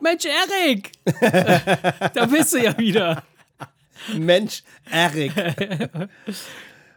[0.00, 0.92] Mensch, Erik!
[2.14, 3.22] da bist du ja wieder.
[4.16, 5.32] Mensch, Erik.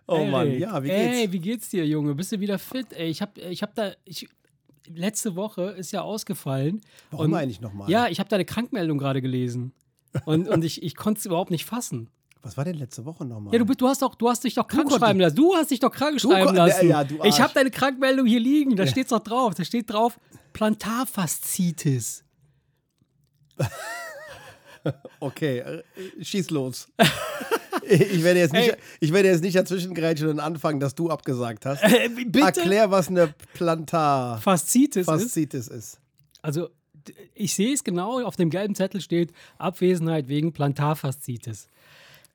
[0.07, 0.59] Oh Mann, Erik.
[0.59, 1.17] ja, wie geht's?
[1.17, 2.15] Ey, wie geht's dir, Junge?
[2.15, 2.91] Bist du wieder fit?
[2.93, 3.91] Ey, ich hab, ich hab da.
[4.05, 4.27] Ich,
[4.87, 6.81] letzte Woche ist ja ausgefallen.
[7.11, 7.89] Warum und, eigentlich nochmal?
[7.91, 9.71] Ja, ich habe deine Krankmeldung gerade gelesen.
[10.25, 12.09] Und, und ich, ich konnte es überhaupt nicht fassen.
[12.43, 13.53] Was war denn letzte Woche nochmal?
[13.53, 15.35] Ja, du, bist- du, hast doch, du hast dich doch krank schreiben lassen.
[15.35, 16.89] Du hast dich doch krank schreiben lassen.
[16.89, 18.75] Ja, du ich habe deine Krankmeldung hier liegen.
[18.75, 19.53] Da steht's doch drauf.
[19.53, 20.19] Da steht drauf
[20.53, 22.23] Plantarfaszitis.
[25.19, 25.83] Okay, äh,
[26.23, 26.87] schieß los.
[27.87, 28.77] ich, werde jetzt nicht, Ey.
[28.99, 31.83] ich werde jetzt nicht dazwischen grätschen und anfangen, dass du abgesagt hast.
[31.83, 32.39] Äh, bitte?
[32.39, 35.75] Erklär, was eine Plantarfaszitis Faszitis ist.
[35.75, 35.99] ist.
[36.41, 36.69] Also,
[37.35, 38.23] ich sehe es genau.
[38.23, 41.67] Auf dem gelben Zettel steht Abwesenheit wegen Plantarfaszitis.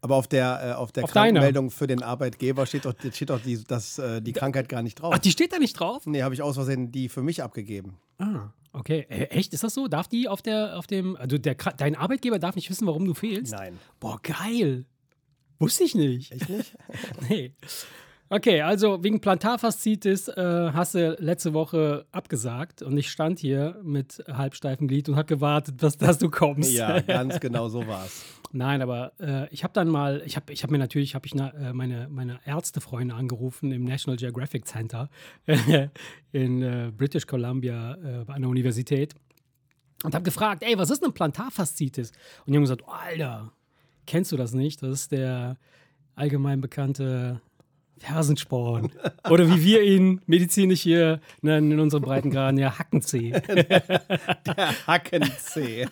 [0.01, 1.41] Aber auf der, äh, auf der Auf deiner.
[1.41, 4.97] Krankmeldung für den Arbeitgeber steht doch, steht doch die, das, äh, die Krankheit gar nicht
[4.97, 5.13] drauf.
[5.15, 6.07] Ach, die steht da nicht drauf?
[6.07, 7.99] nee, habe ich aus Versehen die für mich abgegeben.
[8.19, 9.07] Ah, okay.
[9.09, 9.53] Äh, echt?
[9.53, 9.89] Ist das so?
[9.89, 13.15] Darf die auf der, auf dem, also der, dein Arbeitgeber darf nicht wissen, warum du
[13.15, 13.53] fehlst?
[13.53, 13.79] Nein.
[13.99, 14.85] Boah, geil.
[15.59, 16.33] Wusste ich nicht.
[16.33, 16.77] Echt nicht?
[17.29, 17.53] Nee.
[18.29, 24.25] Okay, also wegen Plantarfaszitis äh, hast du letzte Woche abgesagt und ich stand hier mit
[24.27, 26.73] halbsteifem Glied und habe gewartet, dass, dass du kommst.
[26.73, 28.25] ja, ganz genau so war's.
[28.51, 31.37] Nein, aber äh, ich habe dann mal, ich habe ich hab mir natürlich, habe ich
[31.37, 35.09] na, äh, meine, meine Ärztefreunde angerufen im National Geographic Center
[36.33, 39.15] in äh, British Columbia äh, bei einer Universität
[40.03, 42.11] und habe gefragt, ey, was ist denn Plantarfaszitis?
[42.45, 43.53] Und die haben gesagt, oh, Alter,
[44.05, 44.83] kennst du das nicht?
[44.83, 45.59] Das ist der
[46.17, 47.41] allgemein bekannte
[47.99, 48.91] Fersensporn.
[49.29, 53.33] Oder wie wir ihn medizinisch hier nennen in unserem Breitengraden, ja Hackenzeh.
[54.87, 55.87] Hackenzeh.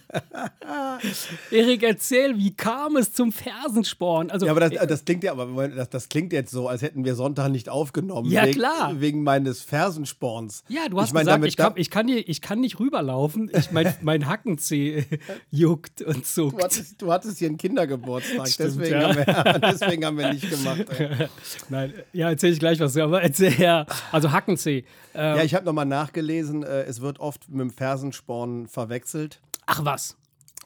[1.50, 4.30] Erik, erzähl, wie kam es zum Fersensporn?
[4.30, 7.04] Also, Ja, aber das, das klingt ja, aber das, das klingt jetzt so, als hätten
[7.04, 8.30] wir Sonntag nicht aufgenommen.
[8.30, 9.00] Ja, wegen, klar.
[9.00, 10.64] Wegen meines Fersensporns.
[10.68, 13.50] Ja, du hast ich mein, gesagt, ich, kann, ich, kann hier, ich kann nicht rüberlaufen.
[13.56, 15.04] Ich, mein, mein Hackenzeh
[15.50, 16.62] juckt und Du zuckt.
[16.62, 19.08] hattest, du hattest hier einen Kindergeburtstag, Stimmt, deswegen, ja.
[19.08, 20.84] haben wir, deswegen haben wir nicht gemacht.
[20.98, 21.28] Ey.
[21.68, 22.96] Nein, ja, erzähl ich gleich was.
[22.96, 23.86] Aber erzähl ja.
[24.12, 24.84] Also Hackenzeh.
[25.14, 29.40] Ähm, Ja, ich habe nochmal nachgelesen, äh, es wird oft mit dem Fersensporn verwechselt.
[29.66, 30.16] ach was.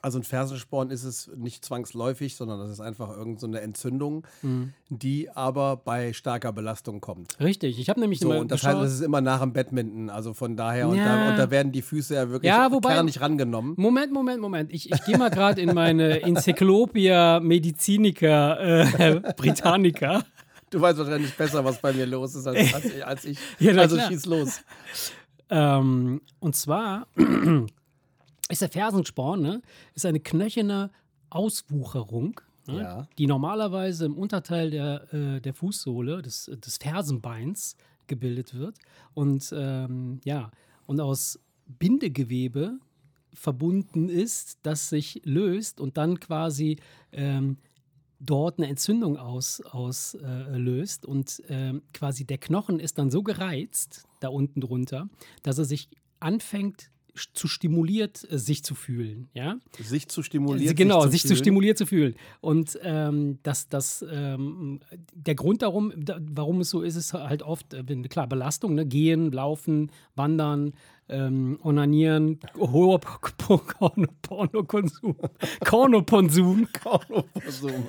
[0.01, 4.73] Also ein Fersensporn ist es nicht zwangsläufig, sondern das ist einfach irgendeine so Entzündung, Mhm.
[4.91, 7.37] die aber bei starker Belastung kommt.
[7.41, 7.81] Richtig.
[7.81, 8.77] Ich habe nämlich So, immer und das geschaut.
[8.77, 10.09] heißt, es ist immer nach dem Badminton.
[10.09, 11.05] Also von daher, und, Ja.
[11.25, 13.75] da, und da werden die Füße ja wirklich Ja, wobei- kernig rangenommen.
[13.77, 14.73] Moment, Moment, Moment.
[14.73, 20.23] Ich, ich gehe mal gerade in meine Encyclopedia Medizinica äh, Britannica.
[20.71, 23.39] Du weißt wahrscheinlich besser, was bei mir los ist, als, als, ich- als ich.
[23.59, 24.09] Ja, also klar.
[24.09, 24.61] schieß los.
[25.51, 27.07] Ähm, und zwar
[28.51, 29.63] ist der Fersensporn, ne,
[29.95, 30.91] ist eine knöcherne
[31.31, 33.09] Auswucherung, ne, Ja.
[33.19, 37.77] die normalerweise im Unterteil der, äh, der Fußsohle, des, des Fersenbeins
[38.07, 38.77] gebildet wird.
[39.15, 40.51] Und ähm, ja,
[40.87, 41.39] und aus
[41.79, 42.79] Bindegewebe
[43.35, 46.77] verbunden ist, das sich löst und dann quasi
[47.13, 47.59] ähm,
[48.21, 53.23] dort eine Entzündung auslöst aus, äh, löst und ähm, quasi der Knochen ist dann so
[53.23, 55.09] gereizt, da unten drunter,
[55.43, 55.89] dass er sich
[56.21, 59.59] anfängt zu stimuliert äh, sich zu fühlen, ja?
[59.79, 60.75] Sich zu stimulieren.
[60.75, 61.39] genau, sich, zu fühlen.
[61.39, 62.15] stimuliert zu fühlen.
[62.41, 64.81] Und ähm, das, das, ähm,
[65.15, 68.87] der Grund darum, da, warum es so ist, ist halt oft, äh, klar, Belastung, ne?
[68.87, 70.73] Gehen, Laufen, Wandern,
[71.09, 75.17] ähm, Onanieren, hoher Pornokonsum,
[75.65, 76.69] Kornokonsum.
[76.83, 77.89] Kornokonsum.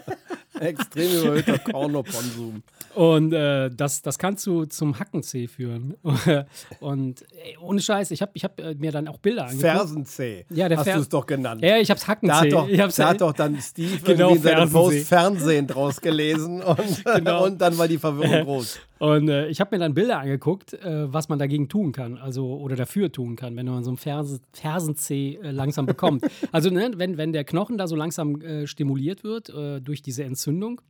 [0.68, 2.64] Extrem überhöhter Kornokonsum.
[2.96, 5.96] Und äh, das, das kann zu, zum Hackenzeh führen.
[6.80, 9.62] Und ey, ohne Scheiß, ich habe ich hab äh, mir dann auch Bilder angeguckt.
[9.72, 10.46] Fersenzeh.
[10.50, 11.62] Ja, der Hast Fer- du es doch genannt.
[11.64, 12.34] Ja, ich hab's Da Hackenzeh.
[12.36, 14.74] hat, doch, ich hab's, da hat doch dann Steve Genau, irgendwie in seinem Fernsehen.
[14.74, 17.46] Post Fernsehen draus gelesen und, Genau.
[17.46, 18.80] und dann war die Verwirrung groß.
[19.00, 22.58] Und äh, ich habe mir dann Bilder angeguckt, äh, was man dagegen tun kann, also
[22.58, 26.26] oder dafür tun kann, wenn man so einen Ferse, Fersenzeh äh, langsam bekommt.
[26.52, 30.26] also ne, wenn, wenn der Knochen da so langsam äh, stimuliert wird äh, durch diese
[30.26, 30.82] Entzündung,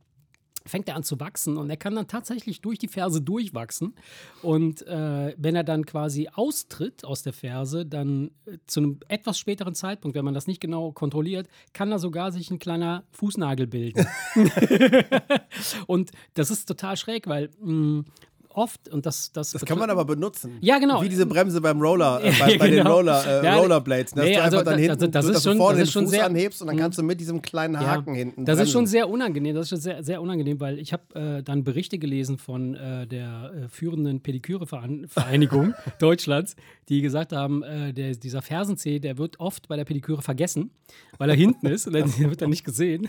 [0.70, 3.94] fängt er an zu wachsen und er kann dann tatsächlich durch die Ferse durchwachsen.
[4.42, 9.38] Und äh, wenn er dann quasi austritt aus der Ferse, dann äh, zu einem etwas
[9.38, 13.66] späteren Zeitpunkt, wenn man das nicht genau kontrolliert, kann da sogar sich ein kleiner Fußnagel
[13.66, 14.06] bilden.
[15.86, 18.04] und das ist total schräg, weil mh,
[18.50, 19.32] oft, und das.
[19.32, 20.58] Das, Das kann man aber benutzen.
[20.60, 21.02] Ja, genau.
[21.02, 22.96] Wie diese Bremse beim Roller, äh, bei, Ja, bei den genau.
[22.96, 24.14] Roller, äh, Ja, Rollerblades.
[24.14, 24.22] ne?
[24.22, 25.92] Dass nee, du also einfach dann das- hinten, das ist schon- vorne das den ist
[25.92, 28.58] schon Fuß sehr- anhebst und dann kannst du mit diesem kleinen Haken hinten Das ist
[28.58, 28.72] bremsen.
[28.72, 29.54] schon sehr unangenehm.
[29.54, 33.06] Das ist schon sehr, sehr unangenehm, weil ich habe äh, dann Berichte gelesen von äh,
[33.06, 36.56] der äh, führenden Pediküre-Vereinigung Deutschlands,
[36.88, 40.70] die gesagt haben, äh, der, dieser Fersenzeh, der wird oft bei der Pediküre vergessen,
[41.18, 43.08] weil er hinten ist und dann wird er nicht gesehen.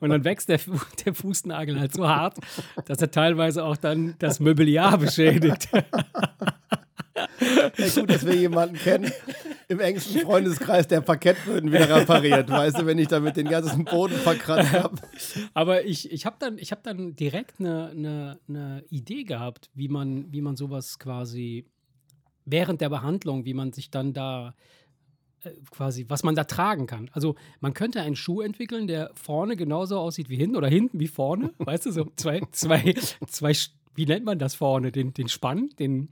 [0.00, 0.60] Und dann wächst der,
[1.04, 2.38] der Fußnagel halt so hart,
[2.86, 5.68] dass er teilweise auch dann das Mobiliar beschädigt.
[7.40, 9.12] Ja, gut, dass wir jemanden kennen
[9.68, 12.50] im engsten Freundeskreis, der Parkettböden wieder repariert.
[12.50, 14.96] Weißt du, wenn ich damit den ganzen Boden verkratzt habe.
[15.54, 20.32] Aber ich, ich habe dann, hab dann direkt eine, eine, eine Idee gehabt, wie man,
[20.32, 21.66] wie man sowas quasi
[22.44, 24.54] während der Behandlung, wie man sich dann da
[25.42, 27.08] äh, quasi, was man da tragen kann.
[27.12, 31.08] Also man könnte einen Schuh entwickeln, der vorne genauso aussieht wie hinten oder hinten wie
[31.08, 31.52] vorne.
[31.58, 32.94] Weißt du, so zwei, zwei,
[33.26, 33.54] zwei,
[33.94, 34.92] wie nennt man das vorne?
[34.92, 36.10] Den, den Spann, den,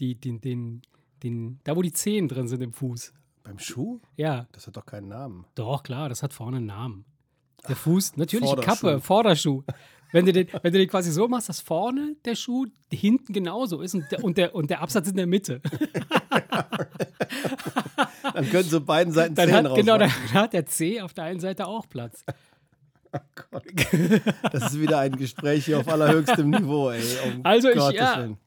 [0.00, 0.82] die, den, den,
[1.22, 3.12] den, da wo die Zehen drin sind im Fuß.
[3.44, 4.00] Beim Schuh?
[4.16, 4.46] Ja.
[4.52, 5.46] Das hat doch keinen Namen.
[5.54, 7.04] Doch, klar, das hat vorne einen Namen.
[7.68, 8.86] Der Fuß, natürlich Vorderschuh.
[8.86, 9.62] Kappe, Vorderschuh.
[10.12, 13.80] Wenn du, den, wenn du den quasi so machst, dass vorne der Schuh hinten genauso
[13.80, 15.62] ist und der, und der, und der Absatz in der Mitte.
[18.34, 21.40] Dann können so beiden Seiten Zehen hat, genau, dann hat der C auf der einen
[21.40, 22.24] Seite auch Platz.
[24.52, 27.02] Das ist wieder ein Gespräch hier auf allerhöchstem Niveau, ey.
[27.26, 28.18] Um Also ich- Gottes ja.
[28.18, 28.38] Willen.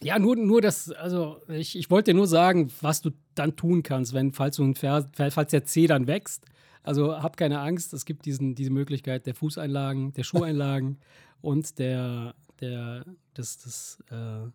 [0.00, 3.82] Ja, nur, nur das, also ich, ich wollte dir nur sagen, was du dann tun
[3.82, 6.44] kannst, wenn, falls du ein Vers, falls der C dann wächst.
[6.84, 10.98] Also hab keine Angst, es gibt diesen, diese Möglichkeit der Fußeinlagen, der Schuheinlagen
[11.40, 13.04] und der, der,
[13.34, 14.48] das, das, äh,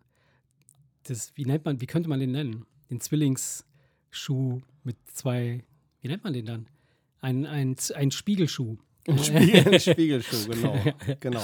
[1.06, 2.64] das, wie nennt man, wie könnte man den nennen?
[2.90, 5.62] Den Zwillingsschuh mit zwei,
[6.00, 6.66] wie nennt man den dann?
[7.20, 8.78] Ein, ein, ein Spiegelschuh.
[9.06, 10.76] Ein, Spiegel, ein Spiegelschuh, genau.
[11.20, 11.42] genau.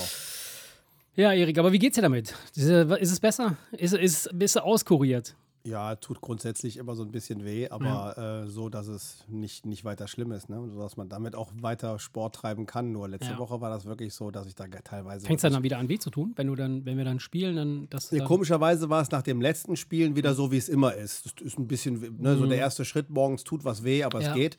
[1.16, 2.34] Ja, Erik, aber wie geht's dir damit?
[2.54, 3.56] Ist, ist es besser?
[3.72, 5.34] Ist, ist, bist du auskuriert?
[5.62, 9.84] Ja, tut grundsätzlich immer so ein bisschen weh, aber äh, so, dass es nicht, nicht
[9.84, 10.58] weiter schlimm ist, ne?
[10.72, 12.92] Sodass man damit auch weiter Sport treiben kann.
[12.92, 13.38] Nur letzte Ja.
[13.38, 15.26] Woche war das wirklich so, dass ich da teilweise.
[15.26, 17.20] Fängt es dann, dann wieder an weh zu tun, wenn du dann, wenn wir dann
[17.20, 20.56] spielen, dann das Ja, dann, komischerweise war es nach dem letzten Spielen wieder so, wie
[20.56, 21.26] es immer ist.
[21.26, 22.62] Es ist ein bisschen, ne, so der Mhm.
[22.62, 24.28] erste Schritt morgens tut was weh, aber Ja.
[24.28, 24.56] es geht.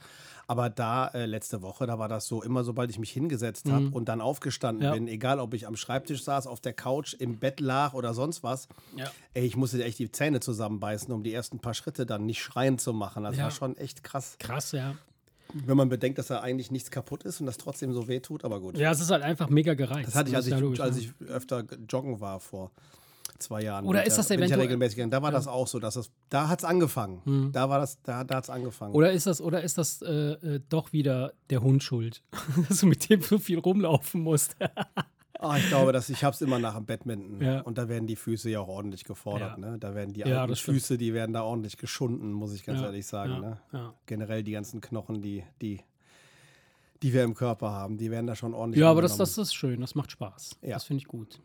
[0.51, 3.87] Aber da äh, letzte Woche, da war das so, immer sobald ich mich hingesetzt habe
[3.91, 4.83] und dann aufgestanden Mhm.
[4.85, 4.93] Ja.
[4.93, 8.43] bin, egal ob ich am Schreibtisch saß, auf der Couch, im Bett lag oder sonst
[8.43, 8.67] was,
[8.97, 9.09] Ja.
[9.33, 12.77] ey, ich musste echt die Zähne zusammenbeißen, um die ersten paar Schritte dann nicht schreien
[12.79, 13.23] zu machen.
[13.23, 13.45] Das Ja.
[13.45, 14.95] war schon echt krass, Krass, ja.
[15.53, 18.43] wenn man bedenkt, dass da eigentlich nichts kaputt ist und das trotzdem so weh tut,
[18.43, 18.77] aber gut.
[18.77, 20.09] Ja, es ist halt einfach mega gereizt.
[20.09, 21.01] Das hatte ich, als ich, als ne?
[21.01, 22.71] ich öfter joggen war vor
[23.41, 23.85] zwei Jahren.
[23.85, 25.11] Oder ist das ja, ja eventuell- regelmäßig gegangen.
[25.11, 27.51] Da war das auch so, dass es, da hat es angefangen.
[27.51, 28.93] Da war das, da, da hat es angefangen.
[28.93, 32.21] Oder ist das, oder ist das äh, äh, doch wieder der Hund schuld,
[32.69, 34.55] dass du mit dem so viel rumlaufen musst?
[35.43, 37.41] Ah, ich glaube, dass ich habe es immer nach dem Badminton.
[37.41, 37.61] Ja.
[37.61, 39.57] Und da werden die Füße ja auch ordentlich gefordert.
[39.57, 39.71] Ja.
[39.71, 39.79] Ne?
[39.79, 40.59] Da werden die Ja, alten das.
[40.59, 43.31] Füße, die werden da ordentlich geschunden, muss ich ganz Ja, ehrlich sagen.
[43.33, 43.57] ja, Ne?
[43.73, 43.93] ja.
[44.05, 45.79] Generell die ganzen Knochen, die, die,
[47.01, 49.55] die wir im Körper haben, die werden da schon ordentlich Ja, aber das, das ist
[49.55, 50.57] schön, das macht Spaß.
[50.61, 50.75] Ja.
[50.75, 51.39] Das finde ich gut.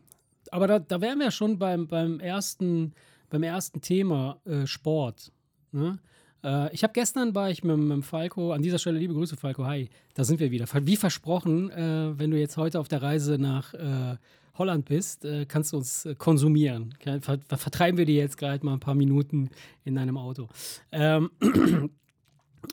[0.53, 2.93] Aber da, da wären wir schon beim, beim, ersten,
[3.29, 5.31] beim ersten Thema äh, Sport.
[5.71, 5.99] Ne?
[6.43, 9.65] Äh, ich habe gestern war ich mit, mit Falco, an dieser Stelle liebe Grüße, Falco,
[9.65, 10.65] hi, da sind wir wieder.
[10.81, 14.17] Wie versprochen, äh, wenn du jetzt heute auf der Reise nach äh,
[14.57, 16.93] Holland bist, äh, kannst du uns äh, konsumieren.
[17.21, 19.49] Ver vertreiben wir dir jetzt gerade mal ein paar Minuten
[19.83, 20.47] in deinem Auto.
[20.91, 21.29] Ähm,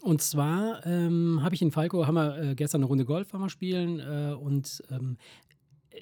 [0.03, 3.43] und zwar ähm, habe ich in Falco, haben wir äh, gestern eine Runde Golf haben
[3.43, 5.17] wir spielen äh, und ähm,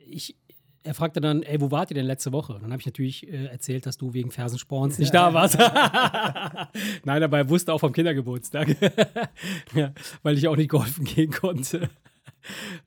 [0.07, 0.37] ich,
[0.85, 2.59] er fragte dann, ey, wo wart ihr denn letzte Woche?
[2.61, 5.59] Dann habe ich natürlich äh, erzählt, dass du wegen Fersensporns nicht da warst.
[7.05, 8.69] Nein, aber er wusste auch vom Kindergeburtstag,
[9.75, 9.93] ja,
[10.23, 11.89] weil ich auch nicht golfen gehen konnte.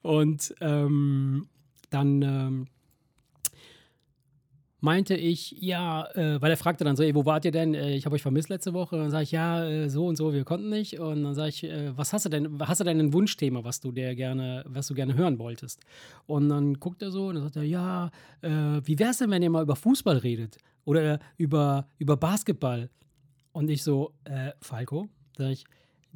[0.01, 1.47] Und ähm,
[1.89, 2.67] dann ähm,
[4.81, 7.73] meinte ich, ja, äh, weil er fragte dann so, ey, wo wart ihr denn?
[7.73, 8.95] Äh, ich habe euch vermisst letzte Woche.
[8.95, 10.99] Und dann sage ich, ja, äh, so und so, wir konnten nicht.
[10.99, 13.79] Und dann sage ich, äh, was hast du denn, hast du denn ein Wunschthema, was
[13.79, 15.81] du dir gerne, was du gerne hören wolltest?
[16.27, 18.49] Und dann guckt er so und dann sagt er, ja, äh,
[18.83, 20.57] wie wär's denn, wenn ihr mal über Fußball redet?
[20.83, 22.89] Oder über, über Basketball?
[23.53, 25.65] Und ich so, äh, Falco, sag ich,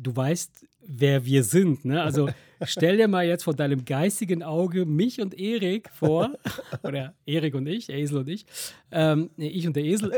[0.02, 2.02] du weißt, wer wir sind, ne?
[2.02, 2.30] Also
[2.64, 6.32] stell dir mal jetzt vor deinem geistigen Auge mich und Erik vor,
[6.84, 8.46] oder Erik und ich, Esel und ich,
[8.92, 10.12] ähm, nee, ich und der Esel.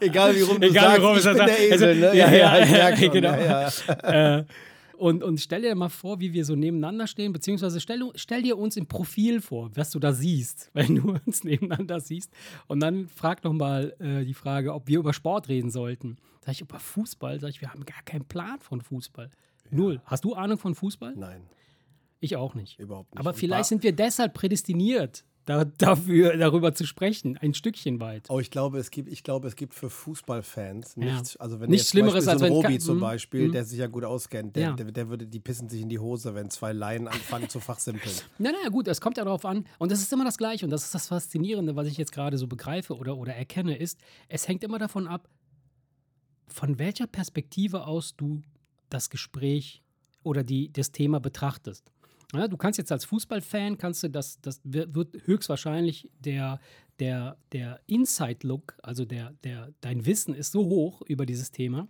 [0.00, 1.88] Egal wie rum du Egal, wie rum sagst, es ich bin der Esel.
[1.88, 2.16] Also, ne?
[2.16, 3.34] ja, ja, ich merk schon, genau.
[3.34, 4.38] Ja, ja.
[4.38, 4.44] äh,
[5.00, 8.58] und, und stell dir mal vor, wie wir so nebeneinander stehen, beziehungsweise stell, stell dir
[8.58, 12.30] uns im Profil vor, was du da siehst, wenn du uns nebeneinander siehst.
[12.68, 16.18] Und dann frag noch mal äh, die Frage, ob wir über Sport reden sollten.
[16.44, 17.40] Sag ich, über Fußball?
[17.40, 19.30] Sag ich, wir haben gar keinen Plan von Fußball.
[19.70, 20.00] Null.
[20.04, 21.14] Hast du Ahnung von Fußball?
[21.16, 21.42] Nein,
[22.20, 22.78] Ich auch nicht.
[22.78, 23.20] überhaupt nicht.
[23.20, 28.26] Aber vielleicht sind wir deshalb prädestiniert, da, dafür, darüber zu sprechen, ein Stückchen weit.
[28.28, 31.04] Oh, ich glaube, es gibt, ich glaube, es gibt für Fußballfans Ja.
[31.14, 33.00] nichts, also wenn Nichts Schlimmeres, als so ein Robi zum Mhm.
[33.00, 33.52] Beispiel, Mhm.
[33.52, 34.72] der sich ja gut auskennt, der, Ja.
[34.74, 38.14] der, der würde, die pissen sich in die Hose, wenn zwei Laien anfangen zu fachsimpeln.
[38.38, 39.64] Na, na, gut, es kommt ja darauf an.
[39.78, 40.64] Und das ist immer das Gleiche.
[40.66, 43.98] Und das ist das Faszinierende, was ich jetzt gerade so begreife oder, oder erkenne, ist,
[44.28, 45.28] es hängt immer davon ab,
[46.48, 48.42] von welcher Perspektive aus du
[48.88, 49.82] das Gespräch
[50.22, 51.90] oder die, das Thema betrachtest.
[52.32, 56.60] Ja, du kannst jetzt als Fußballfan, kannst du das, das wird höchstwahrscheinlich der,
[57.00, 61.88] der, der Inside-Look, also der, der, dein Wissen ist so hoch über dieses Thema,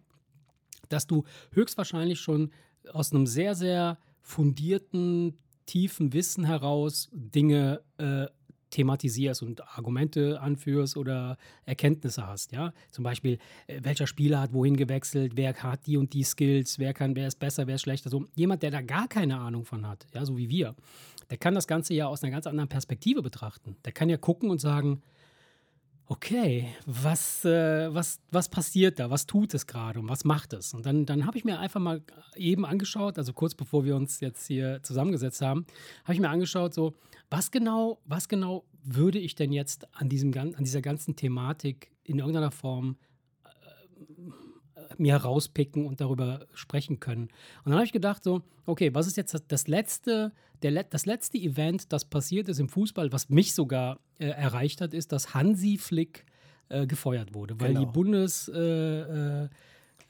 [0.88, 2.50] dass du höchstwahrscheinlich schon
[2.92, 8.26] aus einem sehr, sehr fundierten, tiefen Wissen heraus Dinge äh,
[8.70, 12.72] thematisierst und Argumente anführst oder Erkenntnisse hast, ja.
[12.90, 16.94] Zum Beispiel, äh, welcher Spieler hat wohin gewechselt, wer hat die und die Skills, wer
[16.94, 18.10] kann, wer ist besser, wer ist schlechter.
[18.10, 20.74] So jemand, der da gar keine Ahnung von hat, ja, so wie wir,
[21.30, 23.76] der kann das Ganze ja aus einer ganz anderen Perspektive betrachten.
[23.84, 25.02] Der kann ja gucken und sagen,
[26.10, 29.10] okay, was, äh, was, was passiert da?
[29.10, 30.74] Was tut es gerade und was macht es?
[30.74, 32.02] Und dann, dann habe ich mir einfach mal
[32.34, 35.66] eben angeschaut, also kurz bevor wir uns jetzt hier zusammengesetzt haben,
[36.02, 36.94] habe ich mir angeschaut, so,
[37.30, 42.18] was genau, was genau würde ich denn jetzt an, diesem, an dieser ganzen Thematik in
[42.18, 42.96] irgendeiner Form
[43.44, 43.48] äh,
[44.98, 47.24] mir herauspicken und darüber sprechen können.
[47.64, 50.32] Und dann habe ich gedacht, so, okay, was ist jetzt das, das letzte,
[50.62, 54.92] der, das letzte Event, das passiert ist im Fußball, was mich sogar äh, erreicht hat,
[54.94, 56.24] ist, dass Hansi Flick
[56.68, 57.80] äh, gefeuert wurde, weil Genau.
[57.80, 58.58] die Bundes äh,
[59.44, 59.48] äh,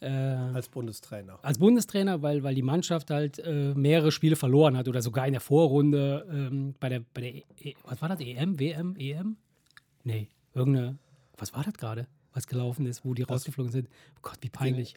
[0.02, 1.38] äh, Als Bundestrainer.
[1.42, 5.32] als Bundestrainer, weil, weil die Mannschaft halt äh, mehrere Spiele verloren hat oder sogar in
[5.32, 9.36] der Vorrunde ähm, bei der, bei der e e was war das, EM, WM, EM?
[10.04, 10.96] Nee, irgendeine,
[11.36, 13.88] was war das gerade, was gelaufen ist, wo die rausgeflogen sind?
[14.16, 14.94] Oh Gott, wie peinlich.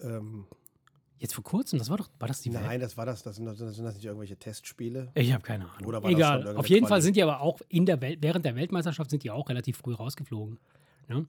[0.00, 0.46] Ähm,
[1.24, 2.64] Jetzt vor kurzem, das war doch, war das die Welt?
[2.64, 3.22] nein, das war das.
[3.22, 5.10] Das sind, das sind das nicht irgendwelche Testspiele?
[5.14, 5.86] Ich habe keine Ahnung.
[5.86, 6.34] Oder war das Egal.
[6.38, 7.02] irgendeine Auf jeden Fall Quali?
[7.02, 9.94] sind die aber auch in der Welt, während der Weltmeisterschaft sind die auch relativ früh
[9.94, 10.58] rausgeflogen.
[11.08, 11.24] Ja?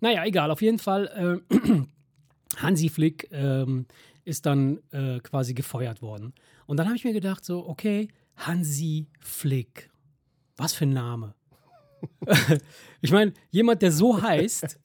[0.00, 0.50] Naja, egal.
[0.50, 1.82] Auf jeden Fall, äh,
[2.56, 3.86] Hansi Flick ähm,
[4.24, 6.32] ist dann äh, quasi gefeuert worden.
[6.66, 9.90] Und dann habe ich mir gedacht, so, okay, Hansi Flick.
[10.56, 11.34] Was für ein Name.
[13.00, 14.78] ich meine, jemand, der so heißt,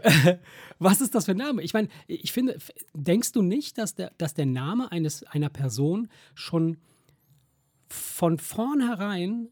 [0.78, 1.62] was ist das für ein Name?
[1.62, 2.58] Ich meine, ich finde,
[2.94, 6.78] denkst du nicht, dass der, dass der Name eines, einer Person schon
[7.88, 9.48] von vornherein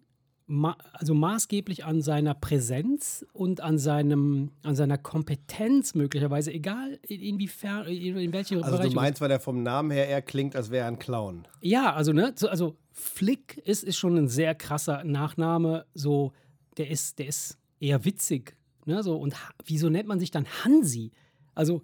[0.46, 7.20] ma also maßgeblich an seiner Präsenz und an, seinem, an seiner Kompetenz möglicherweise, egal in-
[7.20, 8.88] inwiefern, in, in welche Also Bereiche.
[8.88, 11.46] du meinst, weil der vom Namen her eher klingt, als wäre er ein Clown.
[11.60, 15.86] Ja, also, ne, so, also Flick ist, ist schon ein sehr krasser Nachname.
[15.94, 16.32] So,
[16.76, 18.56] der ist, der ist eher witzig.
[18.86, 19.34] Ne, so, und
[19.66, 21.10] wieso nennt man sich dann Hansi?
[21.54, 21.82] Also,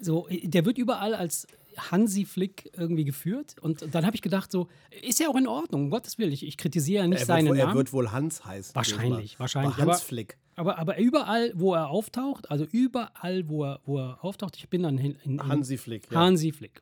[0.00, 3.56] so, äh, der wird überall als Hansi Flick irgendwie geführt.
[3.60, 4.68] Und dann habe ich gedacht, so,
[5.02, 6.32] ist ja auch in Ordnung, um Gottes Willen.
[6.32, 7.76] Ich, ich kritisiere ja nicht Er seinen wohl, er Namen.
[7.78, 8.74] wird wohl Hans heißen.
[8.74, 10.38] Wahrscheinlich, wahrscheinlich, Aber Hans aber- Flick.
[10.56, 14.84] aber, aber überall, wo er auftaucht, also überall, wo er, wo er auftaucht, ich bin
[14.84, 16.10] dann in, in, in Hansi Flick.
[16.10, 16.20] Ja.
[16.20, 16.80] Hansi Flick.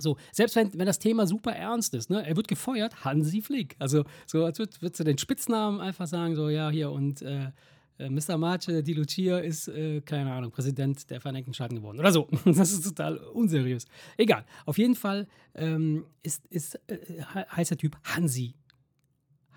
[0.00, 3.76] So, selbst wenn, wenn das Thema super ernst ist, ne, er wird gefeuert, Hansi Flick.
[3.78, 7.50] Also, so als würd- würdest du den Spitznamen einfach sagen, so, ja, hier und äh,
[7.98, 8.36] äh, Mr.
[8.36, 12.28] Marce Di Lucia ist, äh, keine Ahnung, Präsident der Vereinigten Staaten geworden oder so.
[12.44, 13.84] Das ist total unseriös.
[14.16, 14.44] Egal.
[14.66, 18.54] Auf jeden Fall ähm, ist, ist, äh, he- heißt der Typ Hansi.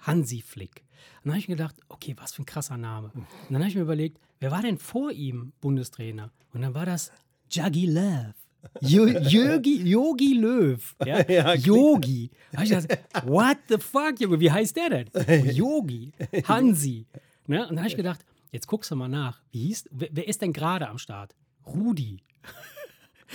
[0.01, 0.83] Hansi Flick.
[1.17, 3.11] Und dann habe ich mir gedacht, okay, was für ein krasser Name.
[3.15, 6.31] Und dann habe ich mir überlegt, wer war denn vor ihm Bundestrainer?
[6.53, 7.11] Und dann war das
[7.49, 8.33] Jaggy Löw.
[8.81, 10.95] Yogi, Yogi Löw.
[11.05, 11.23] Ja?
[11.29, 12.29] Ja, Yogi.
[12.51, 15.09] Da ich gedacht, what the fuck, Junge, wie heißt der denn?
[15.55, 16.11] Yogi.
[16.45, 17.05] Hansi.
[17.47, 17.61] Ne?
[17.61, 19.41] Und dann habe ich gedacht, jetzt guckst du mal nach.
[19.51, 21.35] Wie hieß, wer, wer ist denn gerade am Start?
[21.65, 22.21] Rudi.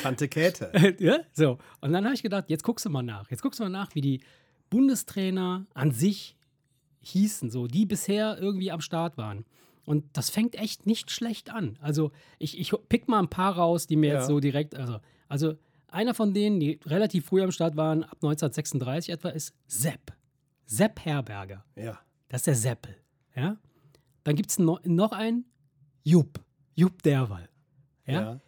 [0.01, 0.73] Tante Käthe.
[0.99, 1.19] ja?
[1.33, 1.59] So.
[1.81, 3.31] Und dann habe ich gedacht, jetzt guckst du mal nach.
[3.31, 4.21] Jetzt guckst du mal nach, wie die
[4.71, 6.37] Bundestrainer an sich
[7.03, 9.45] hießen, so, die bisher irgendwie am Start waren.
[9.85, 11.77] Und das fängt echt nicht schlecht an.
[11.81, 14.19] Also, ich, ich pick mal ein paar raus, die mir Ja.
[14.19, 15.55] jetzt so direkt, also, also
[15.89, 20.13] einer von denen, die relativ früh am Start waren, ab 1936 etwa, ist Sepp.
[20.67, 21.65] Sepp Herberger.
[21.77, 21.99] Ja.
[22.29, 22.97] Das ist der Seppel.
[23.35, 23.59] Ja?
[24.25, 25.45] Dann gibt es no, noch einen,
[26.05, 26.41] Jupp.
[26.75, 27.49] Jupp Derwal.
[28.07, 28.21] Ja?
[28.21, 28.41] ja.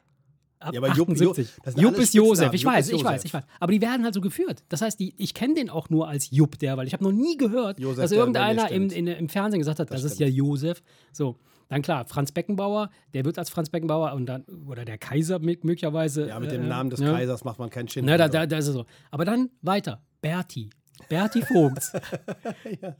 [0.64, 1.48] Ab Ja, aber Jupp- 78.
[1.66, 2.52] Jupp- Jupp ist Josef.
[2.52, 3.44] Ich Jupp weiß, ich weiß, ich weiß.
[3.60, 4.64] Aber die werden halt so geführt.
[4.68, 6.86] Das heißt, die, ich kenne den auch nur als Jupp Derwal.
[6.86, 10.02] Ich habe noch nie gehört, Josef dass irgendeiner im, in, im Fernsehen gesagt hat, das,
[10.02, 10.82] Das ist ja Josef.
[11.12, 11.38] So.
[11.68, 15.58] Dann klar, Franz Beckenbauer, der wird als Franz Beckenbauer und dann, oder der Kaiser mö-
[15.62, 16.28] möglicherweise.
[16.28, 17.10] ja, mit dem äh, Namen des ne?
[17.12, 18.06] Kaisers macht man keinen Schind.
[18.06, 18.84] Na, da, da, da ist es so.
[19.10, 20.02] Aber dann weiter.
[20.20, 20.68] Berti.
[21.08, 21.90] Berti Vogt.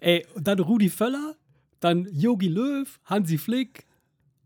[0.00, 1.34] Ey, und dann Rudi Völler,
[1.80, 3.86] dann Yogi Löw, Hansi Flick.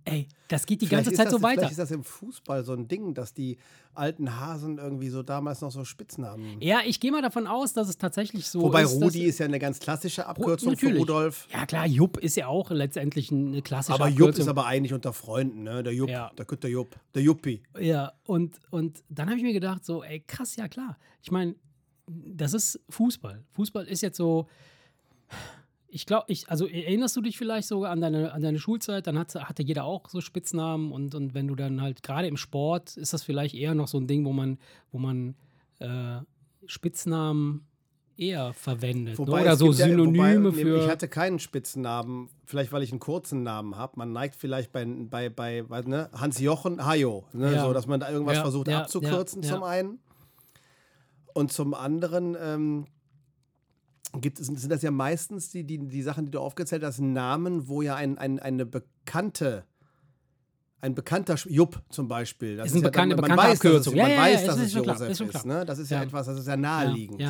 [0.04, 1.60] Ey, das geht die Vielleicht ganze Zeit das, so weiter.
[1.60, 3.58] Vielleicht ist das im Fußball so ein Ding, dass die
[3.94, 6.60] alten Hasen irgendwie so damals noch so Spitznamen.
[6.60, 8.92] Ja, ich gehe mal davon aus, dass es tatsächlich so Wobei ist.
[8.94, 10.96] Rudi dass, ist ja eine ganz klassische Abkürzung für.
[10.96, 11.46] Rudolf.
[11.52, 14.42] Ja, klar, Jupp ist ja auch letztendlich eine klassische Aber Jupp Abkürzung.
[14.42, 15.82] ist aber eigentlich unter Freunden, ne?
[15.82, 16.30] Der Jupp, Ja.
[16.36, 17.62] der Gütter Jupp, der Juppi.
[17.78, 20.96] Ja, und, und dann habe ich mir gedacht, so, ey, krass, ja klar.
[21.22, 21.54] Ich meine,
[22.06, 23.44] das ist Fußball.
[23.52, 24.48] Fußball ist jetzt so.
[25.92, 29.06] Ich glaube, ich, also erinnerst du dich vielleicht sogar an deine, an deine Schulzeit?
[29.06, 32.36] Dann hatte, hatte jeder auch so Spitznamen und, und wenn du dann halt, gerade im
[32.36, 34.58] Sport, ist das vielleicht eher noch so ein Ding, wo man,
[34.92, 35.34] wo man
[35.80, 36.20] äh,
[36.66, 37.66] Spitznamen
[38.16, 39.14] eher verwendet.
[39.14, 39.18] ne?
[39.18, 40.78] Wobei Oder es so gibt ja- Synonyme wobei, für.
[40.84, 43.94] Ich hatte keinen Spitzennamen, vielleicht weil ich einen kurzen Namen habe.
[43.96, 47.64] Man neigt vielleicht bei, bei, bei, bei ne, Hans-Jochen Hajo, ne, Ja.
[47.66, 49.98] so, dass man da irgendwas Ja, versucht abzukürzen zum einen.
[51.34, 52.86] Und zum anderen ähm,
[54.20, 57.68] gibt, es- sind das ja meistens die, die, die Sachen, die du aufgezählt hast, Namen,
[57.68, 59.64] wo ja ein, ein, eine bekannte
[60.82, 62.56] ein bekannter Jupp zum Beispiel.
[62.56, 63.96] Das Ist eine ja bekannte- man bekannte weiß, Abkürzung.
[63.96, 65.44] man Ja, weiß, ja, dass ist es Josef ist ist.
[65.46, 65.64] Ne?
[65.66, 67.20] Das ist ja, etwas, das ist ja naheliegend.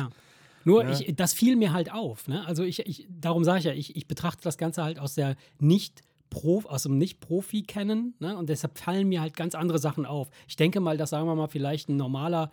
[0.63, 0.91] Nur, Ne?
[0.93, 2.29] ich, das fiel mir halt auf.
[2.29, 2.45] Ne?
[2.47, 5.35] Also ich, ich, darum sage ich ja, ich, ich betrachte das Ganze halt aus der
[5.59, 8.13] nicht Prof, aus dem Nicht-Profi kennen.
[8.19, 8.37] Ne?
[8.37, 10.29] Und deshalb fallen mir halt ganz andere Sachen auf.
[10.47, 12.51] Ich denke mal, dass, sagen wir mal, vielleicht ein normaler,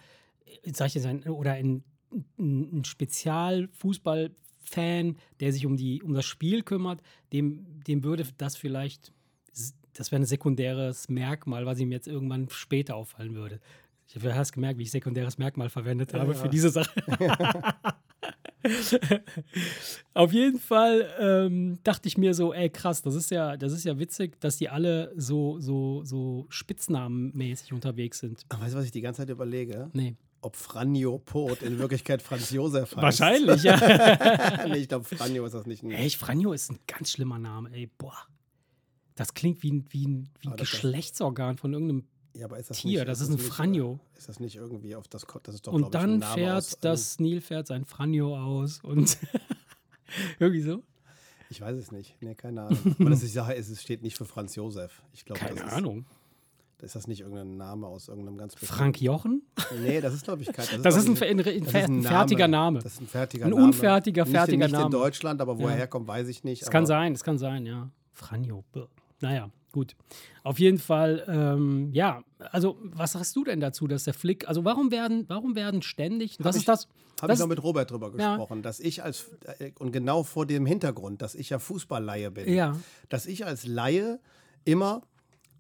[0.65, 1.85] äh, sag ich jetzt, ein, oder ein,
[2.39, 9.13] ein, Spezialfußballfan, der sich um, die, um das Spiel kümmert, dem, dem würde das vielleicht,
[9.93, 13.61] das wäre ein sekundäres Merkmal, was ihm jetzt irgendwann später auffallen würde.
[14.09, 16.91] Ich habe hast gemerkt, wie ich sekundäres Merkmal verwendet habe für diese Sache.
[20.15, 23.85] Auf jeden Fall ähm, dachte ich mir so, ey krass, das ist ja, das ist
[23.85, 28.45] ja witzig, dass die alle so, so, so spitznamenmäßig unterwegs sind.
[28.49, 29.91] Aber weißt du, was ich die ganze Zeit überlege?
[29.93, 30.17] Nee.
[30.41, 33.03] Ob Franjo Pot in Wirklichkeit Franz Josef heißt.
[33.03, 33.77] Wahrscheinlich, ja.
[34.69, 35.83] nee, ich glaube, Franjo ist das nicht.
[35.83, 38.17] Ein ey, Franjo ist ein ganz schlimmer Name, ey, boah.
[39.17, 42.79] Das klingt wie ein, wie ein, wie ein Geschlechtsorgan von irgendeinem ja, aber ist das
[42.79, 43.01] Tier.
[43.01, 43.99] nicht, das ist das ein Franjo.
[44.15, 46.85] äh, Ist das nicht irgendwie auf das, das ist doch, Und ich, dann Name fährt
[46.85, 49.19] das Nilpferd sein Franjo aus und
[50.39, 50.85] irgendwie so.
[51.51, 52.15] Ich weiß es nicht.
[52.21, 52.95] Nee, keine Ahnung.
[53.01, 55.03] aber das ist die Sache, es steht nicht für Franz Josef.
[55.13, 56.07] Ich glaube, Keine das ist, Ahnung.
[56.81, 59.43] Ist das nicht irgendein Name aus irgendeinem ganz Frank Jochen?
[59.83, 60.81] Nee, das ist, glaube ich, kein.
[60.83, 62.79] Das ist glaub ein, ein, ein, das ist ein fertiger Name.
[62.79, 63.65] Das ist ein fertiger Ein Name.
[63.65, 64.85] unfertiger, nicht, fertiger nicht Name.
[64.85, 65.71] in Deutschland, aber wo Ja.
[65.71, 66.63] er herkommt, weiß ich nicht.
[66.63, 67.91] Es kann sein, es kann sein, ja.
[68.13, 68.65] Franjo.
[69.21, 69.97] Naja, gut.
[70.45, 74.65] Auf jeden Fall, ähm, ja, also was sagst du denn dazu, dass der Flick, also
[74.65, 76.87] warum werden, warum werden ständig, das ich- ist das,
[77.21, 78.37] Habe das ich noch mit Robert drüber Ja.
[78.37, 79.27] gesprochen, dass ich als,
[79.59, 82.77] äh, und genau vor dem Hintergrund, dass ich ja Fußballleihe bin, Ja.
[83.09, 84.21] dass ich als Laie
[84.65, 85.03] immer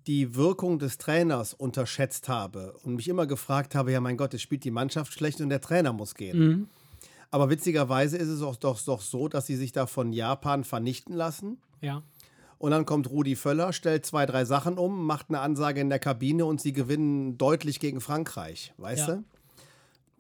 [0.06, 4.42] die Wirkung des Trainers unterschätzt habe und mich immer gefragt habe, ja mein Gott, es
[4.42, 6.38] spielt die Mannschaft schlecht und der Trainer muss gehen.
[6.38, 6.68] Mhm.
[7.30, 11.14] Aber witzigerweise ist es auch doch, doch so, dass sie sich da von Japan vernichten
[11.14, 11.58] lassen.
[11.82, 12.02] ja,
[12.56, 15.98] Und dann kommt Rudi Völler, stellt zwei, drei Sachen um, macht eine Ansage in der
[15.98, 19.14] Kabine und sie gewinnen deutlich gegen Frankreich, weißt Ja.
[19.16, 19.24] du?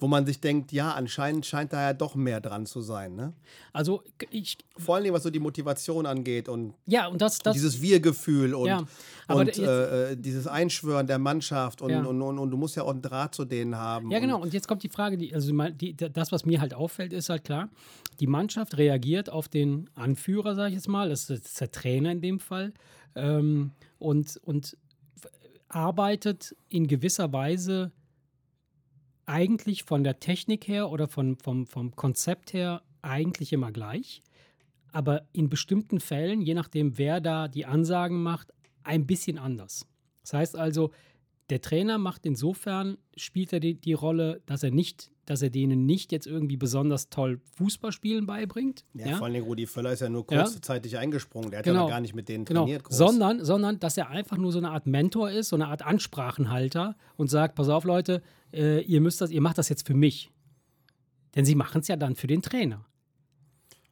[0.00, 3.16] Wo man sich denkt, ja, anscheinend scheint da ja doch mehr dran zu sein.
[3.16, 3.32] Ne?
[3.72, 7.82] also ich, Vor allem, was so die Motivation angeht und ja, und das, das, dieses
[7.82, 8.84] Wir-Gefühl und, Ja,
[9.28, 12.04] und jetzt- äh, äh, dieses Einschwören der Mannschaft und, Ja.
[12.04, 14.10] und, und, und du musst ja auch einen Draht zu denen haben.
[14.12, 14.40] Ja, genau.
[14.40, 17.42] Und, jetzt kommt die Frage, die, also die, das, was mir halt auffällt, ist halt
[17.44, 17.68] klar,
[18.20, 22.20] die Mannschaft reagiert auf den Anführer, sage ich jetzt mal, das ist, der Trainer in
[22.20, 22.72] dem Fall,
[23.16, 24.76] ähm, und, und
[25.68, 27.92] arbeitet in gewisser Weise
[29.28, 34.22] eigentlich von der Technik her oder von, vom, vom Konzept her eigentlich immer gleich,
[34.90, 39.86] aber in bestimmten Fällen, je nachdem, wer da die Ansagen macht, ein bisschen anders.
[40.22, 40.92] Das heißt also,
[41.50, 45.86] der Trainer macht insofern, spielt er die, die Rolle, dass er nicht, dass er denen
[45.86, 48.84] nicht jetzt irgendwie besonders toll Fußballspielen beibringt.
[48.94, 49.16] ja, ja?
[49.16, 50.42] Vor allem Rudi Völler ist ja nur Ja.
[50.44, 51.50] kurzzeitig eingesprungen.
[51.50, 51.84] Der hat Genau.
[51.84, 52.84] ja gar nicht mit denen Genau, trainiert.
[52.84, 52.96] groß.
[52.96, 56.96] sondern, sondern dass er einfach nur so eine Art Mentor ist, so eine Art Ansprachenhalter
[57.16, 60.30] und sagt, pass auf Leute, äh, ihr müsst das, ihr macht das jetzt für mich.
[61.34, 62.84] Denn sie machen es ja dann für den Trainer.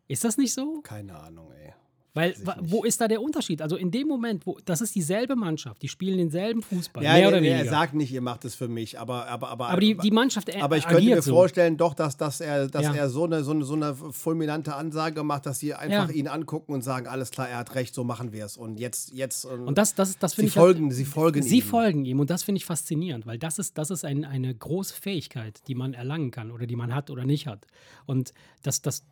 [0.08, 0.80] Ist das nicht so?
[0.82, 1.72] Keine Ahnung, ey.
[2.16, 3.60] Weil, wo ist da der Unterschied?
[3.60, 7.22] Also in dem Moment, wo das ist dieselbe Mannschaft, die spielen denselben Fußball, Ja, mehr
[7.24, 7.70] er, oder er weniger.
[7.70, 10.60] sagt nicht, ihr macht es für mich, aber aber aber, aber die, die Mannschaft äh,
[10.62, 11.34] aber ich könnte mir so.
[11.34, 12.94] vorstellen, doch, dass, dass er, dass Ja.
[12.94, 16.14] er so, eine, so, eine, so eine fulminante Ansage macht, dass sie einfach Ja.
[16.14, 18.56] ihn angucken und sagen, alles klar, er hat recht, so machen wir es.
[18.56, 20.54] Und jetzt, jetzt ähm, Und das, das, das finde ich.
[20.54, 21.62] folgen, sie folgen Sie ihm.
[21.62, 24.94] folgen ihm und das finde ich faszinierend, weil das ist, das ist ein, eine große
[24.94, 27.66] Fähigkeit, die man erlangen kann oder die man hat oder nicht hat.
[28.06, 29.04] Und das, das,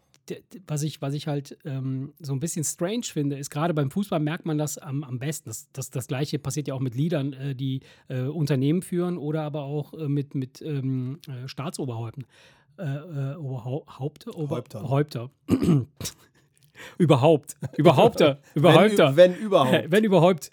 [0.66, 4.20] was ich, was ich halt ähm, so ein bisschen strange finde, ist gerade beim Fußball
[4.20, 5.50] merkt man das am, am besten.
[5.50, 9.42] Das, das, das gleiche passiert ja auch mit Liedern, äh, die äh, Unternehmen führen oder
[9.42, 12.24] aber auch äh, mit, mit ähm, äh, Staatsoberhäupten.
[12.78, 14.34] Äh, äh, Oberhau Haupte?
[14.34, 14.88] Ober Häuptern.
[14.88, 15.30] Häupter.
[16.98, 17.54] Überhaupt.
[17.76, 18.38] Überhaupter.
[18.54, 19.16] Überhäupter.
[19.16, 19.90] Wenn, wenn überhaupt.
[19.90, 20.50] Wenn überhaupt.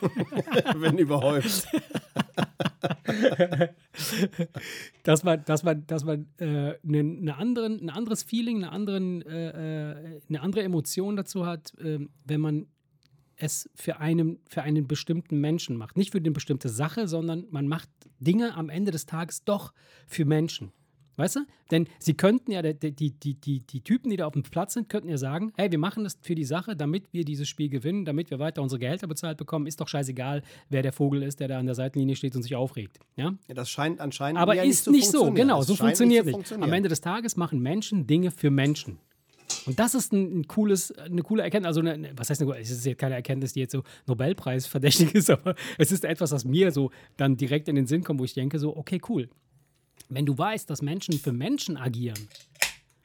[0.76, 1.68] wenn überhaupt.
[5.04, 10.16] dass man, dass man, dass man äh, einen, einen anderen, ein anderes Feeling, eine, äh,
[10.16, 12.66] äh, eine andere Emotion dazu hat, ähm, wenn man
[13.36, 15.96] es für einen, für einen bestimmten Menschen macht.
[15.96, 17.88] Nicht für eine bestimmte Sache, sondern man macht
[18.20, 19.72] Dinge am Ende des Tages doch
[20.06, 20.72] für Menschen.
[21.16, 21.40] Weißt du?
[21.70, 24.88] Denn sie könnten ja, die, die, die, die, Typen, die da auf dem Platz sind,
[24.88, 28.04] könnten ja sagen, hey, wir machen das für die Sache, damit wir dieses Spiel gewinnen,
[28.04, 29.66] damit wir weiter unsere Gehälter bezahlt bekommen.
[29.66, 32.54] Ist doch scheißegal, wer der Vogel ist, der da an der Seitenlinie steht und sich
[32.54, 32.98] aufregt.
[33.16, 33.34] Ja?
[33.48, 36.32] Ja, das scheint anscheinend Aber ja ist nicht, so, genau, Es so funktioniert nicht.
[36.32, 36.68] funktionieren.
[36.68, 38.98] Am Ende des Tages machen Menschen Dinge für Menschen.
[39.66, 41.68] Und das ist ein, ein cooles, eine coole Erkenntnis.
[41.68, 45.14] Also, eine, was heißt eine, es ist jetzt keine Erkenntnis, die jetzt so Nobelpreis verdächtig
[45.14, 48.24] ist, aber es ist etwas, was mir so dann direkt in den Sinn kommt, wo
[48.24, 49.28] ich denke, so, okay, cool.
[50.14, 52.28] Wenn du weißt, dass Menschen für Menschen agieren,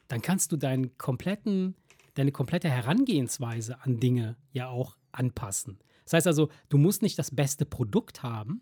[0.09, 1.75] dann kannst du deinen kompletten,
[2.15, 5.79] deine komplette Herangehensweise an Dinge ja auch anpassen.
[6.03, 8.61] Das heißt also, du musst nicht das beste Produkt haben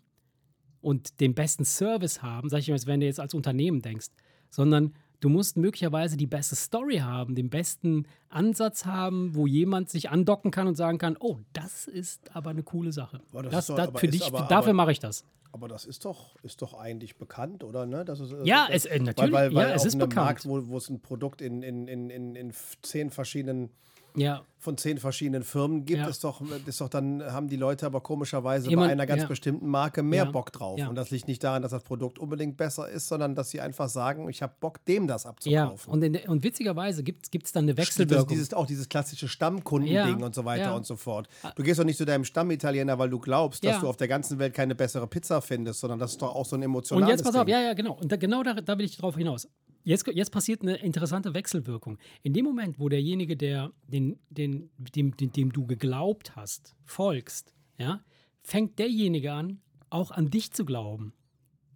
[0.81, 4.07] und den besten Service haben, sag ich mal, wenn du jetzt als Unternehmen denkst,
[4.49, 10.09] sondern du musst möglicherweise die beste Story haben, den besten Ansatz haben, wo jemand sich
[10.09, 13.21] andocken kann und sagen kann, oh, das ist aber eine coole Sache.
[13.31, 15.23] Boah, das das, doch- das, für dich, aber- dafür mache ich das.
[15.55, 17.85] Aber das ist doch, ist doch eigentlich bekannt, oder?
[17.85, 18.03] Ne?
[18.03, 20.15] Das ist, äh, Ja, das, es- äh, natürlich, Weil, weil, weil ja, es ist bekannt.
[20.15, 22.35] Markt, wo, wo es ein Produkt in, in, in, in,
[22.81, 23.69] zehn verschiedenen,
[24.15, 26.07] Ja, von zehn verschiedenen Firmen gibt, Ja.
[26.07, 29.27] ist, doch, ist doch dann, haben die Leute aber komischerweise Jemand- bei einer ganz ja.
[29.27, 30.31] bestimmten Marke mehr Ja.
[30.31, 30.79] Bock drauf.
[30.79, 30.87] Ja.
[30.89, 33.89] Und das liegt nicht daran, dass das Produkt unbedingt besser ist, sondern dass sie einfach
[33.89, 35.29] sagen, ich habe Bock, dem das ja.
[35.29, 35.93] abzukaufen.
[35.93, 38.27] Und, in, und witzigerweise gibt es dann eine Wechselwirkung.
[38.27, 40.75] dieses, auch dieses klassische Stammkundending Ja, und so weiter ja.
[40.75, 41.27] und so fort.
[41.55, 43.79] Du gehst doch nicht zu deinem Stammitaliener, weil du glaubst, dass Ja.
[43.81, 46.55] du auf der ganzen Welt keine bessere Pizza findest, sondern das ist doch auch so
[46.55, 47.53] ein Und emotionales jetzt pass auf, Ding.
[47.53, 47.93] ja, ja, genau.
[48.01, 49.47] Und da, genau da, da will ich drauf hinaus.
[49.85, 51.99] Jetzt, jetzt passiert eine interessante Wechselwirkung.
[52.23, 57.53] In dem Moment, wo derjenige, der den, den, dem, dem, dem du geglaubt hast, folgst,
[57.77, 58.03] ja,
[58.41, 61.13] fängt derjenige an, auch an dich zu glauben.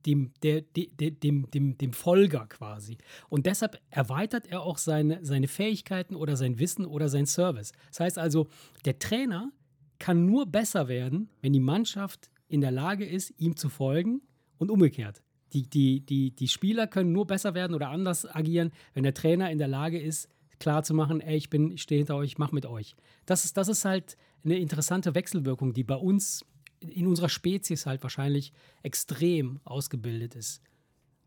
[0.07, 2.97] Dem, der, de- de- dem, dem, dem Folger quasi.
[3.29, 7.73] Und deshalb erweitert er auch seine, seine Fähigkeiten oder sein Wissen oder sein Service.
[7.89, 8.47] Das heißt also,
[8.85, 9.51] der Trainer
[9.99, 14.21] kann nur besser werden, wenn die Mannschaft in der Lage ist, ihm zu folgen
[14.57, 15.21] und umgekehrt.
[15.53, 19.51] Die, die, die, die Spieler können nur besser werden oder anders agieren, wenn der Trainer
[19.51, 22.65] in der Lage ist, klarzumachen, ey, ich bin, ich stehe hinter euch, ich mache mit
[22.65, 22.95] euch.
[23.25, 26.45] Das ist, das ist halt eine interessante Wechselwirkung, die bei uns
[26.79, 30.61] in unserer Spezies halt wahrscheinlich extrem ausgebildet ist.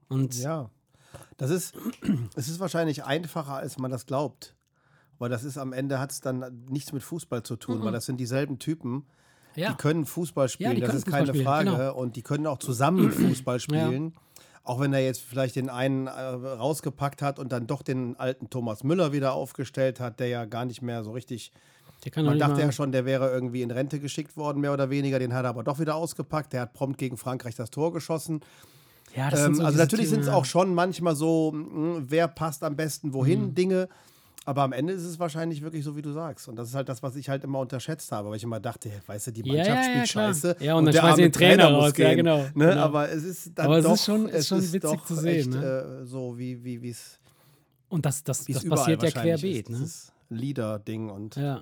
[0.09, 0.71] Und Ja,
[1.37, 1.75] das ist,
[2.37, 4.55] es ist wahrscheinlich einfacher, als man das glaubt.
[5.19, 8.07] Weil das ist am Ende hat es dann nichts mit Fußball zu tun, weil das
[8.07, 9.07] sind dieselben Typen,
[9.57, 11.71] ja, die können Fußball spielen, die das ist Fußball keine spielen, Frage.
[11.71, 11.95] genau.
[11.95, 14.15] Und die können auch zusammen Fußball spielen.
[14.65, 18.49] Auch wenn er jetzt vielleicht den einen äh, rausgepackt hat und dann doch den alten
[18.49, 21.51] Thomas Müller wieder aufgestellt hat, der ja gar nicht mehr so richtig
[22.17, 25.19] Man dachte ja schon, der wäre irgendwie in Rente geschickt worden, mehr oder weniger.
[25.19, 26.53] Den hat er aber doch wieder ausgepackt.
[26.53, 28.41] Der hat prompt gegen Frankreich das Tor geschossen.
[29.17, 32.29] ja, das sind Ähm, so also natürlich sind es auch schon manchmal so, mh, wer
[32.29, 33.55] passt am besten wohin, Mhm.
[33.57, 33.89] Dinge.
[34.45, 36.49] Aber am Ende ist es wahrscheinlich wirklich so, wie du sagst.
[36.49, 38.91] Und das ist halt das, was ich halt immer unterschätzt habe, weil ich immer dachte,
[39.07, 40.27] weißt du, die Ja, Mannschaft ja, ja, spielt klar.
[40.35, 40.57] scheiße.
[40.59, 41.93] Ja, und dann schmeißen sie arme den Trainer muss raus.
[41.99, 42.51] Ja, gehen, genau, Ne?
[42.55, 42.81] genau.
[42.83, 45.39] Aber es ist dann Aber es doch, ist schon- ist schon witzig doch zu sehen,
[45.39, 46.01] echt, ne?
[46.03, 47.21] äh, so wie wie wie es
[47.89, 49.69] Und das, das, es das passiert ja querbeet.
[49.71, 50.13] ist.
[50.31, 50.39] Ne?
[50.39, 51.61] Leader-Ding und Ja.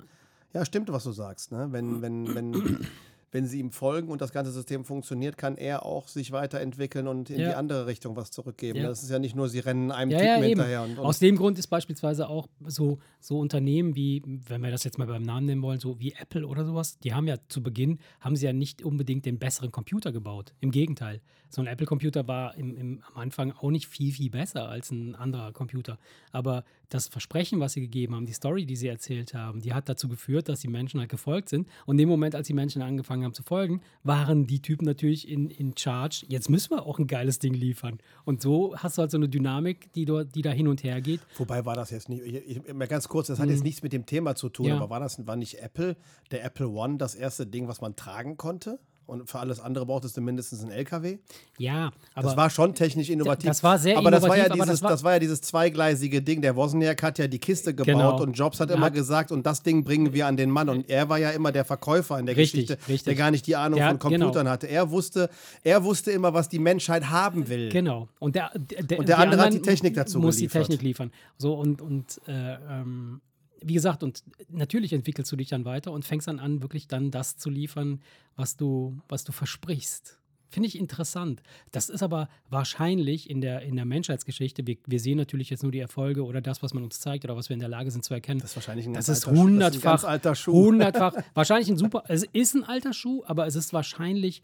[0.54, 1.52] ja, stimmt, was du sagst.
[1.52, 1.68] Ne?
[1.70, 2.86] Wenn, wenn, wenn,
[3.32, 7.30] wenn sie ihm folgen und das ganze System funktioniert, kann er auch sich weiterentwickeln und
[7.30, 7.48] in Ja.
[7.50, 8.78] die andere Richtung was zurückgeben.
[8.80, 8.88] Ja.
[8.88, 10.82] Das ist ja nicht nur, sie rennen einem Ja, Typen ja, hinterher.
[10.82, 14.84] Und, und Aus dem Grund ist beispielsweise auch so, so Unternehmen wie, wenn wir das
[14.84, 17.62] jetzt mal beim Namen nennen wollen, so wie Apple oder sowas, die haben ja zu
[17.62, 20.52] Beginn, haben sie ja nicht unbedingt den besseren Computer gebaut.
[20.60, 21.20] Im Gegenteil.
[21.48, 25.14] So ein Apple-Computer war im, im, am Anfang auch nicht viel, viel besser als ein
[25.16, 25.98] anderer Computer.
[26.32, 29.88] Aber das Versprechen, was sie gegeben haben, die Story, die sie erzählt haben, die hat
[29.88, 31.68] dazu geführt, dass die Menschen halt gefolgt sind.
[31.86, 35.28] Und in dem Moment, als die Menschen angefangen haben zu folgen, waren die Typen natürlich
[35.28, 36.24] in, in Charge.
[36.28, 37.98] Jetzt müssen wir auch ein geiles Ding liefern.
[38.24, 41.00] Und so hast du halt so eine Dynamik, die, dort, die da hin und her
[41.00, 41.20] geht.
[41.38, 43.92] Wobei war das jetzt nicht, ich, ich, mal ganz kurz, das hat jetzt nichts mit
[43.92, 44.70] dem Thema zu tun, Mhm.
[44.70, 44.76] Ja.
[44.76, 45.96] aber war das war nicht Apple,
[46.30, 48.78] der Apple One, das erste Ding, was man tragen konnte?
[49.10, 51.18] Und für alles andere brauchtest du mindestens einen LKW?
[51.58, 53.48] Ja, aber Das war schon technisch innovativ.
[53.50, 55.18] das war sehr aber das war ja innovativ, aber dieses, das das, war- war, ja
[55.18, 56.40] dieses zweigleisige Ding.
[56.42, 58.22] Der Wozniak hat ja die Kiste gebaut Genau.
[58.22, 60.68] und Jobs hat Er immer gesagt, und das Ding bringen wir an den Mann.
[60.68, 63.04] Und er war ja immer der Verkäufer in der Richtig, Geschichte, richtig.
[63.04, 64.26] der gar nicht die Ahnung Der von genau.
[64.26, 64.66] Computern hatte.
[64.68, 65.28] Er wusste,
[65.64, 67.68] er wusste immer, was die Menschheit haben will.
[67.70, 68.08] Genau.
[68.20, 70.62] Und der, der, der, Und der andere hat die Technik dazu muss geliefert.
[70.62, 71.10] die Technik liefern.
[71.36, 73.20] So und, und äh, ähm,
[73.62, 77.10] wie gesagt, und natürlich entwickelst du dich dann weiter und fängst dann an, wirklich dann
[77.10, 78.00] das zu liefern,
[78.36, 80.18] was du, was du versprichst.
[80.50, 81.42] Finde ich interessant.
[81.70, 85.70] Das ist aber wahrscheinlich in der, in der Menschheitsgeschichte, wir, wir sehen natürlich jetzt nur
[85.70, 88.04] die Erfolge oder das, was man uns zeigt oder was wir in der Lage sind
[88.04, 88.40] zu erkennen.
[88.40, 89.36] Das ist wahrscheinlich ein Das ganz ist alter Schuh.
[89.36, 90.52] Das ist ein hundertfach, ganz alter Schuh.
[90.66, 94.42] hundertfach, wahrscheinlich ein super, es ist ein alter Schuh, aber es ist wahrscheinlich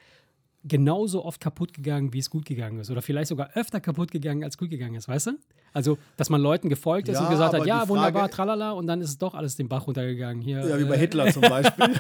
[0.69, 2.91] genauso oft kaputt gegangen, wie es gut gegangen ist.
[2.91, 5.33] Oder vielleicht sogar öfter kaputt gegangen, als gut gegangen ist, weißt du?
[5.73, 8.87] Also, dass man Leuten gefolgt ist Ja, und gesagt hat, ja, Frage- wunderbar, tralala, und
[8.87, 10.43] dann ist es doch alles den Bach runtergegangen.
[10.43, 11.85] Hier, Ja, wie bei äh, Hitler zum Beispiel.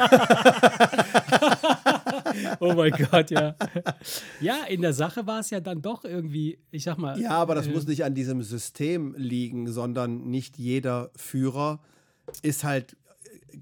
[2.60, 3.54] oh mein Gott, ja.
[4.40, 7.20] Ja, in der Sache war es ja dann doch irgendwie, ich sag mal.
[7.20, 11.80] Ja, aber das äh, muss nicht an diesem System liegen, sondern nicht jeder Führer
[12.42, 12.96] ist halt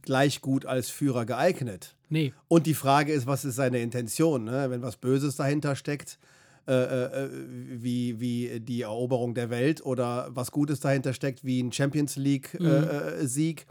[0.02, 1.94] gleich gut als Führer geeignet.
[2.08, 2.32] Nee.
[2.48, 4.44] Und die Frage ist, was ist seine Intention?
[4.44, 4.70] Ne?
[4.70, 6.18] Wenn was Böses dahinter steckt,
[6.66, 11.72] äh, äh, wie, wie die Eroberung der Welt oder was Gutes dahinter steckt, wie ein
[11.72, 13.64] Champions League-Sieg, äh,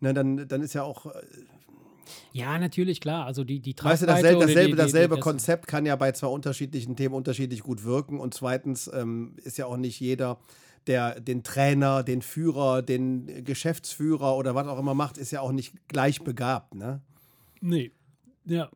[0.00, 1.04] ne, dann, dann ist ja auch.
[1.06, 1.10] äh,
[2.32, 3.26] Ja, natürlich, klar.
[3.26, 6.12] Also die, die Weißt du, dasselbe, oder dasselbe, die, die, dasselbe Konzept kann ja bei
[6.12, 8.18] zwei unterschiedlichen Themen unterschiedlich gut wirken.
[8.18, 10.38] Und zweitens ähm, ist ja auch nicht jeder,
[10.86, 15.52] der den Trainer, den Führer, den Geschäftsführer oder was auch immer macht, ist ja auch
[15.52, 16.74] nicht gleich begabt.
[16.74, 17.00] Ne?
[17.60, 17.92] Nee.
[18.44, 18.70] Ja.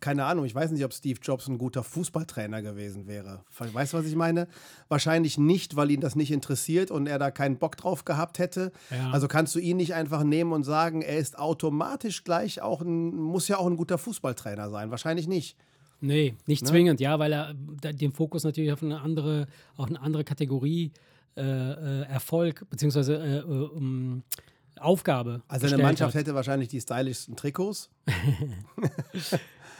[0.00, 3.44] Keine Ahnung, ich weiß nicht, ob Steve Jobs ein guter Fußballtrainer gewesen wäre.
[3.58, 4.48] Weißt du, was ich meine?
[4.88, 8.72] Wahrscheinlich nicht, weil ihn das nicht interessiert und er da keinen Bock drauf gehabt hätte.
[8.90, 9.10] Ja.
[9.12, 13.14] Also kannst du ihn nicht einfach nehmen und sagen, er ist automatisch gleich auch ein,
[13.14, 14.90] muss ja auch ein guter Fußballtrainer sein.
[14.90, 15.56] Wahrscheinlich nicht.
[16.02, 16.68] Nee, nicht Ne?
[16.68, 20.90] zwingend, ja, weil er den Fokus natürlich auf eine andere, auch eine andere Kategorie
[21.36, 24.22] äh, äh, Erfolg beziehungsweise äh, äh, um,
[24.80, 25.42] Aufgabe.
[25.48, 26.20] Also eine Mannschaft hat.
[26.20, 27.88] hätte wahrscheinlich die stylischsten Trikots.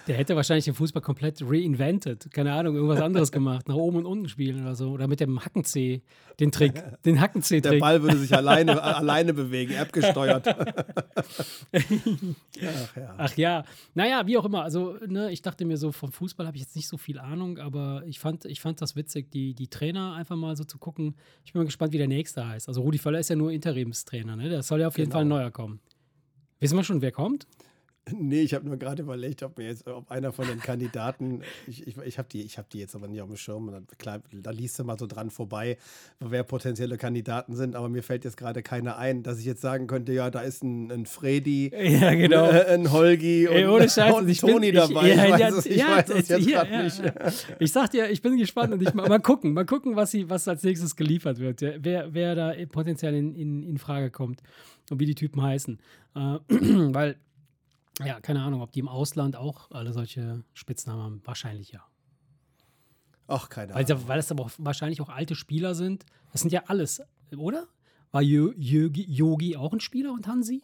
[0.09, 2.31] Der hätte wahrscheinlich den Fußball komplett reinvented.
[2.33, 3.69] Keine Ahnung, irgendwas anderes gemacht.
[3.69, 4.91] Nach oben und unten spielen oder so.
[4.91, 6.03] Oder mit dem Hackenzeh,
[6.41, 6.75] den Trick.
[7.05, 7.81] Den Der Hackenzeh-Trick.
[7.81, 10.49] Ball würde sich alleine, alleine bewegen, appgesteuert.
[11.73, 13.15] Ach ja.
[13.17, 14.62] Ach ja, naja, wie auch immer.
[14.62, 17.59] Also, ne, ich dachte mir so, vom Fußball habe ich jetzt nicht so viel Ahnung,
[17.59, 21.15] aber ich fand, ich fand das witzig, die, die Trainer einfach mal so zu gucken.
[21.45, 22.69] Ich bin mal gespannt, wie der nächste heißt.
[22.69, 24.49] Also, Rudi Völler ist ja nur Interimstrainer, ne?
[24.51, 25.19] Da soll ja auf jeden Genau.
[25.19, 25.81] Fall ein neuer kommen.
[26.61, 27.47] Wissen wir schon, wer kommt?
[28.11, 31.87] Nee, ich habe nur gerade überlegt, ob mir jetzt, ob einer von den Kandidaten, ich,
[31.87, 33.69] ich, ich habe die, ich hab die jetzt aber nicht auf dem Schirm.
[33.69, 35.77] Und dann, klar, da liest du mal so dran vorbei,
[36.19, 39.87] wer potenzielle Kandidaten sind, aber mir fällt jetzt gerade keiner ein, dass ich jetzt sagen
[39.87, 42.51] könnte, ja, da ist ein, ein Freddy, Ja, genau.
[42.51, 45.09] äh, ein Holgi und, Ey, und ein ich bin- Toni ich- dabei.
[45.15, 47.03] ja, ich weiß ja, es, ich ja, weiß es jetzt gerade nicht.
[47.61, 50.29] Ich sag dir, ich bin gespannt und ich mal, mal gucken, mal gucken, was, sie,
[50.29, 51.61] was als nächstes geliefert wird.
[51.61, 54.43] Wer, wer da potenziell in, in, in Frage kommt
[54.91, 55.79] und wie die Typen heißen.
[56.17, 57.15] Äh, weil,
[58.05, 61.22] ja, keine Ahnung, ob die im Ausland auch alle solche Spitznamen haben.
[61.24, 61.85] Wahrscheinlich ja.
[63.28, 64.09] Ach, keine Ahnung.
[64.09, 66.05] weil es aber auch wahrscheinlich auch alte Spieler sind.
[66.33, 67.02] Das sind ja alles,
[67.37, 67.66] oder?
[68.11, 70.62] War Yogi auch ein Spieler und Hansi?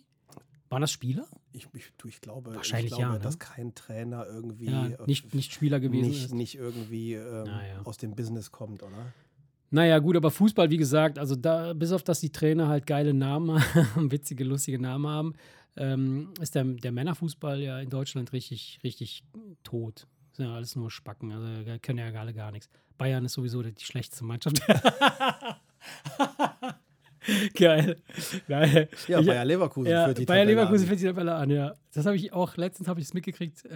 [0.68, 1.26] Waren das Spieler?
[1.52, 3.24] Ich, ich, du, ich glaube, Wahrscheinlich ich glaube ja, ne?
[3.24, 6.34] dass kein Trainer irgendwie Ja, äh, nicht, nicht Spieler gewesen nicht, ist.
[6.34, 7.80] nicht irgendwie ähm, Naja.
[7.84, 9.12] aus dem Business kommt, oder?
[9.70, 13.14] Naja, gut, aber Fußball, wie gesagt, also da, bis auf dass die Trainer halt geile
[13.14, 15.34] Namen haben, witzige, lustige Namen haben,
[15.76, 19.22] ähm, ist der, der Männerfußball ja in Deutschland richtig, richtig
[19.62, 20.06] tot.
[20.30, 22.68] Das sind ja alles nur Spacken, also können ja alle gar nichts.
[22.96, 24.60] Bayern ist sowieso die schlechteste Mannschaft.
[27.54, 27.96] Geil.
[28.48, 28.88] Geil.
[29.08, 30.88] Ja, Ich- Bayer Leverkusen ja, führt die Bayer Tabelle Leverkusen an.
[30.88, 31.74] führt die Tabelle an, ja.
[31.94, 33.70] Das habe ich auch, letztens habe ich es mitgekriegt, äh,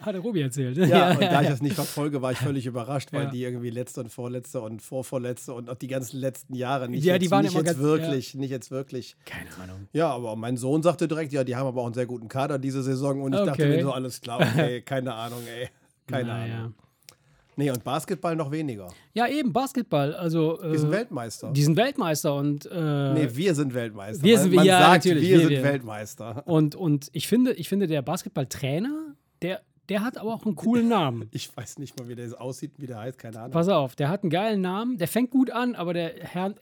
[0.00, 0.76] hat der Robi erzählt.
[0.78, 3.30] Ja, und da ich das nicht verfolge, war ich völlig überrascht, weil Ja.
[3.30, 7.14] die irgendwie letzte und vorletzte und vorvorletzte und auch die ganzen letzten Jahre nicht Ja,
[7.14, 9.16] jetzt, die waren nicht jetzt ganz- wirklich, nicht jetzt wirklich.
[9.26, 9.88] Keine Ahnung.
[9.92, 12.58] Ja, aber mein Sohn sagte direkt, ja, die haben aber auch einen sehr guten Kader
[12.58, 13.76] diese Saison und ich dachte Okay.
[13.76, 15.68] mir so, alles klar, okay, keine Ahnung, ey.
[16.06, 16.54] Keine Naja.
[16.58, 16.74] Ahnung.
[17.56, 18.88] Nee, und Basketball noch weniger.
[19.12, 20.14] Ja, eben, Basketball.
[20.14, 21.50] Also, Wir sind äh, Weltmeister.
[21.52, 24.22] Die sind Weltmeister und, äh, nee, wir sind Weltmeister.
[24.24, 25.62] wir sind- Man ja, sagt, natürlich, wir wir- sind.
[25.64, 26.42] Weltmeister.
[26.46, 29.60] und, und ich finde, ich finde, der Basketballtrainer, der,
[29.90, 31.28] der hat aber auch einen coolen Namen.
[31.32, 33.50] Ich weiß nicht mal, wie der aussieht, wie der heißt, keine Ahnung.
[33.52, 36.54] Pass auf, der hat einen geilen Namen, der fängt gut an, aber der Herr,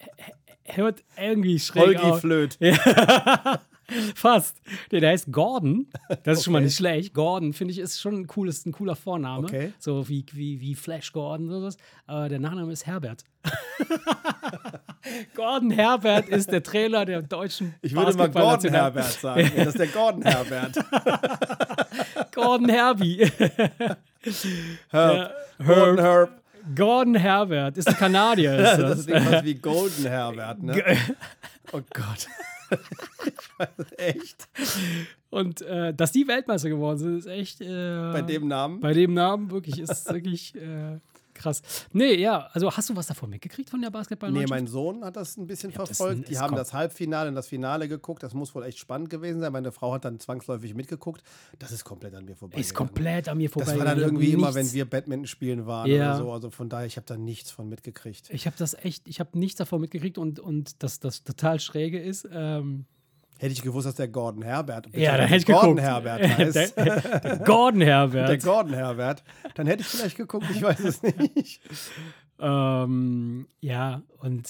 [0.65, 2.21] hört irgendwie schräg Holgi auf.
[2.21, 2.59] Flöt.
[4.15, 4.57] Fast.
[4.91, 5.87] Der, der heißt Gordon.
[6.25, 6.67] Das ist schon mal Okay.
[6.67, 7.15] nicht schlecht.
[7.15, 9.45] Gordon, finde ich, ist schon ein, cooles, ein cooler Vorname.
[9.47, 9.73] Okay.
[9.79, 11.77] So wie, wie, wie Flash Gordon oder sowas.
[12.07, 13.25] Aber der Nachname ist Herbert.
[15.35, 19.51] Gordon Herbert ist der Trainer der deutschen Ich würde mal Gordon Herbert sagen.
[19.57, 20.77] Das ist der Gordon Herbert.
[22.35, 23.31] Gordon Herbie.
[23.41, 23.99] Herb.
[24.93, 25.31] Ja,
[25.65, 26.31] Gordon Herb.
[26.77, 28.55] Gordon Herbert ist ein Kanadier.
[28.55, 28.99] Ist Das das.
[29.01, 30.97] ist irgendwas wie Golden Herbert, ne?
[31.73, 32.27] Oh Gott.
[33.27, 34.49] Ich weiß, Echt?
[35.31, 37.61] Und äh, dass die Weltmeister geworden sind, ist echt.
[37.61, 38.81] Äh, Bei dem Namen?
[38.81, 40.99] Bei dem Namen wirklich ist wirklich äh,
[41.41, 41.63] krass.
[41.93, 44.51] Nee, ja, also hast du was davon mitgekriegt von der Nee, Basketballmannschaft?
[44.51, 46.29] mein Sohn hat das ein bisschen das- verfolgt.
[46.29, 48.23] Die es haben kommt- das Halbfinale und das Finale geguckt.
[48.23, 49.53] Das muss wohl echt spannend gewesen sein.
[49.53, 51.23] Meine Frau hat dann zwangsläufig mitgeguckt.
[51.59, 52.59] Das ist komplett an mir vorbei.
[52.59, 53.67] ist komplett an mir vorbei.
[53.71, 54.75] Das war dann irgendwie immer, wenn nichts.
[54.75, 56.15] wir Badminton spielen waren Ja.
[56.15, 56.33] oder so.
[56.33, 58.31] Also von daher, ich habe da nichts von mitgekriegt.
[58.31, 61.99] Ich habe das echt, ich habe nichts davon mitgekriegt und, und das, das total schräge
[62.01, 62.29] ist.
[62.31, 62.85] Ähm,
[63.41, 65.83] Hätte ich gewusst, dass der Gordon Herbert, ja, da hätte ich Gordon geguckt.
[65.83, 66.77] Herbert heißt.
[66.77, 68.29] der, der Gordon Herbert.
[68.29, 69.25] der Gordon Herbert,
[69.55, 71.61] dann hätte ich vielleicht geguckt, ich weiß es nicht.
[72.43, 74.49] Ähm, ja, und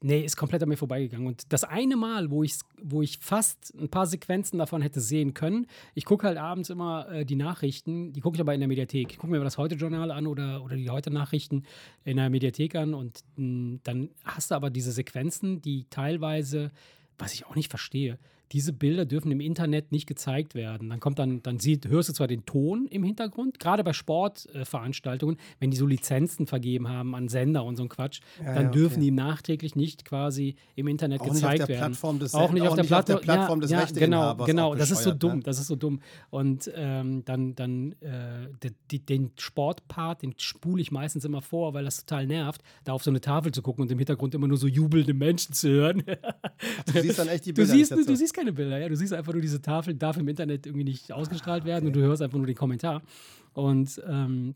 [0.00, 1.26] nee, ist komplett an mir vorbeigegangen.
[1.26, 5.34] Und das eine Mal, wo ich, wo ich fast ein paar Sequenzen davon hätte sehen
[5.34, 8.68] können, ich gucke halt abends immer äh, die Nachrichten, die gucke ich aber in der
[8.68, 9.12] Mediathek.
[9.12, 11.64] Ich gucke mir das Heute-Journal an oder, oder die Heute-Nachrichten
[12.04, 16.70] in der Mediathek an und mh, hm, dann hast du aber diese Sequenzen, die teilweise,
[17.18, 18.18] was ich auch nicht verstehe,
[18.52, 20.90] diese Bilder dürfen im Internet nicht gezeigt werden.
[20.90, 25.36] Dann kommt dann, dann sieht, hörst du zwar den Ton im Hintergrund, gerade bei Sportveranstaltungen,
[25.36, 28.64] äh, wenn die so Lizenzen vergeben haben an Sender und so ein Quatsch, ja, dann
[28.64, 31.92] ja, dürfen die nachträglich nicht quasi im Internet auch gezeigt werden.
[32.18, 34.74] Des, auch nicht, auf, der auf der Plattform des ja, Genau, genau.
[34.74, 35.36] Das ist so dumm.
[35.36, 35.42] Ne?
[35.42, 36.00] Das ist so dumm.
[36.30, 41.84] Und ähm, dann, dann äh, die, den Sportpart, den spule ich meistens immer vor, weil
[41.84, 44.58] das total nervt, da auf so eine Tafel zu gucken und im Hintergrund immer nur
[44.58, 46.02] so jubelnde Menschen zu hören.
[46.42, 47.72] Ach, du siehst dann echt die Bilder.
[47.72, 48.88] Du siehst, du, du siehst keine Bilder, ja.
[48.88, 52.00] Du siehst einfach nur diese Tafel, darf im Internet irgendwie nicht ausgestrahlt werden und du
[52.00, 53.02] hörst einfach nur den Kommentar.
[53.52, 54.54] Und ähm,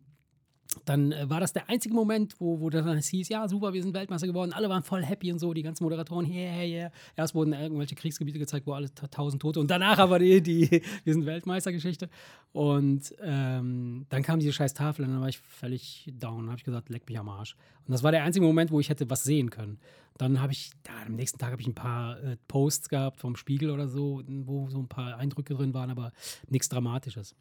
[0.84, 3.94] dann äh, war das der einzige Moment, wo, wo dann hieß, ja, super, wir sind
[3.94, 4.52] Weltmeister geworden.
[4.52, 6.90] Alle waren voll happy und so, die ganzen Moderatoren, yeah, yeah.
[7.16, 10.70] Erst wurden irgendwelche Kriegsgebiete gezeigt, wo alle tausend Tote und danach aber die, die
[11.04, 12.08] wir sind Weltmeistergeschichte.
[12.52, 16.38] Und ähm, dann kam diese scheiß Tafel und dann war ich völlig down.
[16.38, 17.56] Dann habe ich gesagt, leck mich am Arsch.
[17.86, 19.78] Und das war der einzige Moment, wo ich hätte was sehen können.
[20.18, 23.36] Dann habe ich, ja, am nächsten Tag habe ich ein paar äh, Posts gehabt vom
[23.36, 26.12] Spiegel oder so, wo so ein paar Eindrücke drin waren, aber
[26.48, 27.34] nichts Dramatisches.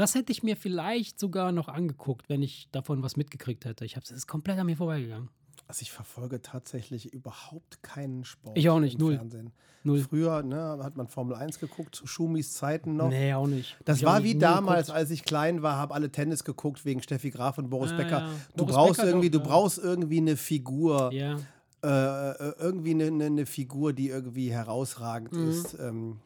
[0.00, 3.84] Das hätte ich mir vielleicht sogar noch angeguckt, wenn ich davon was mitgekriegt hätte.
[3.84, 5.28] Ich habe es ist komplett an mir vorbeigegangen.
[5.68, 8.56] Also ich verfolge tatsächlich überhaupt keinen Sport.
[8.56, 9.16] Ich auch nicht, null.
[9.16, 9.52] Fernsehen.
[9.84, 10.00] null.
[10.00, 13.10] Früher ne, hat man Formel 1 geguckt, zu Schumis Zeiten noch.
[13.10, 13.76] Nee, auch nicht.
[13.84, 14.98] Das ich war wie damals, geguckt.
[14.98, 18.20] als ich klein war, habe alle Tennis geguckt wegen Steffi Graf und Boris ah, Becker.
[18.20, 18.30] Ja.
[18.56, 19.52] Du Boris brauchst Becker irgendwie, doch, du ja.
[19.52, 21.12] brauchst irgendwie eine Figur.
[21.12, 21.36] Ja.
[21.84, 25.50] Äh, äh, irgendwie eine, eine, eine, Figur, die irgendwie herausragend Mhm.
[25.50, 26.20] ist, ähm,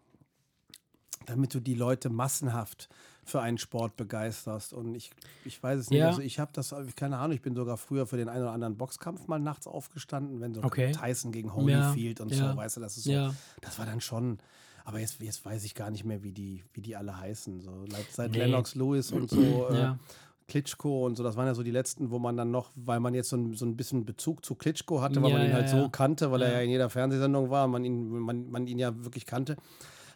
[1.27, 2.89] damit du die Leute massenhaft
[3.25, 4.73] für einen Sport begeisterst.
[4.73, 5.11] Und ich,
[5.45, 5.99] ich weiß es nicht.
[6.01, 6.09] Ja.
[6.09, 8.77] Also ich habe das, keine Ahnung, ich bin sogar früher für den einen oder anderen
[8.77, 10.93] Boxkampf mal nachts aufgestanden, wenn so Okay.
[10.93, 12.51] Tyson gegen Ja, Holyfield und ja.
[12.53, 13.13] so, weißt du, das ist so.
[13.13, 13.35] Ja.
[13.61, 14.39] Das war dann schon.
[14.87, 17.61] Aber jetzt, jetzt weiß ich gar nicht mehr, wie die, wie die alle heißen.
[17.63, 18.39] So, seit Nee.
[18.39, 19.41] Lennox Lewis und so.
[19.71, 19.99] Äh, Ja.
[20.47, 23.15] Klitschko und so, das waren ja so die letzten, wo man dann noch, weil man
[23.15, 25.57] jetzt so ein, so ein bisschen Bezug zu Klitschko hatte, weil Ja, man ihn ja,
[25.57, 25.81] halt ja.
[25.83, 26.55] so kannte, weil er Ja.
[26.59, 29.57] ja in jeder Fernsehsendung war, man ihn, man, man ihn ja wirklich kannte,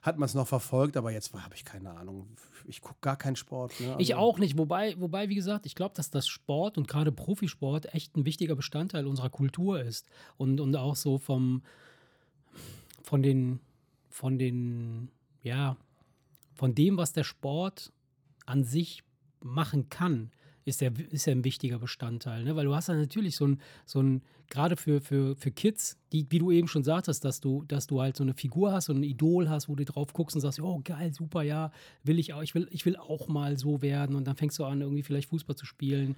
[0.03, 2.29] hat man es noch verfolgt, aber jetzt habe ich keine Ahnung.
[2.67, 3.79] Ich gucke gar keinen Sport.
[3.81, 3.97] Ne?
[3.99, 7.13] Ich Also- auch nicht, wobei, wobei wie gesagt, ich glaube, dass das Sport und gerade
[7.13, 10.07] Profisport echt ein wichtiger Bestandteil unserer Kultur ist.
[10.37, 11.63] Und, und auch so vom,
[13.03, 13.61] von den,
[14.11, 15.11] von den,
[15.43, 15.77] ja,
[16.55, 17.93] von dem, was der Sport
[18.47, 19.03] an sich
[19.41, 20.31] machen kann,
[20.65, 22.45] ist er, ist er ein wichtiger Bestandteil.
[22.45, 22.55] Ne?
[22.57, 26.27] Weil du hast ja natürlich so ein, so ein gerade für, für, für Kids, die,
[26.31, 28.93] wie du eben schon sagtest, dass du, dass du halt so eine Figur hast, so
[28.93, 31.71] ein Idol hast, wo du drauf guckst und sagst, oh geil, super, ja,
[32.03, 34.65] will ich auch, ich will, ich will auch mal so werden und dann fängst du
[34.65, 36.17] an, irgendwie vielleicht Fußball zu spielen.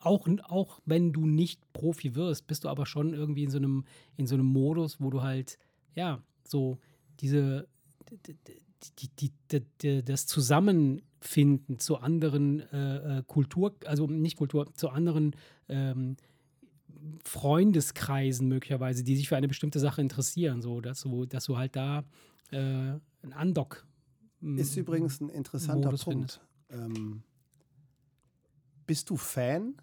[0.00, 3.84] Auch, auch wenn du nicht Profi wirst, bist du aber schon irgendwie in so einem,
[4.16, 5.58] in so einem Modus, wo du halt,
[5.94, 6.78] ja, so
[7.20, 7.66] diese,
[8.26, 14.90] die, die, die, die, das Zusammenfinden zu anderen äh, äh, Kultur, also nicht Kultur, zu
[14.90, 15.34] anderen
[15.68, 16.16] ähm,
[17.24, 21.76] Freundeskreisen möglicherweise, die sich für eine bestimmte Sache interessieren, so dass du, dass du halt
[21.76, 22.04] da
[22.50, 22.56] äh,
[23.22, 23.86] ein Andock
[24.56, 26.40] Ist übrigens ein interessanter Modus Punkt.
[26.70, 27.22] Ähm,
[28.86, 29.74] bist du Fan?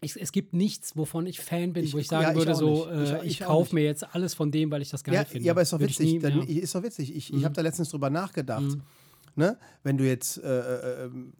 [0.00, 2.54] Ich, es gibt nichts, wovon ich Fan bin, Ich- wo ich ja, sagen ich würde,
[2.54, 5.46] so, äh, Ich- kaufe mir jetzt alles von dem, weil ich das geil Ja, finde.
[5.46, 6.12] ja, aber ist doch Würde witzig.
[6.12, 6.62] nie- dann, ja.
[6.62, 7.14] Ist doch witzig.
[7.16, 7.44] Ich, Mhm.
[7.44, 8.62] habe da letztens drüber nachgedacht.
[8.62, 8.82] Mhm.
[9.36, 9.58] Ne?
[9.82, 11.32] Wenn du jetzt, äh, äh, ähm,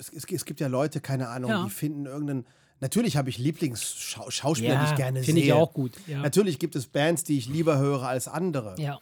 [0.00, 1.64] es, es, es gibt ja Leute, keine Ahnung, Ja.
[1.64, 2.46] die finden irgendeinen.
[2.80, 5.26] Natürlich habe ich Lieblingsschauspieler, die ich gerne sehe.
[5.26, 5.92] finde ich auch gut.
[6.06, 6.20] Ja.
[6.22, 8.74] Natürlich gibt es Bands, die ich lieber höre als andere.
[8.78, 8.98] ja.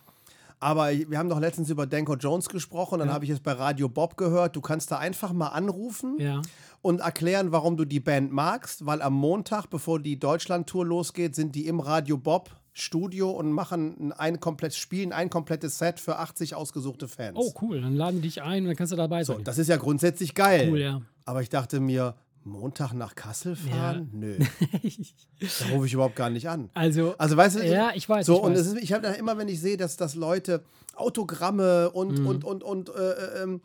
[0.60, 3.14] Aber wir haben doch letztens über Danko Jones gesprochen, dann Ja.
[3.14, 4.56] habe ich es bei Radio Bob gehört.
[4.56, 6.42] Du kannst da einfach mal anrufen Ja.
[6.82, 11.54] und erklären, warum du die Band magst, weil am Montag, bevor die Deutschland-Tour losgeht, sind
[11.54, 16.54] die im Radio Bob Studio und machen ein komplett, spielen ein komplettes Set für 80
[16.54, 17.36] ausgesuchte Fans.
[17.38, 17.80] Oh, cool.
[17.80, 19.44] Dann laden die dich ein und dann kannst du dabei so, sein.
[19.44, 20.68] das ist ja grundsätzlich geil.
[20.70, 21.02] cool, ja.
[21.24, 22.14] Aber ich dachte mir,
[22.44, 24.08] Montag nach Kassel fahren?
[24.12, 24.38] Nö.
[25.40, 26.70] da rufe ich überhaupt gar nicht an.
[26.74, 28.24] also, Also weißt du, ja, ich weiß.
[28.26, 28.60] so, ich und weiß.
[28.60, 30.62] es ist, ich habe da immer, wenn ich sehe, dass, dass Leute
[30.94, 32.26] Autogramme und, Mhm.
[32.26, 33.60] und, und, und äh, ähm,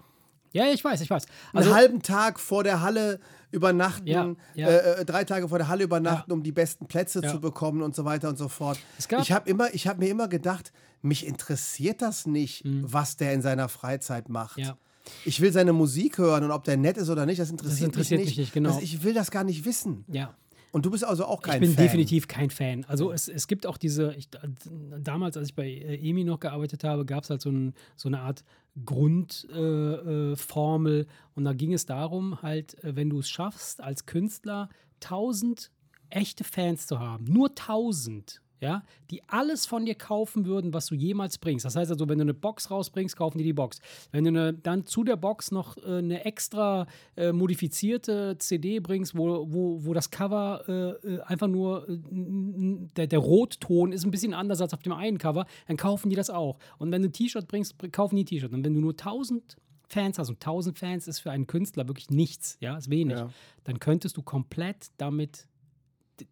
[0.51, 1.25] ja, ich weiß, ich weiß.
[1.51, 3.19] einen Also, halben Tag vor der Halle
[3.53, 4.67] übernachten, Ja, ja.
[4.67, 7.29] Äh, äh, drei Tage vor der Halle übernachten, um die besten Plätze Ja.
[7.31, 8.77] zu bekommen und so weiter und so fort.
[9.21, 13.41] Ich habe immer, ich habe mir immer gedacht, mich interessiert das nicht, was der in
[13.41, 14.57] seiner Freizeit macht.
[14.57, 14.63] Mhm.
[14.63, 14.77] Ja.
[15.25, 18.19] Ich will seine Musik hören und ob der nett ist oder nicht, das interessiert, interessiert
[18.21, 18.37] mich nicht.
[18.37, 18.69] nicht, genau.
[18.73, 20.05] Das, ich will das gar nicht wissen.
[20.07, 20.33] ja.
[20.73, 21.85] Und du bist also auch kein ich bin Fan.
[21.85, 22.83] definitiv kein Fan.
[22.85, 24.27] Also es, es gibt auch diese, ich,
[24.99, 28.09] damals, als ich bei äh, EMI noch gearbeitet habe, gab es halt so, ein, so
[28.09, 28.43] eine Art
[28.83, 31.05] Grundformel äh, Formel.
[31.35, 34.67] und da ging es darum, halt, äh, wenn du es schaffst, als Künstler
[35.03, 35.69] 1000
[36.09, 40.95] echte Fans zu haben, nur 1000, ja, die alles von dir kaufen würden, was du
[40.95, 41.65] jemals bringst.
[41.65, 43.79] Das heißt also, wenn du eine Box rausbringst, kaufen die die Box.
[44.11, 46.87] Wenn du eine, dann zu der Box noch äh, eine extra
[47.17, 50.63] äh, modifizierte CD bringst, wo, wo, wo das Cover
[51.03, 51.97] äh, äh einfach nur, äh,
[52.95, 56.15] der, der Rotton ist ein bisschen anders als auf dem einen Cover, dann kaufen die
[56.15, 56.57] das auch.
[56.77, 58.53] Und wenn du ein T-Shirt bringst, kaufen die T-Shirt.
[58.53, 59.57] Und wenn du nur 1000
[59.89, 63.29] Fans hast und 1000 Fans ist für einen Künstler wirklich nichts, ja, ist wenig, ja.
[63.65, 65.47] dann könntest du komplett damit,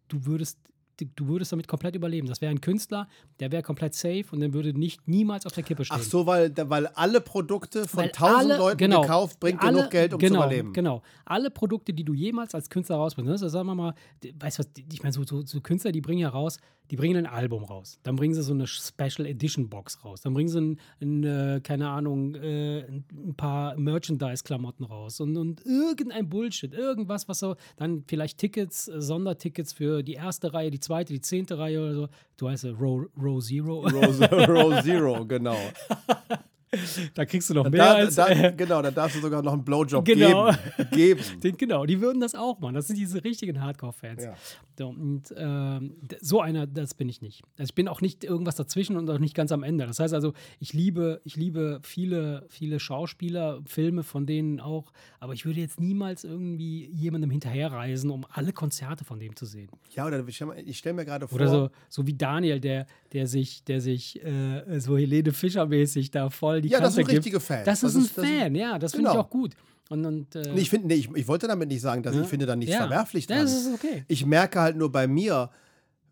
[0.08, 0.58] du würdest
[0.98, 2.28] du würdest damit komplett überleben.
[2.28, 3.08] Das wäre ein Künstler,
[3.40, 5.98] der wäre komplett safe und dann würde nicht niemals auf der Kippe stehen.
[6.00, 10.14] Ach so, weil, weil alle Produkte von tausend Leuten genau, gekauft, bringt alle, genug Geld,
[10.14, 10.72] um genau, zu überleben.
[10.72, 11.02] Genau.
[11.24, 13.94] Alle Produkte, die du jemals als Künstler rausbringst, also sagen wir mal,
[14.38, 16.58] weißt du was, ich meine, so, so, so Künstler, die bringen ja raus,
[16.92, 17.98] die bringen ein Album raus.
[18.02, 20.20] Dann bringen sie so eine Special Edition Box raus.
[20.20, 25.64] Dann bringen sie, ein, ein, äh, keine Ahnung, äh, ein paar Merchandise-Klamotten raus und, und
[25.64, 30.80] irgendein Bullshit, irgendwas, was so, dann vielleicht Tickets, äh, Sondertickets für die erste Reihe, die
[30.82, 32.08] zweite, die zehnte Reihe oder so.
[32.36, 33.80] Du heißt Row, Row Zero.
[33.80, 35.56] Row, Row Zero, genau.
[37.14, 38.14] da kriegst du noch mehr da, als.
[38.14, 40.50] Da, äh, genau, da darfst du sogar noch einen Blowjob genau.
[40.90, 41.20] geben.
[41.40, 41.56] geben.
[41.62, 42.74] Genau, die würden das auch machen.
[42.74, 44.24] Das sind diese richtigen Hardcore-Fans.
[44.24, 44.34] Ja.
[44.78, 47.42] So, und ähm, so einer, das bin ich nicht.
[47.58, 49.86] Also ich bin auch nicht irgendwas dazwischen und auch nicht ganz am Ende.
[49.86, 55.34] Das heißt also, ich liebe, ich liebe viele, viele Schauspieler, Filme von denen auch, aber
[55.34, 59.68] ich würde jetzt niemals irgendwie jemandem hinterherreisen, um alle Konzerte von dem zu sehen.
[59.94, 61.36] Ja, oder ich stelle mir gerade vor.
[61.36, 66.30] Oder so, so wie Daniel, der, der sich, der sich äh, so Helene Fischer-mäßig da
[66.30, 67.64] voll die Ja, Kante das sind richtige Fans.
[67.64, 69.10] Das, das ist ein Fan, ja, das genau.
[69.10, 69.56] finde ich auch gut.
[69.88, 72.22] Und, und, äh, nee, ich, find, nee, ich, ich, wollte damit nicht sagen, dass ja?
[72.22, 72.80] ich finde da nichts ja.
[72.80, 73.42] verwerflich dran.
[73.42, 74.04] Das ist okay.
[74.08, 75.50] Ich merke halt nur bei mir,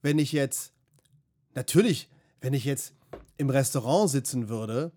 [0.02, 0.72] wenn ich jetzt,
[1.54, 2.08] natürlich,
[2.42, 2.92] wenn ich jetzt
[3.38, 4.92] im Restaurant sitzen würde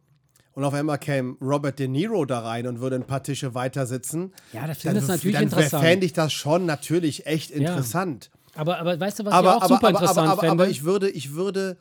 [0.52, 3.86] und auf einmal käme Robert De Niro da rein und würde ein paar Tische weiter
[3.86, 5.84] sitzen, ja, das dann, natürlich dann interessant.
[5.84, 8.32] fände ich das schon natürlich echt interessant.
[8.34, 8.40] Ja.
[8.62, 10.68] Aber, aber weißt du, was aber, ich auch aber, super aber, interessant aber, aber, aber
[10.68, 11.78] ich würde, ich würde,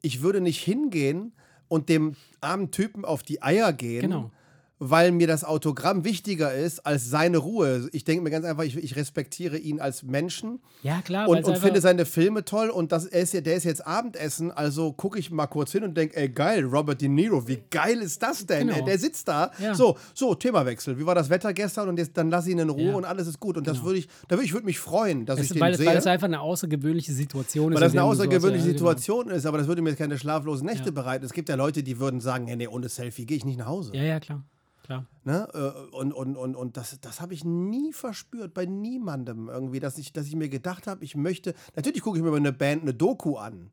[0.00, 1.32] ich würde nicht hingehen
[1.68, 4.02] und dem armen Typen auf die Eier gehen.
[4.02, 4.30] Genau
[4.78, 7.88] weil mir das Autogramm wichtiger ist als seine Ruhe.
[7.92, 10.60] Ich denke mir ganz einfach, ich, ich, respektiere ihn als Menschen.
[10.82, 11.28] Ja, klar.
[11.28, 12.70] Und, und finde seine Filme toll.
[12.70, 15.96] Und das, er ist, der ist jetzt Abendessen, also gucke ich mal kurz hin und
[15.96, 18.68] denke, ey, geil, Robert De Niro, wie geil ist das denn?
[18.68, 18.84] Genau.
[18.84, 19.50] Der sitzt da.
[19.58, 19.74] Ja.
[19.74, 20.98] So, so, Themawechsel.
[20.98, 21.88] Wie war das Wetter gestern?
[21.88, 22.96] Und jetzt, dann lass ihn in Ruhe ja.
[22.96, 23.56] und alles ist gut.
[23.56, 23.86] Und das genau.
[23.86, 25.86] würde ich, da würde ich würde mich freuen, dass es, ich den weil, sehe.
[25.86, 27.76] Weil es einfach eine außergewöhnliche Situation ist.
[27.76, 29.36] Weil das eine außergewöhnliche so, Situation ja, genau.
[29.36, 31.24] ist, aber das würde mir keine schlaflosen Nächte bereiten.
[31.24, 33.66] Es gibt ja Leute, die würden sagen, hey, nee, ohne Selfie gehe ich nicht nach
[33.66, 33.90] Hause.
[33.94, 34.44] Ja, ja, klar.
[34.88, 35.04] Klar.
[35.22, 35.46] Ne?
[35.52, 39.98] Äh, und, und, und, und das, das habe ich nie verspürt, bei niemandem irgendwie, dass
[39.98, 41.54] ich, dass ich mir gedacht habe, ich möchte.
[41.76, 43.70] Natürlich gucke ich mir über eine Band eine Doku an.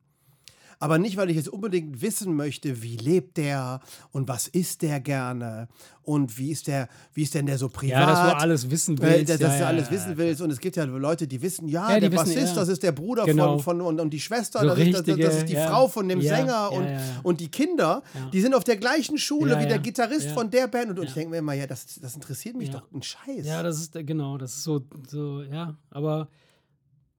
[0.78, 5.00] Aber nicht, weil ich jetzt unbedingt wissen möchte, wie lebt der und was isst der
[5.00, 5.68] gerne
[6.02, 8.00] und wie ist der, wie ist denn der so privat?
[8.00, 9.30] Ja, dass du alles wissen willst.
[9.30, 10.42] Äh, dass ja, du alles ja, wissen willst.
[10.42, 12.92] Und es gibt ja Leute, die wissen, ja, ja der wissen, Bassist, das ist der
[12.92, 13.58] Bruder genau.
[13.58, 15.88] von, von und, und die Schwester, so das, richtige, ist, das, das, ist die Frau
[15.88, 16.86] von dem Sänger und,
[17.22, 18.02] und die Kinder,
[18.32, 20.90] die sind auf der gleichen Schule wie der Gitarrist von der Band.
[20.90, 23.46] Und, und ich denke mir immer, ja, das, das interessiert mich doch ein Scheiß.
[23.46, 26.28] Ja, das ist, genau, das ist so, so ja, aber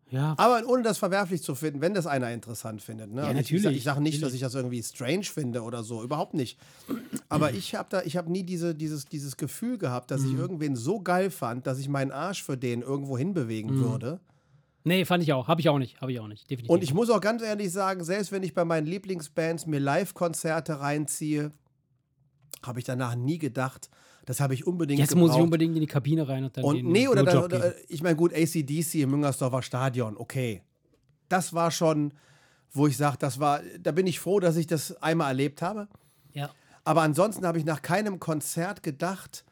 [0.09, 0.35] ja.
[0.37, 3.11] Aber ohne das verwerflich zu finden, wenn das einer interessant findet.
[3.11, 3.21] Ne?
[3.21, 3.77] Ja, also natürlich.
[3.77, 6.57] Ich, sage nicht, dass ich das irgendwie strange finde oder so, überhaupt nicht.
[7.29, 10.27] Aber ich habe da, ich habe nie diese, dieses, dieses Gefühl gehabt, dass mhm.
[10.27, 13.83] ich irgendwen so geil fand, dass ich meinen Arsch für den irgendwo hinbewegen mhm.
[13.83, 14.19] würde.
[14.85, 15.49] Nee, fand ich auch.
[15.49, 15.99] Habe ich auch nicht.
[15.99, 16.49] Habe ich auch nicht.
[16.49, 16.69] Definitiv.
[16.69, 20.79] Und ich muss auch ganz ehrlich sagen, selbst wenn ich bei meinen Lieblingsbands mir Live-Konzerte
[20.79, 21.51] reinziehe,
[22.65, 23.89] habe ich danach nie gedacht,
[24.27, 25.29] das habe ich unbedingt Jetzt gebraucht.
[25.29, 28.03] muss ich unbedingt in die Kabine rein und dann und, Nee, oder, dann, oder ich
[28.03, 30.61] meine, gut, ACDC im Müngersdorfer Stadion, okay.
[31.29, 32.13] Das war schon,
[32.73, 35.87] wo ich sage, das war, da bin ich froh, dass ich das einmal erlebt habe.
[36.33, 36.49] Ja.
[36.83, 39.45] Aber ansonsten habe ich nach keinem Konzert gedacht,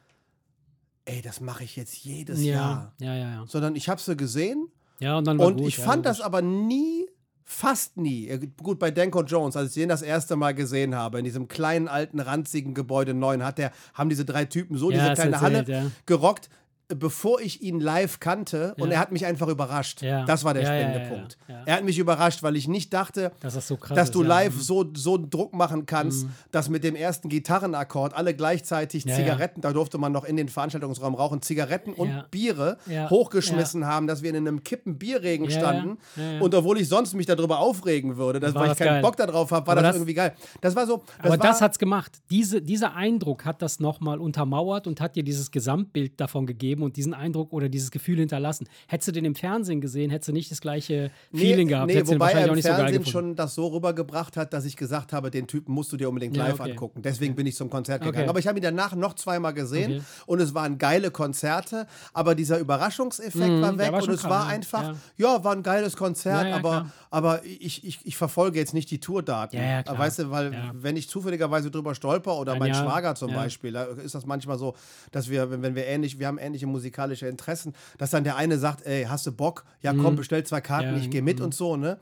[1.05, 2.53] ey, das mache ich jetzt jedes ja.
[2.53, 2.93] Jahr.
[2.99, 3.45] Ja, ja, ja.
[3.47, 4.67] Sondern ich habe sie gesehen.
[4.99, 7.07] Ja, und dann war Und gut, ich fand das aber nie
[7.47, 8.27] Fast nie.
[8.61, 11.87] Gut, bei Danko Jones, als ich den das erste Mal gesehen habe, in diesem kleinen,
[11.87, 15.67] alten, ranzigen Gebäude 9, hat der, haben diese drei Typen so ja, diese kleine erzählt,
[15.67, 15.91] Halle ja.
[16.07, 16.49] gerockt
[16.87, 20.01] bevor ich ihn live kannte und er hat mich einfach überrascht.
[20.01, 20.25] Ja.
[20.25, 21.37] Das war der Ja, ja, springende ja, Punkt.
[21.47, 21.63] ja.
[21.65, 24.33] Er hat mich überrascht, weil ich nicht dachte, Dass das so dass du ist, ja.
[24.35, 24.59] live Mhm.
[24.59, 29.61] so, so einen Druck machen kannst, dass mit dem ersten Gitarrenakkord alle gleichzeitig Ja, Zigaretten,
[29.61, 32.25] da durfte man noch in den Veranstaltungsraum rauchen, Zigaretten und Ja.
[32.29, 33.09] Biere Ja.
[33.09, 35.59] hochgeschmissen haben, dass wir in einem kippen Bierregen Ja, ja.
[35.59, 35.97] standen.
[36.15, 36.41] Ja, ja.
[36.41, 39.01] Und obwohl ich sonst mich darüber aufregen würde, das, War weil ich keinen geil.
[39.01, 40.33] Bock darauf habe, war Aber das, das- irgendwie geil.
[40.61, 40.97] Das war so.
[40.97, 42.19] Das Aber war, das hat's gemacht.
[42.29, 46.74] Diese, dieser Eindruck hat das nochmal untermauert und hat dir dieses Gesamtbild davon gegeben.
[46.75, 48.67] Gegeben und diesen Eindruck oder dieses Gefühl hinterlassen.
[48.87, 51.87] Hättest du den im Fernsehen gesehen, hättest du nicht das gleiche Feeling gehabt.
[51.87, 53.09] Nee, du den wobei er im so Fernsehen gefunden.
[53.09, 56.35] schon das so rübergebracht hat, dass ich gesagt habe, den Typen musst du dir unbedingt
[56.35, 56.71] Ja, live okay.
[56.71, 57.01] angucken.
[57.01, 58.17] Deswegen bin ich zum Konzert gegangen.
[58.23, 58.29] Okay.
[58.29, 60.01] Aber ich habe ihn danach noch zweimal gesehen Okay.
[60.25, 64.45] und es waren geile Konzerte, aber dieser Überraschungseffekt war weg war und es krass, war
[64.47, 64.53] ja.
[64.55, 65.43] einfach, ja.
[65.43, 66.91] war ein geiles Konzert, Ja, ja, aber, klar.
[67.11, 69.57] aber ich, ich, ich verfolge jetzt nicht die Tourdaten.
[69.59, 69.97] Ja, ja.
[69.97, 70.71] Weißt du, weil Ja.
[70.73, 73.35] wenn ich zufälligerweise drüber stolper oder mein ja, Schwager zum ja.
[73.37, 74.75] Beispiel, da ist das manchmal so,
[75.11, 78.57] dass wir, wenn, wenn wir ähnlich, wir haben ähnliche musikalische Interessen, dass dann der eine
[78.57, 79.65] sagt, ey, hast du Bock?
[79.81, 80.95] Ja, komm, bestell zwei Karten, Mhm.
[80.97, 81.45] Ja, ich gehe mit mhm.
[81.45, 81.99] und so, ne?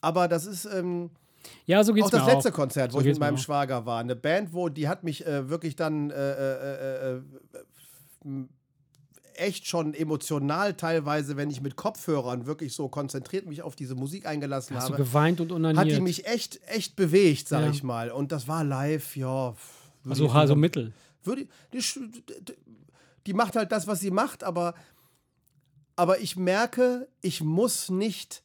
[0.00, 1.10] Aber das ist ähm,
[1.64, 2.54] Ja, so geht's auch das letzte auch.
[2.54, 3.38] Konzert, wo So ich mit meinem auch.
[3.38, 4.00] Schwager war.
[4.00, 7.20] Eine Band, wo die hat mich äh, wirklich dann äh, äh, äh, äh,
[9.34, 14.26] echt schon emotional teilweise, wenn ich mit Kopfhörern wirklich so konzentriert mich auf diese Musik
[14.26, 15.84] eingelassen Hast habe, geweint und unaniert?
[15.84, 17.70] hat die mich echt, echt bewegt, sag Ja.
[17.70, 18.10] ich mal.
[18.10, 19.54] Und das war live, ja.
[20.08, 20.92] also, ich also Mittel.
[21.22, 22.54] würde, die, d-
[23.26, 24.74] die macht halt das, was sie macht, aber,
[25.96, 28.42] aber ich merke, ich muss nicht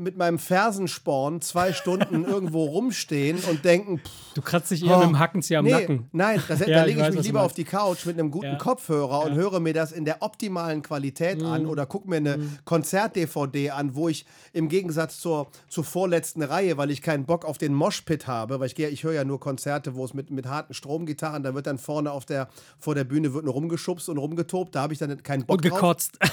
[0.00, 5.00] mit meinem Fersensporn zwei Stunden irgendwo rumstehen und denken, pff, Du kratzt dich eher Oh,
[5.00, 6.08] mit dem Hackenzieher am nee, Nacken.
[6.12, 8.30] nein, das, Ja, da ich lege ich, was mich lieber auf die Couch mit einem
[8.30, 8.54] guten Ja.
[8.56, 9.38] Kopfhörer und Ja.
[9.38, 12.58] höre mir das in der optimalen Qualität an oder gucke mir eine Mhm.
[12.64, 17.58] Konzert-DVD an, wo ich im Gegensatz zur, zur vorletzten Reihe, weil ich keinen Bock auf
[17.58, 20.46] den Moshpit habe, weil ich, gehe- ich höre ja nur Konzerte, wo es mit, mit
[20.46, 22.48] harten Stromgitarren, da wird dann vorne auf der,
[22.78, 25.64] vor der Bühne wird nur rumgeschubst und rumgetobt, da habe ich dann keinen Bock Und
[25.70, 25.80] drauf.
[25.80, 26.18] gekotzt.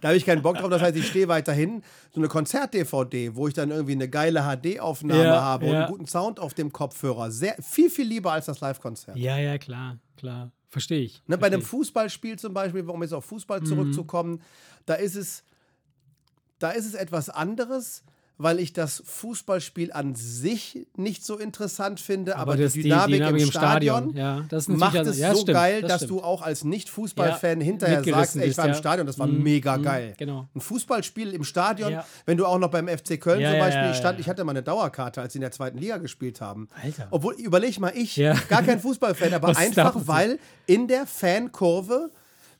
[0.00, 0.70] Da habe ich keinen Bock drauf.
[0.70, 1.82] Das heißt, ich stehe weiterhin.
[2.12, 5.78] So eine Konzert-DVD, wo ich dann irgendwie eine geile HD-Aufnahme Ja, habe und ja.
[5.80, 7.30] einen guten Sound auf dem Kopfhörer.
[7.30, 9.16] Sehr, viel, viel lieber als das Live-Konzert.
[9.16, 10.50] ja, ja, klar, klar.
[10.68, 11.22] Verstehe ich.
[11.26, 13.28] Ne, bei einem versteh Fußballspiel zum Beispiel, um jetzt auf Mhm.
[13.30, 14.40] Fußball zurückzukommen,
[14.86, 15.42] da ist es,
[16.60, 18.04] da ist es etwas anderes,
[18.42, 23.50] weil ich das Fußballspiel an sich nicht so interessant finde, aber, das- die Dynamik, im
[23.50, 26.10] Stadion, ja, das ist natürlich macht also- es ja, so stimmt, geil, das dass stimmt.
[26.20, 28.76] du auch als Nicht-Fußballfan Ja, hinterher sagst, ey, ich war im ja.
[28.76, 30.14] Stadion, das war Mhm, mega mhm, geil.
[30.16, 30.48] genau.
[30.54, 32.06] Ein Fußballspiel im Stadion, Ja.
[32.26, 34.20] wenn du auch noch beim FC Köln Ja, zum ja, Beispiel, ja, ich, stand, ja.
[34.22, 36.68] ich hatte mal eine Dauerkarte, als sie in der zweiten Liga gespielt haben.
[36.82, 37.08] Alter.
[37.10, 38.34] Obwohl, überleg mal, ich, Ja.
[38.48, 42.10] gar kein Fußballfan, aber einfach, weil in der Fankurve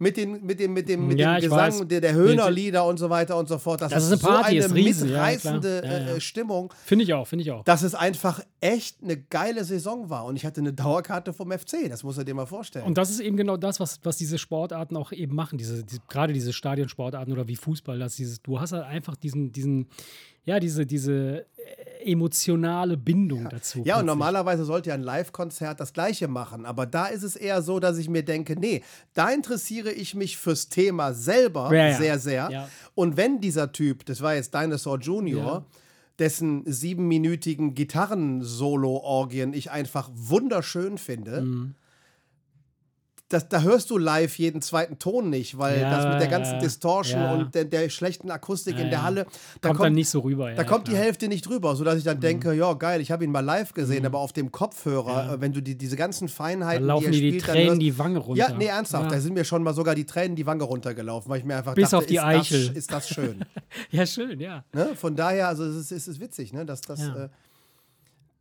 [0.00, 3.10] mit, den, mit dem, mit dem, mit Ja, dem Gesang der, der Höhnerlieder und so
[3.10, 5.82] weiter und so fort, das, Das ist eine Party, so eine riesen, mitreißende.
[5.84, 6.16] Ja, ja.
[6.16, 7.64] äh, Stimmung, Finde ich auch, finde ich auch.
[7.64, 10.24] dass es einfach echt eine geile Saison war.
[10.24, 12.86] Und ich hatte eine Dauerkarte vom FC, das muss er dir mal vorstellen.
[12.86, 15.98] Und das ist eben genau das, was, was diese Sportarten auch eben machen, diese, die,
[16.08, 19.86] gerade diese Stadionsportarten oder wie Fußball, dass dieses, du hast halt einfach diesen, diesen,
[20.44, 23.82] ja, diese, diese äh, emotionale Bindung dazu.
[23.84, 26.64] Ja, und normalerweise sollte ja ein Live-Konzert das gleiche machen.
[26.64, 28.82] Aber da ist es eher so, dass ich mir denke, nee,
[29.12, 31.96] da interessiere ich mich fürs Thema selber Ja, ja.
[31.98, 32.48] sehr, sehr.
[32.50, 32.68] Ja.
[32.94, 35.64] Und wenn dieser Typ, das war jetzt Dinosaur Junior, Ja.
[36.18, 41.74] dessen siebenminütigen Gitarren-Solo-Orgien ich einfach wunderschön finde, Mhm.
[43.30, 46.54] Das, da hörst du live jeden zweiten Ton nicht, weil Ja, das mit der ganzen
[46.54, 47.32] ja, Distortion ja.
[47.32, 49.04] und der, der schlechten Akustik in der.
[49.04, 49.26] Halle,
[49.60, 50.52] da kommt, dann nicht so rüber.
[50.52, 50.92] da kommt die.
[50.92, 50.96] Mhm.
[50.96, 54.04] Hälfte nicht drüber, sodass ich dann denke, ja geil, ich habe ihn mal live gesehen,
[54.04, 57.28] aber auf dem Kopfhörer, äh, wenn du die, diese ganzen Da Feinheiten, laufen die die,
[57.28, 58.50] spielt, Tränen hörst, die Wange runter.
[58.50, 61.38] ja, nee, ernsthaft, da sind mir schon mal sogar die Tränen die Wange runtergelaufen, weil
[61.38, 62.66] ich mir einfach Bis dachte, auf die ist, Eichel.
[62.66, 63.44] Das, ist das schön.
[63.90, 64.64] Ja, schön, ja.
[64.72, 64.90] ne?
[64.96, 66.66] Von daher, also es ist, es ist witzig, ne?
[66.66, 67.28] dass das, äh,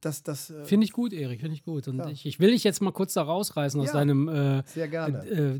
[0.02, 1.88] dass das äh, Finde ich gut, Erik, finde ich gut.
[1.88, 3.94] Und ich, ich will dich jetzt mal kurz da rausreißen aus Ja.
[3.94, 5.26] deinem äh, gerne.
[5.28, 5.60] äh,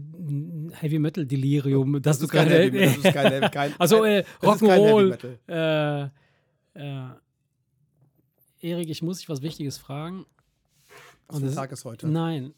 [0.76, 2.48] Heavy Metal Delirium, Das du ist kein.
[2.48, 5.38] Heavy Metal, das ist kein, kein, also äh, das Heavy Rock'n'Roll.
[5.48, 6.10] Äh,
[6.74, 7.10] äh,
[8.62, 10.26] Erik, ich muss dich was Wichtiges fragen.
[11.28, 12.08] Was das- Tag ist heute?
[12.08, 12.54] Nein,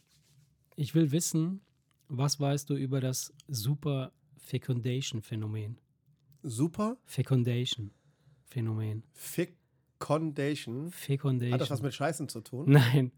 [0.75, 1.61] ich will wissen,
[2.07, 5.77] was weißt du über das Super Fecundation Phänomen?
[6.43, 7.91] Super Fecundation
[8.45, 9.03] Phänomen.
[10.02, 10.91] Fecundation.
[10.91, 11.54] Fecundation.
[11.54, 12.66] Hat das was mit Scheißen zu tun?
[12.72, 13.12] Nein.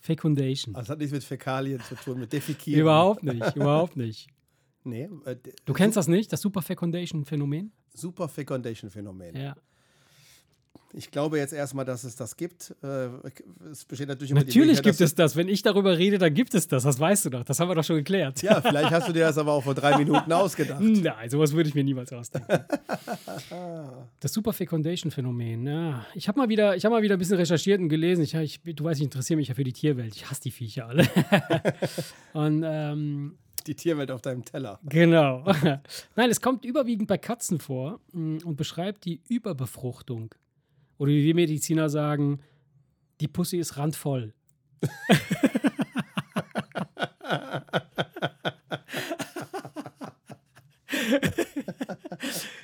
[0.00, 0.74] Fecundation.
[0.74, 2.80] Also das hat nichts mit Fäkalien zu tun, mit Defikieren.
[2.82, 4.28] Überhaupt nicht, überhaupt nicht.
[4.86, 7.72] Nee, äh, Du kennst das nicht, das Super Fecundation Phänomen?
[7.94, 9.34] Super Fecundation-Phänomen.
[9.34, 9.56] Ja.
[10.96, 12.72] Ich glaube jetzt erstmal, dass es das gibt.
[12.84, 13.08] Äh,
[13.70, 15.34] Es besteht natürlich immer die Natürlich gibt es das.
[15.34, 16.84] Wenn ich darüber rede, dann gibt es das.
[16.84, 17.42] Das weißt du doch.
[17.42, 18.42] Das haben wir doch schon geklärt.
[18.42, 20.80] Ja, vielleicht hast du dir das aber auch vor drei Minuten ausgedacht.
[20.80, 22.60] Nein, sowas würde ich mir niemals ausdenken.
[24.20, 25.66] Das Super Fecundation Phänomen.
[25.66, 26.06] Ja.
[26.14, 28.22] Ich habe mal wieder, ich habe mal wieder ein bisschen recherchiert und gelesen.
[28.22, 30.14] Ich, ich, du weißt, ich interessiere mich ja für die Tierwelt.
[30.14, 31.08] Ich hasse die Viecher alle.
[32.34, 34.78] und ähm, Die Tierwelt auf deinem Teller.
[34.88, 35.44] genau.
[36.16, 40.34] Nein, es kommt überwiegend bei Katzen vor mh, und beschreibt die Überbefruchtung.
[40.98, 42.40] Oder wie wir Mediziner sagen,
[43.20, 44.34] die Pussy ist randvoll.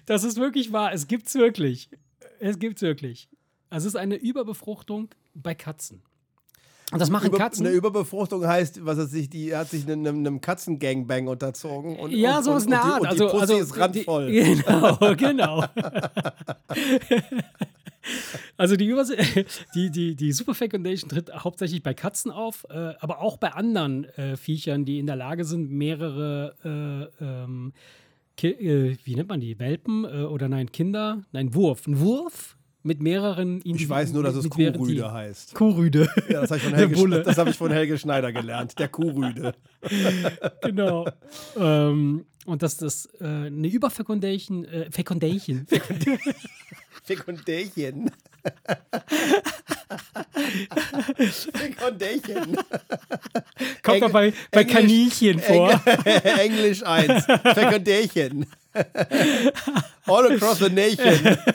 [0.06, 0.92] Das ist wirklich wahr.
[0.92, 1.88] Es gibt's wirklich.
[2.40, 3.28] Es gibt's wirklich.
[3.68, 6.02] Also es ist eine Überbefruchtung bei Katzen.
[6.90, 7.64] Und das machen Über, Katzen.
[7.64, 11.96] Eine Überbefruchtung heißt, was er sich, die hat sich einem, einem Katzengangbang unterzogen.
[11.96, 13.02] Und, ja, und, so ist eine Art.
[13.02, 14.26] Die, also, die Pussy also, ist randvoll.
[14.26, 15.64] Die, genau, genau.
[18.57, 19.16] also die, Überse
[19.74, 24.05] die, die, die Super Fecundation tritt hauptsächlich bei Katzen auf, äh, aber auch bei anderen
[24.16, 27.72] äh, Viechern, die in der Lage sind, mehrere, äh, ähm,
[28.42, 31.86] äh, wie nennt man die, Welpen äh, oder nein, Kinder, nein, Wurf.
[31.86, 35.55] Ein Wurf mit mehreren Ich weiß nur, dass es Kuhrüde heißt.
[35.55, 36.09] Kuhrüde.
[36.28, 38.78] Ja, das habe ich, von Helge, das hab ich von Helge Schneider gelernt.
[38.78, 39.55] Der Kuhrüde.
[40.62, 41.07] genau.
[41.59, 45.66] ähm, und dass das äh, eine Überfecundation, äh, Fecundation,
[47.05, 48.11] Fekundärchen.
[51.53, 52.57] Fekundärchen.
[53.82, 55.70] kommt doch bei, bei Englisch- Kaninchen vor.
[56.38, 57.24] Englisch 1.
[57.55, 58.47] Fekundärchen.
[60.07, 61.38] All across the nation.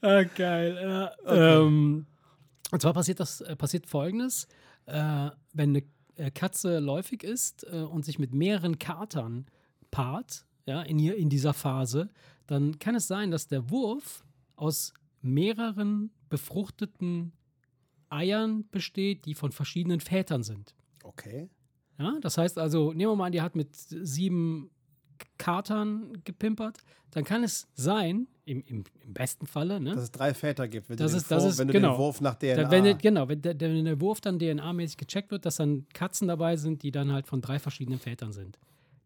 [0.00, 0.78] Ah, geil.
[0.80, 1.12] Ja.
[1.26, 2.06] Ähm,
[2.70, 4.46] und zwar passiert das äh, passiert folgendes:
[4.86, 5.82] äh, Wenn eine
[6.16, 9.46] äh, Katze läufig ist äh, und sich mit mehreren Katern
[9.90, 12.10] paart, ja, in, ihr, in dieser Phase,
[12.50, 14.24] dann kann es sein, dass der Wurf
[14.56, 14.92] aus
[15.22, 17.32] mehreren befruchteten
[18.08, 20.74] Eiern besteht, die von verschiedenen Vätern sind.
[21.04, 21.48] Okay.
[21.98, 24.70] Ja, das heißt also, nehmen wir mal an, die hat mit sieben
[25.38, 26.78] Katern gepimpert,
[27.10, 29.94] dann kann es sein, im, im, im besten Falle, ne?
[29.94, 31.72] Dass es drei Väter gibt, wenn Das du, den, ist- das Vor- ist- wenn du
[31.74, 31.92] genau.
[31.94, 32.54] den Wurf nach DNA.
[32.64, 36.28] Da, wenn, genau, wenn der, wenn der Wurf dann DNA-mäßig gecheckt wird, dass dann Katzen
[36.28, 38.58] dabei sind, die dann halt von drei verschiedenen Vätern sind.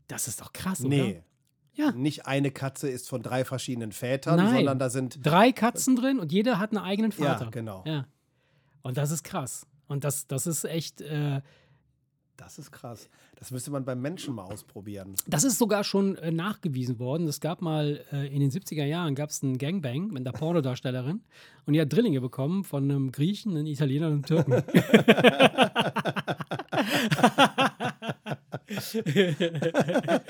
[0.07, 0.89] Das ist doch krass, oder?
[0.89, 1.23] nee.
[1.77, 1.91] Ja.
[1.93, 4.55] Nicht eine Katze ist von drei verschiedenen Vätern, Nein.
[4.57, 5.19] sondern da sind.
[5.25, 7.51] Drei Katzen drin und jeder hat einen eigenen Ja, Vater.
[7.51, 7.83] genau.
[7.87, 8.07] Ja.
[8.83, 9.67] Und das ist krass.
[9.89, 11.41] Und das, das ist echt, äh,
[12.37, 13.09] Das ist krass.
[13.37, 15.15] Das müsste man beim Menschen mal ausprobieren.
[15.27, 17.27] das ist sogar schon äh, nachgewiesen worden.
[17.29, 21.23] Es gab mal äh, in den 70er Jahren gab es einen Gangbang mit einer Pornodarstellerin
[21.67, 24.63] und die hat Drillinge bekommen von einem Griechen, einem Italiener und einem Türken.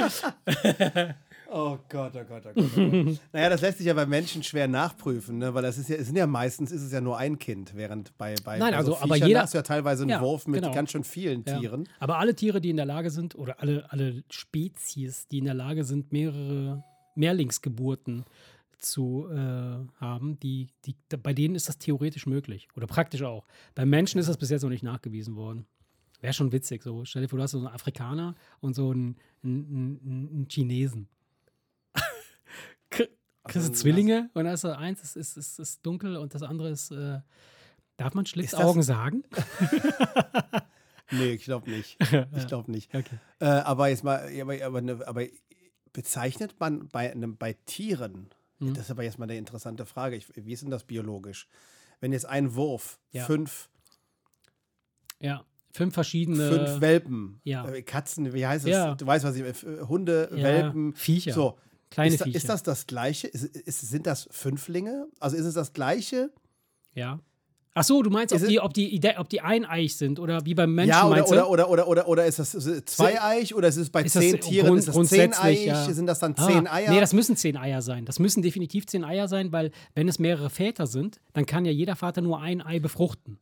[1.56, 2.64] Oh Gott, oh Gott, oh Gott.
[2.74, 3.20] Oh Gott.
[3.32, 5.54] naja, das lässt sich ja bei Menschen schwer nachprüfen, ne?
[5.54, 8.16] weil das ist ja, es sind ja meistens ist es ja nur ein Kind, während
[8.18, 10.48] bei, bei, Nein, bei also, so aber jeder- hast du ja teilweise einen Ja, Wurf
[10.48, 10.74] mit genau.
[10.74, 11.60] ganz schön vielen Ja.
[11.60, 11.88] Tieren.
[12.00, 15.54] Aber alle Tiere, die in der Lage sind, oder alle, alle Spezies, die in der
[15.54, 16.82] Lage sind, mehrere
[17.14, 18.24] Mehrlingsgeburten
[18.78, 19.36] zu äh,
[20.00, 22.66] haben, die, die, bei denen ist das theoretisch möglich.
[22.76, 23.46] Oder praktisch auch.
[23.76, 25.66] Bei Menschen ist das bis jetzt noch nicht nachgewiesen worden.
[26.20, 26.82] Wäre schon witzig.
[26.82, 27.04] So.
[27.04, 30.00] Stell dir vor, du hast so einen Afrikaner und so einen, einen,
[30.32, 31.06] einen Chinesen.
[32.94, 33.08] Kr-
[33.44, 36.70] Kriegst Also, du Zwillinge und da eins ist, ist, ist, ist dunkel und das andere
[36.70, 36.90] ist.
[36.90, 37.20] Äh,
[37.98, 39.22] darf man Schlitzaugen sagen?
[41.10, 41.98] Nee, ich glaube nicht.
[42.36, 42.94] Ich glaube nicht.
[42.94, 43.18] Okay.
[43.38, 45.24] Äh, aber jetzt mal, aber, aber, ne, aber
[45.92, 48.30] bezeichnet man bei, einem, bei Tieren,
[48.60, 48.72] Mhm.
[48.74, 51.48] das ist aber jetzt mal eine interessante Frage, ich, wie ist denn das biologisch?
[52.00, 53.24] Wenn jetzt ein Wurf Ja.
[53.24, 53.68] fünf,
[55.20, 55.44] Ja.
[55.72, 56.48] Fünf verschiedene.
[56.50, 57.68] fünf Welpen, ja.
[57.68, 58.70] äh, Katzen, wie heißt es?
[58.70, 58.94] Ja.
[58.94, 61.32] Du weißt, was ich äh, Hunde, Welpen, Viecher.
[61.32, 61.58] So,
[61.94, 62.36] Kleine ist, da, Viecher.
[62.36, 63.26] ist das das gleiche?
[63.28, 65.06] Ist, ist, sind das Fünflinge?
[65.20, 66.30] Also ist es das gleiche?
[66.94, 67.20] Ja.
[67.76, 70.72] Ach so, du meinst, ob die, ob, die, ob die eineich sind oder wie beim
[70.74, 71.46] Menschen ja, oder, meinst oder, du?
[71.48, 72.52] oder, oder, oder, oder ist das
[72.84, 74.66] zweieich oder ist es bei Ist das zehn Tieren?
[74.68, 75.58] grund- ist das zehneiig?
[75.64, 75.84] ja.
[75.92, 76.90] Sind das dann Ah, zehn Eier?
[76.92, 78.04] Nee, das müssen zehn Eier sein.
[78.04, 81.72] Das müssen definitiv zehn Eier sein, weil wenn es mehrere Väter sind, dann kann ja
[81.72, 83.38] jeder Vater nur ein Ei befruchten.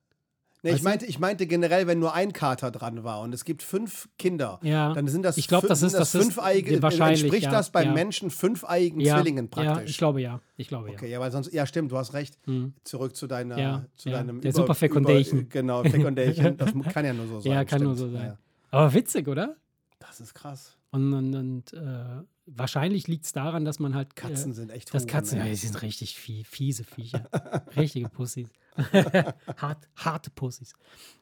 [0.65, 0.89] Nee, ich Weißt du?
[0.89, 4.61] meinte, ich meinte generell, wenn nur ein Kater dran war und es gibt fünf Kinder,
[4.63, 4.93] Ja.
[4.93, 7.87] dann sind das, Ich glaub, das ist- das ist fünfeige, wahrscheinlich, entspricht ja, das beim
[7.89, 7.93] ja.
[7.95, 9.75] Menschen fünfeigen Ja, Zwillingen praktisch.
[9.85, 10.41] Ja, ich glaube ja.
[10.57, 12.39] Ich glaube Okay, ja, weil sonst, ja, stimmt, du hast recht.
[12.47, 12.75] Mhm.
[12.85, 15.41] Zurück zu deiner, Ja, zu ja, deinem der Super Fecundation.
[15.41, 16.57] Über, genau, Fecundation.
[16.59, 17.51] Das kann ja nur so sein.
[17.53, 17.59] ja.
[17.59, 17.85] Ja, kann stimmt.
[17.85, 18.27] nur so sein.
[18.27, 18.39] Ja,
[18.71, 19.57] Aber witzig, oder?
[19.99, 20.77] das ist krass.
[20.93, 24.15] Und, und, und äh, wahrscheinlich liegt es daran, dass man halt.
[24.15, 27.25] Katzen äh, sind echt Das Katzen, ja, die sind richtig fie fiese Viecher.
[27.77, 28.49] Richtige Pussys.
[29.57, 30.75] Hart, harte Pussys.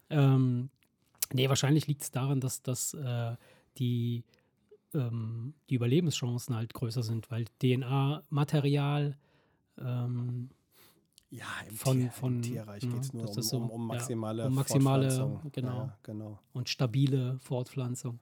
[0.09, 0.70] Ähm,
[1.32, 3.36] nee, wahrscheinlich liegt es daran, dass, dass äh,
[3.78, 4.24] die,
[4.94, 9.16] ähm, die Überlebenschancen halt größer sind, weil DNA-Material
[9.78, 10.51] ähm,
[11.30, 13.70] Ja, im, von- Tier, von- im Tierreich ja, geht es nur das um, so, um,
[13.70, 15.53] um ja, maximale, um maximale, Fortpflanzung.
[15.53, 15.76] genau.
[15.86, 16.38] Ja, genau.
[16.53, 18.20] und stabile Fortpflanzung.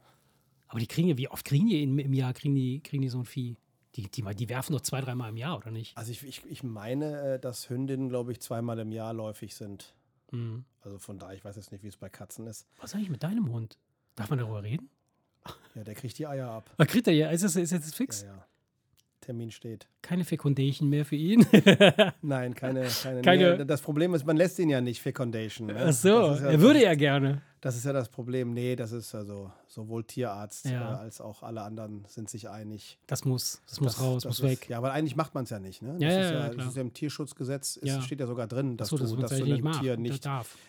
[0.68, 3.08] Aber die kriegen ja, wie oft kriegen die im, im Jahr, kriegen die, kriegen die
[3.08, 3.56] so ein Vieh?
[3.94, 5.96] Die, die, die werfen doch zwei, dreimal im Jahr, oder nicht?
[5.96, 9.94] Also ich, ich, ich meine, äh, dass Hündinnen, glaube ich, zweimal im Jahr läufig sind.
[10.30, 10.64] Mhm.
[10.82, 12.66] Also von daher, ich weiß jetzt nicht, wie es bei Katzen ist.
[12.80, 13.78] Was ist eigentlich mit deinem Hund?
[14.14, 14.90] Darf man darüber reden?
[15.74, 16.70] Ja, der kriegt die Eier ab.
[16.76, 18.22] Ah, kriegt er ja, ist, das, ist jetzt fix?
[18.22, 18.46] Ja, ja.
[19.20, 19.88] Termin steht.
[20.02, 21.44] Keine Fecundation mehr für ihn.
[22.22, 22.86] Nein, keine.
[23.02, 25.66] keine, Keine- Nee, das Problem ist, man lässt ihn ja nicht Fecundation.
[25.68, 25.76] Ne?
[25.78, 27.42] Ach so, Das ja- er würde ja gerne.
[27.60, 28.52] Das ist ja das Problem.
[28.54, 30.92] Nee, das ist also sowohl Tierarzt Ja.
[30.94, 32.98] äh, als auch alle anderen sind sich einig.
[33.08, 34.68] Das muss, das muss Das- raus, das muss ist, weg.
[34.68, 35.82] Ja, aber eigentlich macht man es ja nicht.
[35.82, 35.94] Ne?
[35.94, 38.76] Das, Ja, ist ja, ja, das ist ja im Tierschutzgesetz, ist, steht ja sogar drin,
[38.76, 39.72] dass Achso, du, das dass du ein.
[39.80, 40.28] Tier nicht,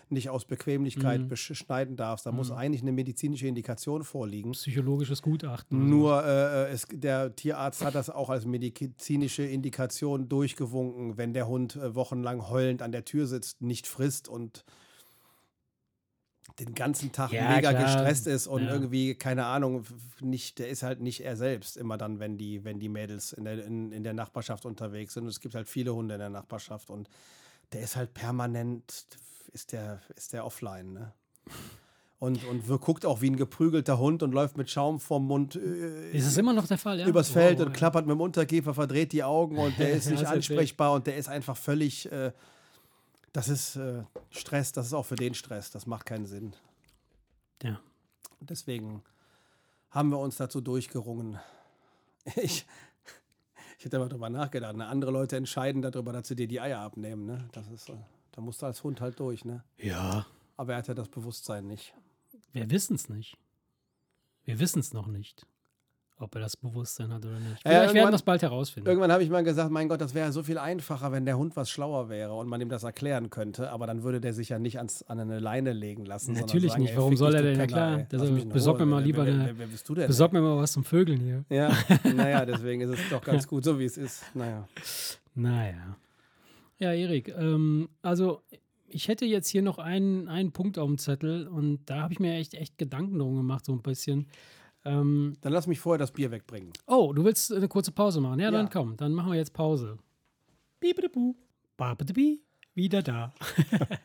[0.09, 1.27] nicht aus Bequemlichkeit Mhm.
[1.27, 2.25] besch- schneiden darfst.
[2.25, 2.57] Da muss Mhm.
[2.57, 4.51] eigentlich eine medizinische Indikation vorliegen.
[4.51, 5.77] Psychologisches Gutachten.
[5.77, 5.89] oder so.
[5.95, 11.75] Nur äh, es, der Tierarzt hat das auch als medizinische Indikation durchgewunken, wenn der Hund
[11.75, 14.63] äh, wochenlang heulend an der Tür sitzt, nicht frisst und
[16.59, 17.83] den ganzen Tag Ja, mega klar.
[17.83, 18.73] gestresst ist und Ja.
[18.73, 19.85] irgendwie, keine Ahnung,
[20.21, 23.45] nicht, der ist halt nicht er selbst immer dann, wenn die, wenn die Mädels in
[23.45, 25.23] der, in, in der Nachbarschaft unterwegs sind.
[25.23, 27.09] Und es gibt halt viele Hunde in der Nachbarschaft und
[27.73, 29.05] der ist halt permanent,
[29.53, 31.13] ist der, ist der offline, ne?
[32.21, 36.11] Und, und guckt auch wie ein geprügelter Hund und läuft mit Schaum vorm Mund äh,
[36.11, 37.07] Ist es immer noch der Fall, ja?
[37.07, 37.73] übers Wow, Feld und ja.
[37.73, 41.29] klappert mit dem Unterkiefer, verdreht die Augen und der ist nicht ansprechbar und der ist
[41.29, 42.11] einfach völlig.
[42.11, 42.33] Äh,
[43.33, 46.55] das ist äh, Stress, das ist auch für den Stress, das macht keinen Sinn.
[47.63, 47.79] Ja.
[48.39, 49.03] Deswegen
[49.91, 51.39] haben wir uns dazu durchgerungen.
[52.35, 52.67] Ich,
[53.79, 54.75] ich hätte mal drüber nachgedacht.
[54.75, 54.85] Ne?
[54.85, 57.25] Andere Leute entscheiden darüber, dass sie dir die Eier abnehmen.
[57.25, 57.49] Ne?
[57.53, 57.95] Das ist, äh,
[58.33, 59.45] da musst du als Hund halt durch.
[59.45, 59.63] Ne?
[59.77, 60.27] Ja.
[60.57, 61.95] Aber er hat ja das Bewusstsein nicht.
[62.51, 63.37] Wir wissen es nicht.
[64.43, 65.45] Wir wissen es noch nicht,
[66.19, 67.49] ob er das Bewusstsein hat oder nicht.
[67.49, 68.87] Ja, Vielleicht werden irgendwann- wir es bald herausfinden.
[68.89, 71.37] Irgendwann habe ich mal gesagt, mein Gott, das wäre ja so viel einfacher, wenn der
[71.37, 73.69] Hund was schlauer wäre und man ihm das erklären könnte.
[73.71, 76.33] Aber dann würde der sich ja nicht ans, an eine Leine legen lassen.
[76.33, 76.95] Natürlich sagen, nicht.
[76.97, 77.53] Warum soll er denn?
[77.53, 78.05] Penner, klar.
[78.09, 80.07] Das- in besorg mir mal lieber wer, eine- wer, wer bist du denn?
[80.07, 81.43] Besorg mir mal was zum Vögeln hier.
[81.49, 81.69] Ja,
[82.15, 84.23] naja, deswegen ist es doch ganz gut, so wie es ist.
[84.35, 84.67] Naja.
[85.35, 85.97] Naja.
[86.79, 88.41] Ja, Erik, ähm, also
[88.87, 92.19] ich hätte jetzt hier noch einen, einen Punkt auf dem Zettel und da habe ich
[92.19, 94.27] mir echt, echt Gedanken drum gemacht, so ein bisschen.
[94.89, 96.71] Ähm, Dann lass mich vorher das Bier wegbringen.
[96.87, 98.39] oh, du willst eine kurze Pause machen?
[98.39, 98.51] Ja, Ja.
[98.51, 99.97] dann komm, dann machen wir jetzt Pause.
[100.79, 101.35] Bibidibu,
[101.77, 102.41] babidibi,
[102.73, 103.33] wieder da.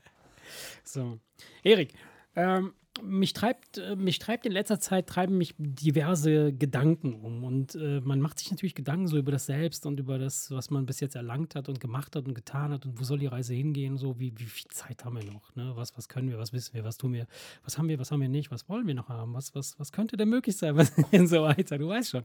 [0.85, 1.18] so,
[1.62, 1.95] Erik,
[2.37, 2.72] ähm,
[3.03, 8.01] mich treibt, äh, mich treibt in letzter Zeit treiben mich diverse Gedanken um und äh,
[8.01, 11.01] man macht sich natürlich Gedanken so über das Selbst und über das, was man bis
[11.01, 13.97] jetzt erlangt hat und gemacht hat und getan hat und wo soll die Reise hingehen,
[13.97, 15.72] so wie, wie viel Zeit haben wir noch, ne?
[15.74, 17.26] was, was können wir, was wissen wir, was tun wir,
[17.64, 19.90] was haben wir, was haben wir nicht, was wollen wir noch haben, was, was, was
[19.90, 20.76] könnte denn möglich sein
[21.12, 22.24] und so weiter, du weißt schon.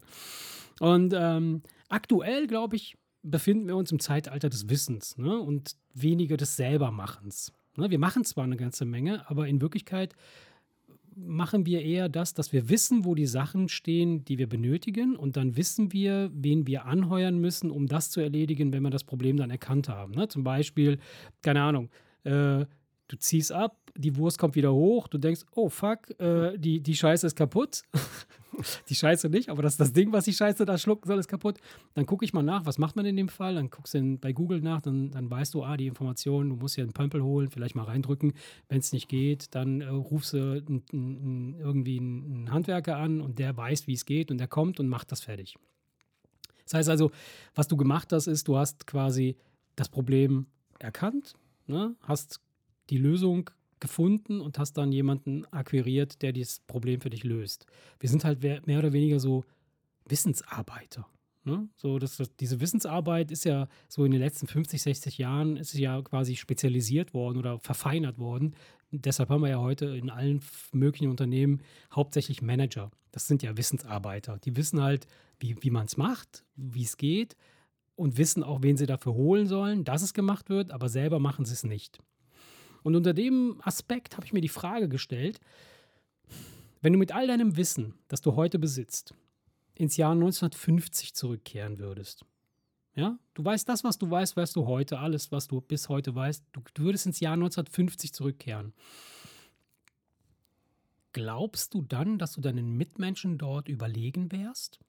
[0.78, 5.38] Und ähm, aktuell, glaube ich, befinden wir uns im Zeitalter des Wissens ne?
[5.38, 7.52] und weniger des Selbermachens.
[7.76, 7.90] Ne?
[7.90, 10.14] Wir machen zwar eine ganze Menge, aber in Wirklichkeit
[11.16, 15.36] machen wir eher das, dass wir wissen, wo die Sachen stehen, die wir benötigen und
[15.36, 19.36] dann wissen wir, wen wir anheuern müssen, um das zu erledigen, wenn wir das Problem
[19.36, 20.12] dann erkannt haben.
[20.12, 20.28] Ne?
[20.28, 20.98] Zum Beispiel,
[21.42, 21.90] keine Ahnung,
[22.24, 22.64] äh,
[23.10, 26.94] du ziehst ab, die Wurst kommt wieder hoch, du denkst, oh fuck, äh, die, die
[26.94, 27.82] Scheiße ist kaputt.
[28.88, 31.58] die Scheiße nicht, aber das, das Ding, was die Scheiße da schlucken soll, ist kaputt.
[31.94, 33.56] Dann gucke ich mal nach, was macht man in dem Fall?
[33.56, 36.76] Dann guckst du bei Google nach, dann, dann weißt du, ah, die Information, du musst
[36.76, 38.32] hier einen Pömpel holen, vielleicht mal reindrücken.
[38.68, 43.40] Wenn es nicht geht, dann äh, rufst du n, n, irgendwie einen Handwerker an und
[43.40, 45.56] der weiß, wie es geht und der kommt und macht das fertig.
[46.64, 47.10] Das heißt also,
[47.56, 49.36] was du gemacht hast, ist, du hast quasi
[49.74, 50.46] das Problem
[50.78, 51.34] erkannt,
[51.66, 51.96] ne?
[52.02, 52.40] hast
[52.90, 57.66] die Lösung gefunden und hast dann jemanden akquiriert, der dieses Problem für dich löst.
[57.98, 59.44] Wir sind halt mehr oder weniger so
[60.06, 61.06] Wissensarbeiter.
[61.44, 61.68] Ne?
[61.76, 65.72] So, das, das, diese Wissensarbeit ist ja so in den letzten 50, 60 Jahren ist
[65.72, 68.54] ja quasi spezialisiert worden oder verfeinert worden.
[68.90, 71.62] Deshalb haben wir ja heute in allen möglichen Unternehmen
[71.94, 72.90] hauptsächlich Manager.
[73.12, 74.38] Das sind ja Wissensarbeiter.
[74.44, 75.06] Die wissen halt,
[75.38, 77.36] wie, wie man es macht, wie es geht
[77.96, 81.44] und wissen auch, wen sie dafür holen sollen, dass es gemacht wird, aber selber machen
[81.46, 82.00] sie es nicht.
[82.82, 85.40] Und unter dem Aspekt habe ich mir die Frage gestellt,
[86.82, 89.14] wenn du mit all deinem Wissen, das du heute besitzt,
[89.74, 92.24] ins Jahr 1950 zurückkehren würdest,
[92.94, 96.14] ja, du weißt das, was du weißt, weißt du heute, alles, was du bis heute
[96.14, 98.72] weißt, du, du würdest ins Jahr 1950 zurückkehren.
[101.12, 104.80] Glaubst du dann, dass du deinen Mitmenschen dort überlegen wärst?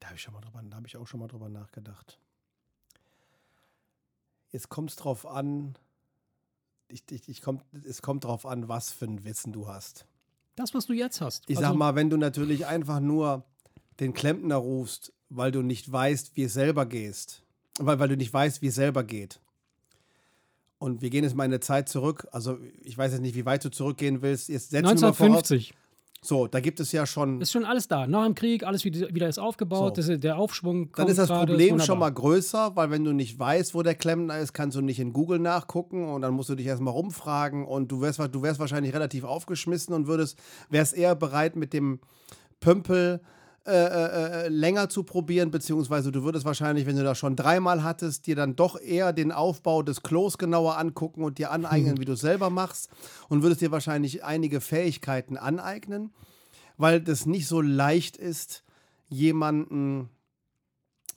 [0.00, 2.18] Da habe ich, schon mal drüber- hab ich auch schon mal drüber nachgedacht.
[4.50, 5.76] Jetzt kommt es drauf an,
[6.88, 10.06] ich, ich, ich kommt, es kommt drauf an, was für ein Wissen du hast.
[10.54, 11.44] Das, was du jetzt hast.
[11.48, 13.44] Ich Also- sag mal, wenn du natürlich einfach nur
[14.00, 17.42] den Klempner rufst, weil du nicht weißt, wie es selber gehst,
[17.78, 19.40] weil, weil du nicht weißt, wie es selber geht.
[20.78, 22.28] Und wir gehen jetzt mal in eine Zeit zurück.
[22.32, 24.48] Also, ich weiß jetzt nicht, wie weit du zurückgehen willst.
[24.50, 25.48] Jetzt setzen wir mal voraus.
[26.26, 26.28] 1950.
[26.28, 27.40] So, da gibt es ja schon.
[27.40, 28.06] Ist schon alles da.
[28.06, 29.96] Nach dem Krieg, alles wieder, wieder ist aufgebaut.
[29.96, 30.16] So.
[30.16, 33.38] Der Aufschwung kommt Dann ist das Problem ist schon mal größer, weil wenn du nicht
[33.38, 36.54] weißt, wo der Klempner ist, kannst du nicht in Google nachgucken und dann musst du
[36.54, 40.38] dich erstmal rumfragen und du wärst, du wärst wahrscheinlich relativ aufgeschmissen und würdest,
[40.70, 42.00] wärst eher bereit mit dem
[42.60, 43.20] Pömpel
[43.66, 48.28] äh, äh, länger zu probieren, beziehungsweise du würdest wahrscheinlich, wenn du das schon dreimal hattest,
[48.28, 52.12] dir dann doch eher den Aufbau des Klos genauer angucken und dir aneignen, wie du
[52.12, 52.90] es selber machst
[53.28, 56.12] und würdest dir wahrscheinlich einige Fähigkeiten aneignen,
[56.76, 58.62] weil das nicht so leicht ist,
[59.08, 60.10] jemanden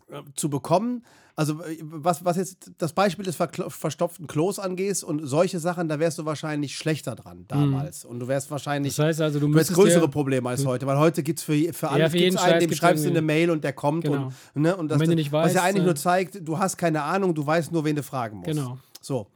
[0.08, 1.06] äh, zu bekommen.
[1.40, 5.98] Also äh, was, was jetzt das Beispiel des verstopften Klos angeht und solche Sachen, da
[5.98, 8.04] wärst du wahrscheinlich schlechter dran damals.
[8.04, 8.10] Mhm.
[8.10, 11.00] Und du wärst wahrscheinlich das heißt also, du, du größere ja, Probleme als heute, weil
[11.00, 13.64] heute gibt es für, für alles ja, für einen, dem schreibst du eine Mail und
[13.64, 14.34] der kommt genau.
[14.54, 16.46] und, ne, und, das, und wenn du nicht weißt, was ja eigentlich äh, nur zeigt,
[16.46, 18.50] du hast keine Ahnung, du weißt nur, wen du fragen musst.
[18.50, 18.78] Genau.
[19.00, 19.28] So.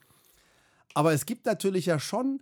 [0.94, 2.42] Aber es gibt natürlich ja schon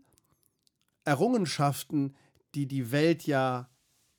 [1.06, 2.16] Errungenschaften,
[2.56, 3.70] die die Welt ja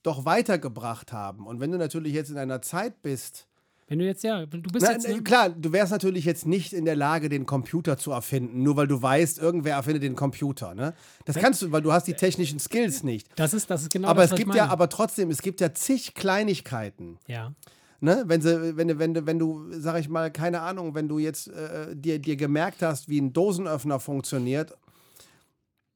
[0.05, 1.49] doch weitergebracht haben.
[1.49, 3.49] Und wenn du natürlich jetzt in einer Zeit bist,
[3.89, 5.09] wenn du jetzt, ja, du bist Na, jetzt.
[5.09, 5.23] Ne?
[5.23, 8.87] Klar, du wärst natürlich jetzt nicht in der Lage, den Computer zu erfinden, nur weil
[8.87, 10.75] du weißt, irgendwer erfindet den Computer.
[10.75, 10.95] Ne?
[11.25, 13.29] Das kannst du, weil du hast die technischen Skills nicht.
[13.37, 15.75] Das ist, das ist genau aber das, es gibt ja, aber trotzdem, es gibt ja
[15.75, 17.19] zig Kleinigkeiten.
[17.27, 17.53] Ja.
[18.01, 18.25] Ne?
[18.27, 21.49] Wenn, sie, wenn, wenn, du, wenn du, sag ich mal, keine Ahnung, wenn du jetzt
[21.49, 24.77] äh, dir, dir gemerkt hast, wie ein Dosenöffner funktioniert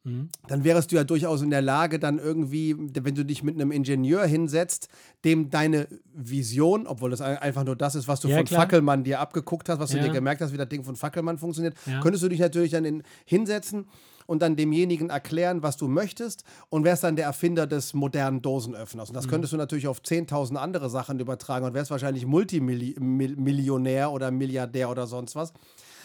[0.07, 0.29] Mhm.
[0.47, 3.73] dann wärst du ja durchaus in der Lage, dann irgendwie, wenn du dich mit einem
[3.73, 4.89] Ingenieur hinsetzt,
[5.25, 8.63] dem deine Vision, obwohl das einfach nur das ist, was du ja, von klar.
[8.63, 9.99] Fackelmann dir abgeguckt hast, was ja.
[9.99, 12.01] du dir gemerkt hast, wie das Ding von Fackelmann funktioniert, ja.
[12.01, 13.87] könntest du dich natürlich dann in, hinsetzen
[14.27, 19.09] und dann demjenigen erklären, was du möchtest und wärst dann der Erfinder des modernen Dosenöffners.
[19.11, 19.31] Und das mhm.
[19.31, 25.09] könntest du natürlich auf 10.000 andere Sachen übertragen und wärst wahrscheinlich Multimillionär oder Milliardär oder
[25.09, 25.53] sonst was.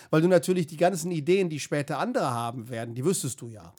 [0.10, 3.74] Weil du natürlich die ganzen Ideen, die später andere haben werden, die wüsstest du ja.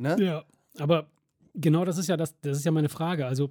[0.00, 0.16] Ne?
[0.18, 0.44] Ja,
[0.78, 1.10] aber
[1.54, 3.26] genau das ist ja das, das ist ja meine Frage.
[3.26, 3.50] Also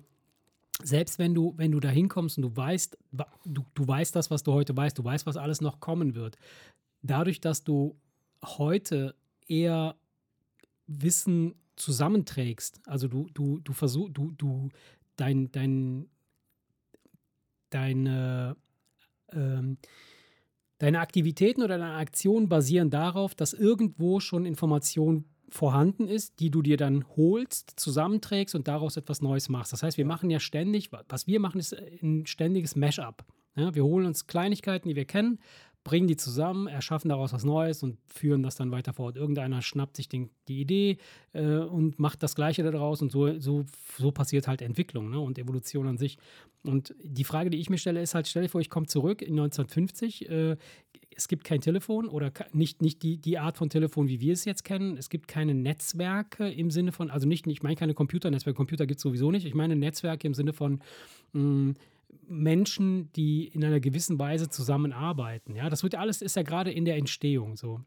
[0.82, 2.98] selbst wenn du, wenn du da hinkommst und du weißt,
[3.46, 6.38] du, du weißt das, was du heute weißt, du weißt, was alles noch kommen wird,
[7.04, 7.96] dadurch, dass du
[8.44, 9.14] heute
[9.48, 9.96] eher
[10.88, 14.70] Wissen zusammenträgst, also du, du, du versuchst, du, du,
[15.18, 16.10] dein, dein,
[17.70, 18.56] deine,
[19.34, 19.78] ähm,
[20.80, 26.62] deine Aktivitäten oder deine Aktionen basieren darauf, dass irgendwo schon Informationen vorhanden ist, die du
[26.62, 29.74] dir dann holst, zusammenträgst und daraus etwas Neues machst.
[29.74, 33.26] Das heißt, wir machen ja ständig, was wir machen, ist ein ständiges Mash-up.
[33.56, 35.40] Ja, wir holen uns Kleinigkeiten, die wir kennen,
[35.84, 39.16] bringen die zusammen, erschaffen daraus was Neues und führen das dann weiter fort.
[39.16, 40.98] Irgendeiner schnappt sich den, die Idee
[41.34, 43.66] äh, und macht das Gleiche daraus und so, so,
[43.98, 46.18] so passiert halt Entwicklung ne, und Evolution an sich.
[46.64, 49.22] Und die Frage, die ich mir stelle, ist halt, stell dir vor, ich komme zurück
[49.22, 50.58] in 1950, äh,
[51.20, 54.46] es gibt kein Telefon oder nicht, nicht die, die Art von Telefon, wie wir es
[54.46, 54.96] jetzt kennen.
[54.96, 59.00] Es gibt keine Netzwerke im Sinne von, also nicht, ich meine keine Computernetzwerke, Computer gibt
[59.00, 59.46] es sowieso nicht.
[59.46, 60.80] Ich meine Netzwerke im Sinne von
[61.34, 61.74] mh, mm,
[62.30, 65.56] Menschen, die in einer gewissen Weise zusammenarbeiten.
[65.56, 67.82] Ja, das wird alles, ist ja gerade in der Entstehung so.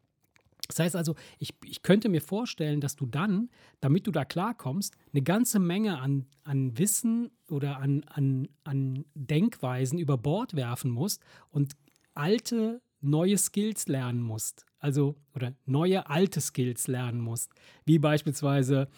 [0.68, 3.48] Das heißt also, ich, ich könnte mir vorstellen, dass du dann,
[3.80, 9.98] damit du da klarkommst, eine ganze Menge an, an Wissen oder an, an, an Denkweisen
[9.98, 11.72] über Bord werfen musst und
[12.14, 14.66] alte neue Skills lernen musst.
[14.78, 17.53] Also, oder neue alte Skills lernen musst.
[17.84, 18.88] Wie beispielsweise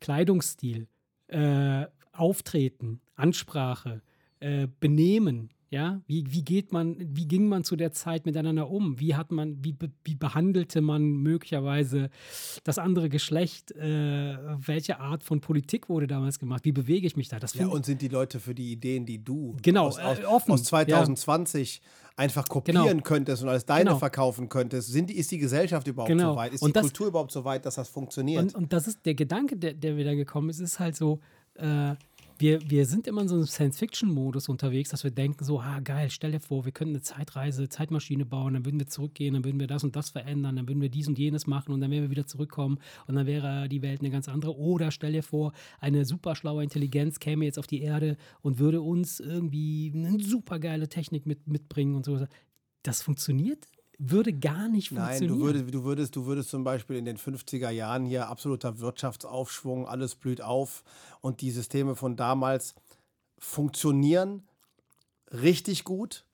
[0.00, 0.88] Kleidungsstil,
[1.28, 4.02] äh, Auftreten, Ansprache,
[4.40, 8.98] äh, Benehmen, ja, wie, wie geht man, wie ging man zu der Zeit miteinander um?
[8.98, 12.10] Wie hat man, wie, wie behandelte man möglicherweise
[12.64, 13.70] das andere Geschlecht?
[13.76, 16.64] Äh, welche Art von Politik wurde damals gemacht?
[16.64, 17.38] Wie bewege ich mich da?
[17.38, 20.24] Das ja, und sind die Leute für die Ideen, die du genau, aus, aus, äh,
[20.24, 22.10] offen, aus 2020 ja.
[22.16, 23.02] einfach kopieren genau.
[23.04, 23.98] könntest und als deine genau.
[23.98, 24.88] verkaufen könntest?
[24.88, 26.32] Sind, ist die Gesellschaft überhaupt genau.
[26.32, 26.52] so weit?
[26.52, 28.42] Ist und die das, Kultur überhaupt so weit, dass das funktioniert?
[28.42, 31.20] Und, und das ist der Gedanke, der, der wieder gekommen ist, ist halt so,
[31.54, 31.94] äh,
[32.40, 36.10] wir, wir sind immer in so einem Science-Fiction-Modus unterwegs, dass wir denken so, ah geil,
[36.10, 39.60] stell dir vor, wir könnten eine Zeitreise, Zeitmaschine bauen, dann würden wir zurückgehen, dann würden
[39.60, 42.02] wir das und das verändern, dann würden wir dies und jenes machen und dann wären
[42.04, 44.56] wir wieder zurückkommen und dann wäre die Welt eine ganz andere.
[44.56, 48.80] Oder stell dir vor, eine super schlaue Intelligenz käme jetzt auf die Erde und würde
[48.80, 52.26] uns irgendwie eine super geile Technik mit, mitbringen und so.
[52.82, 53.66] Das funktioniert
[54.02, 55.26] würde gar nicht funktionieren.
[55.26, 58.80] Nein, du würdest, du, würdest, du würdest zum Beispiel in den 50er Jahren hier absoluter
[58.80, 60.82] Wirtschaftsaufschwung, alles blüht auf
[61.20, 62.74] und die Systeme von damals
[63.38, 64.42] funktionieren
[65.30, 66.24] richtig gut.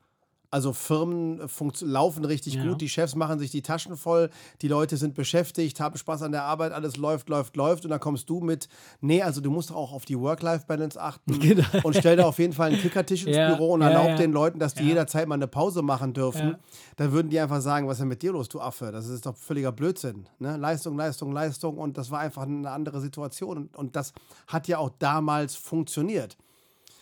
[0.51, 1.41] Also Firmen
[1.81, 2.65] laufen richtig ja.
[2.65, 4.31] gut, die Chefs machen sich die Taschen voll,
[4.63, 8.01] die Leute sind beschäftigt, haben Spaß an der Arbeit, alles läuft, läuft, läuft und dann
[8.01, 8.69] kommst du mit,
[9.01, 11.65] nee, also du musst auch auf die Work-Life-Balance achten genau.
[11.83, 14.33] und stell da auf jeden Fall einen Kickertisch ins ja, Büro und erlaub ja, den
[14.33, 16.57] Leuten, dass die jederzeit mal eine Pause machen dürfen.
[16.97, 18.93] Dann würden die einfach sagen, was ist denn mit dir los, du Affe?
[18.93, 20.29] Das ist doch völliger Blödsinn.
[20.39, 20.57] Ne?
[20.57, 24.13] Leistung, Leistung, Leistung und das war einfach eine andere Situation und, und das
[24.47, 26.37] hat ja auch damals funktioniert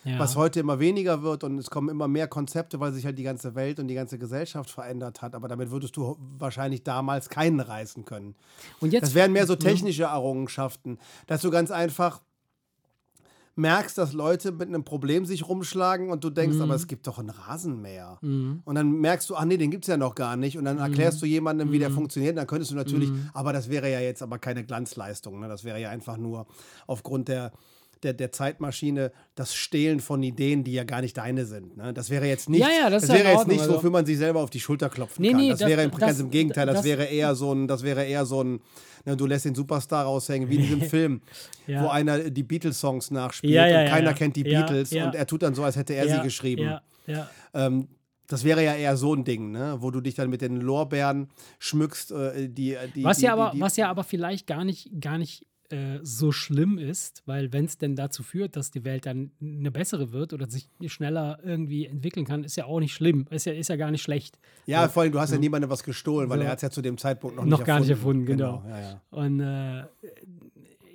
[0.05, 0.19] ja.
[0.19, 3.23] was heute immer weniger wird und es kommen immer mehr Konzepte, weil sich halt die
[3.23, 5.35] ganze Welt und die ganze Gesellschaft verändert hat.
[5.35, 8.35] Aber damit würdest du wahrscheinlich damals keinen reißen können.
[8.79, 12.21] Und jetzt, das wären mehr so technische Errungenschaften, dass du ganz einfach
[13.55, 17.19] merkst, dass Leute mit einem Problem sich rumschlagen und du denkst, aber es gibt doch
[17.19, 18.17] einen Rasenmäher.
[18.21, 18.61] Mhm.
[18.65, 20.57] Und dann merkst du, ach nee, den gibt es ja noch gar nicht.
[20.57, 22.37] Und dann erklärst du jemandem, wie der funktioniert.
[22.37, 25.39] Dann könntest du natürlich, aber das wäre ja jetzt aber keine Glanzleistung.
[25.39, 25.47] Ne?
[25.47, 26.47] Das wäre ja einfach nur
[26.85, 27.53] aufgrund der,
[28.05, 31.75] der, der Zeitmaschine das Stehlen von Ideen, die ja gar nicht deine sind.
[31.75, 31.93] Ne?
[31.93, 34.17] Das wäre jetzt nicht, Ja, ja, das ja wäre jetzt nicht, also- wofür man sich
[34.17, 35.41] selber auf die Schulter klopfen Nee, kann.
[35.41, 37.67] nee, das, das- wäre im, das- ganz im Gegenteil, das, das- wäre eher so ein,
[37.67, 38.61] das wäre eher so ein,
[39.05, 41.21] ne, du lässt den Superstar raushängen, wie in diesem Film,
[41.67, 41.83] Ja.
[41.83, 45.63] wo einer die Beatles-Songs nachspielt und keiner kennt die Beatles und er tut dann so,
[45.63, 46.79] als hätte er sie geschrieben.
[47.53, 47.87] Ähm,
[48.27, 49.77] das wäre ja eher so ein Ding, ne?
[49.81, 51.29] wo du dich dann mit den Lorbeeren
[51.59, 54.65] schmückst, äh, die, die, Was die, ja, aber, die, die, was ja aber vielleicht gar
[54.65, 58.83] nicht, gar nicht äh, so schlimm ist, weil wenn es denn dazu führt, dass die
[58.83, 62.93] Welt dann eine bessere wird oder sich schneller irgendwie entwickeln kann, ist ja auch nicht
[62.93, 63.25] schlimm.
[63.31, 64.37] Ist ja, ist ja gar nicht schlecht.
[64.65, 66.43] Ja, vor allem, du hast ja niemandem was gestohlen, weil So.
[66.45, 68.27] er hat es ja zu dem Zeitpunkt noch, Noch nicht gar nicht erfunden.
[68.29, 68.63] erfunden, genau.
[68.69, 69.01] Ja, ja.
[69.11, 69.85] Und äh,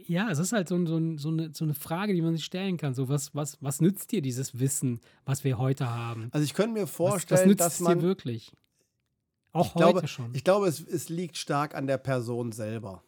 [0.06, 2.76] ja, es ist halt so, so, so, eine, so eine Frage, die man sich stellen
[2.76, 2.94] kann.
[2.94, 6.28] So, was, was, was nützt dir dieses Wissen, was wir heute haben?
[6.32, 7.98] Also ich könnte mir Was, was vorstellen, nützt dass es man.
[7.98, 8.52] dir wirklich?
[9.52, 10.30] Auch ich heute glaube, schon.
[10.34, 13.02] Ich glaube, es, es liegt stark an der Person selber.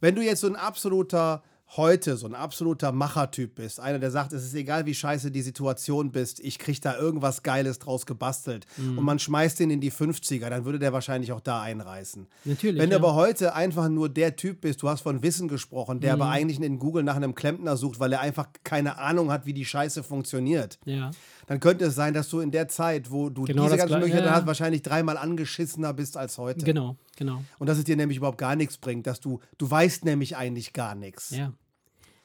[0.00, 1.42] Wenn du jetzt so ein absoluter
[1.76, 5.40] heute so ein absoluter Machertyp bist, einer, der sagt, es ist egal, wie scheiße die
[5.42, 8.98] Situation bist, ich krieg da irgendwas Geiles draus gebastelt Mhm.
[8.98, 12.26] und man schmeißt den in die 50er, dann würde der wahrscheinlich auch da einreißen.
[12.44, 12.82] Natürlich.
[12.82, 12.98] Wenn ja.
[12.98, 16.22] du aber heute einfach nur der Typ bist, du hast von Wissen gesprochen, der Mhm.
[16.22, 19.54] aber eigentlich in Google nach einem Klempner sucht, weil er einfach keine Ahnung hat, wie
[19.54, 21.12] die Scheiße funktioniert, ja.
[21.50, 24.26] Dann könnte es sein, dass du in der Zeit, wo du Genau diese ganzen Möglichkeiten
[24.26, 24.36] ja.
[24.36, 26.64] hast, wahrscheinlich dreimal angeschissener bist als heute.
[26.64, 27.42] Genau, genau.
[27.58, 30.72] Und dass es dir nämlich überhaupt gar nichts bringt, dass du, du weißt nämlich eigentlich
[30.72, 31.30] gar nichts.
[31.30, 31.52] Ja.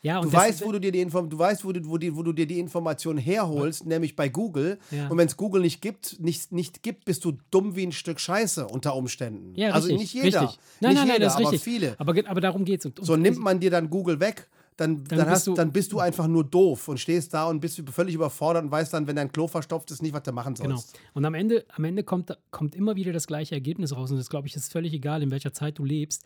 [0.04, 2.22] Ja, Du weißt, wo du dir die Inform du weißt, wo du, wo, die, wo
[2.22, 4.78] du dir die Information herholst, nämlich bei Google.
[4.92, 5.08] Ja.
[5.08, 8.20] Und wenn es Google nicht gibt, nicht, nicht gibt, bist du dumm wie ein Stück
[8.20, 9.56] Scheiße unter Umständen.
[9.56, 10.42] Ja, also richtig, nicht jeder.
[10.42, 10.60] Richtig.
[10.82, 11.64] Nein, nicht nein, nein, jeder, das ist aber richtig.
[11.64, 11.96] viele.
[11.98, 12.92] Aber, aber darum geht es.
[13.02, 14.48] So nimmt man dir dann Google weg,
[14.78, 17.60] dann, dann, bist hast, du- dann bist du einfach nur doof und stehst da und
[17.62, 20.54] bist völlig überfordert und weißt dann, wenn dein Klo verstopft ist, nicht, was du machen
[20.56, 20.76] Genau.
[20.76, 21.00] sollst.
[21.14, 24.12] Und am Ende, am Ende kommt, kommt immer wieder das gleiche Ergebnis raus.
[24.12, 26.24] Und das, glaube ich, ist völlig egal, in welcher Zeit du lebst.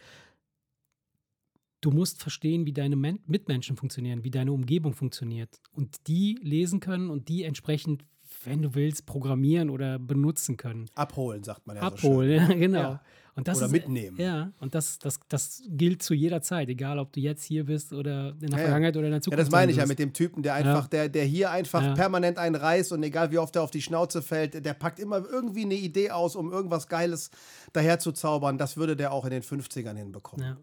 [1.82, 5.62] Du musst verstehen, wie deine Men Mitmenschen funktionieren, wie deine Umgebung funktioniert.
[5.72, 8.04] Und die lesen können und die entsprechend,
[8.44, 10.90] wenn du willst, programmieren oder benutzen können.
[10.96, 12.80] Abholen, sagt man ja so Abholen, ja, genau.
[12.80, 13.02] Ja.
[13.36, 14.18] Und das Oder ist, mitnehmen.
[14.20, 17.94] Ja, und das, das, das gilt zu jeder Zeit, egal ob du jetzt hier bist
[17.94, 18.62] oder in der Ja, ja.
[18.64, 19.42] Vergangenheit oder in der Ja, Zukunft.
[19.42, 21.94] das meine ich ja mit dem Typen, der einfach, der, der hier einfach Ja.
[21.94, 25.24] permanent einen reißt und egal wie oft er auf die Schnauze fällt, der packt immer
[25.26, 27.30] irgendwie eine Idee aus, um irgendwas Geiles
[27.72, 28.58] daher zu zaubern.
[28.58, 30.46] Das würde der auch in den 50ern hinbekommen.
[30.46, 30.58] Ja.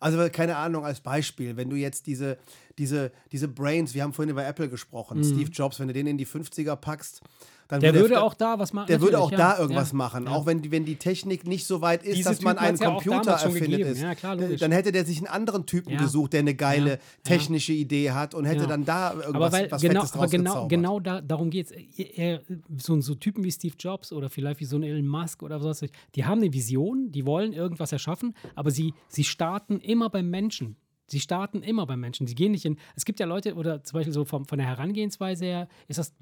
[0.00, 2.38] Also, keine Ahnung, als Beispiel, wenn du jetzt diese,
[2.78, 6.16] diese, diese Brains, wir haben vorhin über Apple gesprochen, Steve Jobs, wenn du den in
[6.18, 7.20] die 50er packst,
[7.68, 7.80] dann.
[7.80, 8.86] Der würde würde er- auch da was machen.
[8.88, 9.36] der würde auch ja.
[9.36, 9.96] da irgendwas ja.
[9.96, 10.30] machen, Ja.
[10.32, 13.32] auch wenn die, wenn die Technik nicht so weit ist, Diese dass man einen Computer
[13.32, 14.18] erfindet ist.
[14.18, 14.60] Klar, logisch.
[14.60, 18.44] dann hätte der sich einen anderen Typen gesucht, der eine geile technische Idee hat und
[18.44, 20.70] hätte dann da irgendwas aber weil was genau, Fettes aber draus genau, gezaubert.
[20.70, 22.84] genau da, darum geht es.
[22.84, 25.84] So, so Typen wie Steve Jobs oder vielleicht wie so ein Elon Musk oder was,
[26.14, 30.76] die haben eine Vision, die wollen irgendwas erschaffen, aber sie, sie starten immer beim Menschen.
[31.08, 32.26] Sie starten immer beim Menschen.
[32.26, 32.76] Sie gehen nicht in.
[32.94, 36.14] Es gibt ja Leute, oder zum Beispiel so von, von der Herangehensweise her, ist das,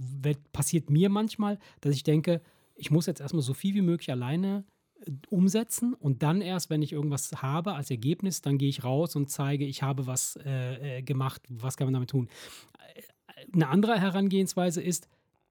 [0.53, 2.41] passiert mir manchmal, dass ich denke,
[2.76, 4.64] ich muss jetzt erstmal so viel wie möglich alleine
[5.05, 9.16] äh, umsetzen und dann erst, wenn ich irgendwas habe als Ergebnis, dann gehe ich raus
[9.16, 12.28] und zeige, ich habe was äh, äh, gemacht, was kann man damit tun.
[13.53, 15.09] Eine andere Herangehensweise ist,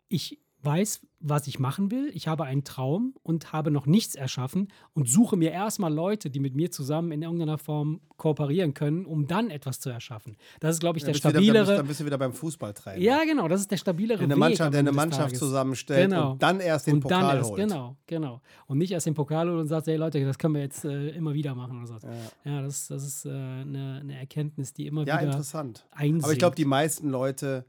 [0.08, 4.68] ich weiß, was ich machen will, ich habe einen Traum und habe noch nichts erschaffen
[4.94, 9.26] und suche mir erstmal Leute, die mit mir zusammen in irgendeiner Form kooperieren können, um
[9.26, 10.38] dann etwas zu erschaffen.
[10.60, 11.94] Das ist, glaube ich, der du wieder, dann, bist, stabilere.
[11.98, 13.02] du wieder beim Fußballtrainer.
[13.02, 14.38] Ja, genau, das ist der stabilere eine Weg.
[14.40, 16.32] Mannschaft, der eine Mannschaft zusammenstellt Genau.
[16.34, 17.60] und dann erst den und Pokal dann erst, holt.
[17.60, 18.42] Genau, genau.
[18.68, 21.10] Und nicht erst den Pokal holt und sagt, hey Leute, das können wir jetzt äh,
[21.10, 22.08] immer wieder machen oder so.
[22.08, 22.52] Ja.
[22.52, 25.88] Ja, das, das ist äh, eine, eine Erkenntnis, die immer Ja, wieder interessant.
[25.92, 26.24] einsinkt.
[26.26, 27.66] Aber ich glaube, die meisten Leute,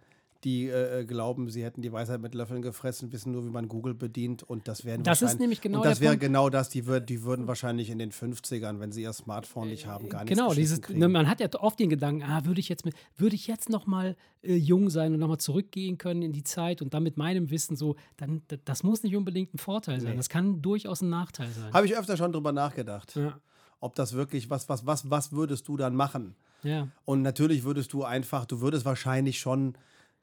[0.47, 3.95] die äh, glauben, sie hätten die Weisheit mit Löffeln gefressen, wissen nur, wie man Google
[3.95, 7.09] bedient und das werden Das ist nämlich genau und das wäre genau das, die, würd,
[7.09, 10.51] die würden wahrscheinlich in den 50ern, wenn sie ihr Smartphone nicht haben, gar nichts Genau,
[10.51, 10.99] kriegen.
[11.01, 13.69] ne, man hat ja oft den Gedanken, ah, würde ich jetzt mit, würde ich jetzt
[13.69, 17.03] noch mal äh, jung sein und noch mal zurückgehen können in die Zeit und dann
[17.03, 20.17] mit meinem Wissen so, dann das muss nicht unbedingt ein Vorteil sein, Nee.
[20.17, 21.73] das kann durchaus ein Nachteil sein.
[21.73, 23.41] Habe ich öfter schon drüber nachgedacht, Ja,
[23.81, 26.37] ob das wirklich, was, was, was, was würdest du dann machen?
[26.63, 26.87] ja.
[27.05, 29.75] Und natürlich würdest du einfach, du würdest wahrscheinlich schon,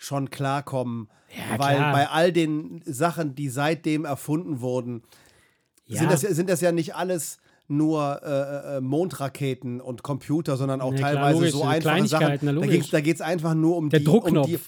[0.03, 1.93] schon klarkommen, Ja, weil klar.
[1.93, 5.03] bei all den Sachen, die seitdem erfunden wurden,
[5.85, 5.99] Ja.
[5.99, 7.37] sind, das, sind das ja nicht alles
[7.69, 12.39] nur äh, äh, Mondraketen und Computer, sondern auch Ja, klar, teilweise logisch, so einfache Sachen.
[12.41, 14.45] Na, Da geht's, da geht's einfach nur um Der die, Druckknopf.
[14.47, 14.59] Um die,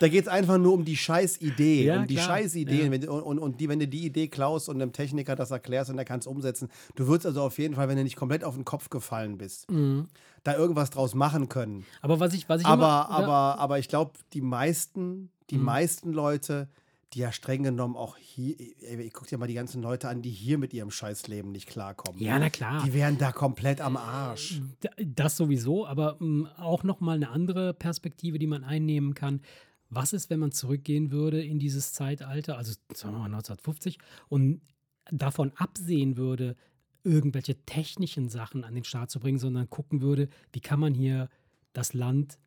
[0.00, 2.26] da geht's einfach nur um die Scheißidee, Ja, um die klar.
[2.26, 3.02] Scheißideen.
[3.02, 3.10] Ja.
[3.10, 5.96] Und, und, und die, wenn du die Idee klaust und einem Techniker das erklärst und
[5.96, 8.54] der kann es umsetzen, du würdest also auf jeden Fall, wenn du nicht komplett auf
[8.54, 10.06] den Kopf gefallen bist, Mhm.
[10.42, 11.84] da irgendwas draus machen können.
[12.00, 15.64] Aber was ich, was ich Aber, immer, aber, aber ich glaube, die meisten, die Mhm.
[15.64, 16.68] meisten Leute,
[17.14, 20.30] die ja streng genommen auch hier, ich guck dir mal die ganzen Leute an, die
[20.30, 22.20] hier mit ihrem Scheißleben nicht klarkommen.
[22.20, 22.82] ja, na klar.
[22.84, 24.60] Die wären da komplett am Arsch.
[24.82, 29.40] D- Das sowieso, aber mh, auch noch mal eine andere Perspektive, die man einnehmen kann.
[29.90, 33.98] Was ist, wenn man zurückgehen würde in dieses Zeitalter, also sagen wir mal 1950,
[34.28, 34.60] und
[35.10, 36.56] davon absehen würde,
[37.04, 41.30] irgendwelche technischen Sachen an den Start zu bringen, sondern gucken würde, wie kann man hier
[41.72, 42.38] das Land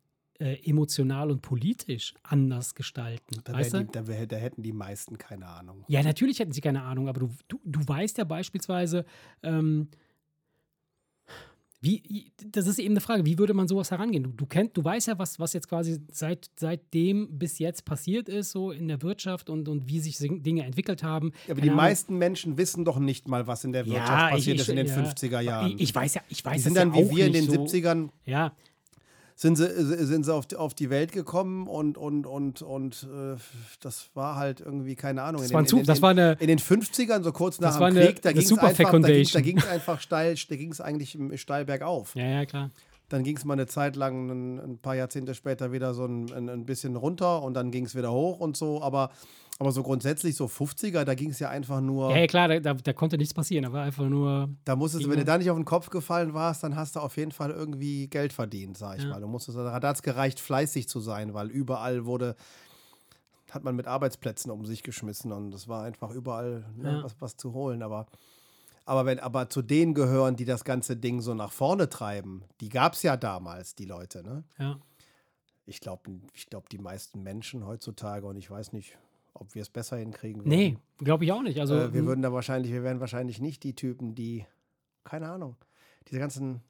[0.42, 3.40] äh, emotional und politisch anders gestalten.
[3.44, 5.84] Da, die, da, da hätten die meisten keine Ahnung.
[5.86, 9.04] Ja, natürlich hätten sie keine Ahnung, aber du, du, du weißt ja beispielsweise,
[9.44, 9.88] ähm,
[11.84, 14.22] wie, das ist eben eine Frage, wie würde man sowas herangehen?
[14.22, 18.28] Du, du, kennt, du weißt ja, was, was jetzt quasi seit, seitdem bis jetzt passiert
[18.28, 21.32] ist, so in der Wirtschaft und, und wie sich Dinge entwickelt haben.
[21.46, 21.76] Aber Keine die Ahnung.
[21.76, 24.68] meisten Menschen wissen doch nicht mal, was in der Wirtschaft Ja, ich- passiert ich- ist
[24.68, 24.94] in den ja.
[24.96, 25.72] 50er Jahren.
[25.72, 27.44] Ich, ich weiß ja, ich weiß die das sind dann ja wie wir in den
[27.46, 27.52] so.
[27.64, 28.52] 70ern, Ja,
[29.42, 29.66] sind sie,
[30.06, 33.36] sind sie auf, die- auf die Welt gekommen und, und, und, und äh,
[33.80, 35.42] das war halt irgendwie, keine Ahnung.
[35.42, 36.36] das in den, Zug, in, das in, war eine.
[36.38, 38.98] in den 50ern, so kurz nach dem eine- Krieg, da ging es einfach, da
[39.40, 42.14] ging ging's einfach steil, da ging es eigentlich steil bergauf.
[42.14, 42.70] Ja, ja, klar.
[43.08, 46.32] Dann ging es mal eine Zeit lang, ein, ein paar Jahrzehnte später wieder so ein,
[46.32, 48.80] ein, ein bisschen runter und dann ging es wieder hoch und so.
[48.80, 49.10] Aber,
[49.62, 52.60] aber so grundsätzlich, so 50er, da ging es ja einfach nur, Ja, ja, klar, da,
[52.60, 54.50] da, da konnte nichts passieren, aber einfach nur.
[54.64, 57.00] da musstest du, wenn du da nicht auf den Kopf gefallen warst, dann hast du
[57.00, 59.10] auf jeden Fall irgendwie Geld verdient, sag ich Ja.
[59.10, 59.20] mal.
[59.20, 62.34] Du musstest, da hat es gereicht, fleißig zu sein, weil überall wurde,
[63.52, 67.02] hat man mit Arbeitsplätzen um sich geschmissen und es war einfach überall ne, Ja.
[67.04, 67.82] was, was zu holen.
[67.82, 68.06] Aber,
[68.84, 72.68] aber, wenn, aber zu denen gehören, die das ganze Ding so nach vorne treiben, die
[72.68, 74.44] gab es ja damals, die Leute, ne?
[74.58, 74.78] Ja.
[75.66, 78.98] Ich glaube, ich glaub, die meisten Menschen heutzutage, und ich weiß nicht,
[79.34, 80.48] ob wir es besser hinkriegen würden.
[80.48, 81.60] Nee, glaube ich auch nicht.
[81.60, 84.46] Also, äh, wir hm, würden da wahrscheinlich, wir wären wahrscheinlich nicht die Typen, die,
[85.04, 85.56] keine Ahnung,
[86.08, 86.60] diese ganzen.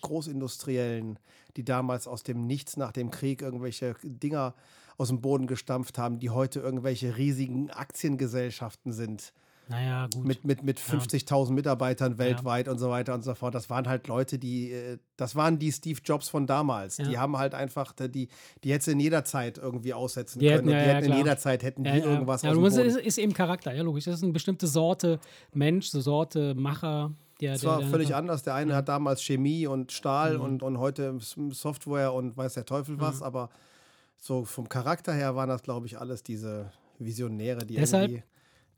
[0.00, 1.20] Großindustriellen,
[1.56, 4.56] die damals aus dem Nichts nach dem Krieg irgendwelche Dinger
[4.96, 9.32] aus dem Boden gestampft haben, die heute irgendwelche riesigen Aktiengesellschaften sind,
[9.68, 10.24] Naja, gut.
[10.24, 13.54] mit, mit, mit 50.000 Mitarbeitern weltweit und so weiter und so fort.
[13.54, 16.98] Das waren halt Leute, die, äh, das waren die Steve Jobs von damals.
[16.98, 17.04] Ja.
[17.08, 18.28] Die haben halt einfach, die,
[18.62, 20.58] die hätte in jeder Zeit irgendwie aussetzen Die können.
[20.58, 22.04] hätten- und ja, die ja, hätten in jeder Zeit hätten die Ja, ja.
[22.04, 24.04] irgendwas ja, aus musst, ist, ist eben Charakter, ja, logisch.
[24.04, 25.18] Das ist eine bestimmte Sorte
[25.54, 27.12] Mensch, so Sorte Macher.
[27.40, 28.42] Der, Das der, war der völlig einfach- anders.
[28.42, 30.44] Der eine hat damals Chemie und Stahl Mhm.
[30.44, 31.18] und, und heute
[31.50, 33.48] Software und weiß der Teufel was, aber
[34.18, 38.24] so vom Charakter her waren das, glaube ich, alles diese Visionäre, die Deshalb irgendwie.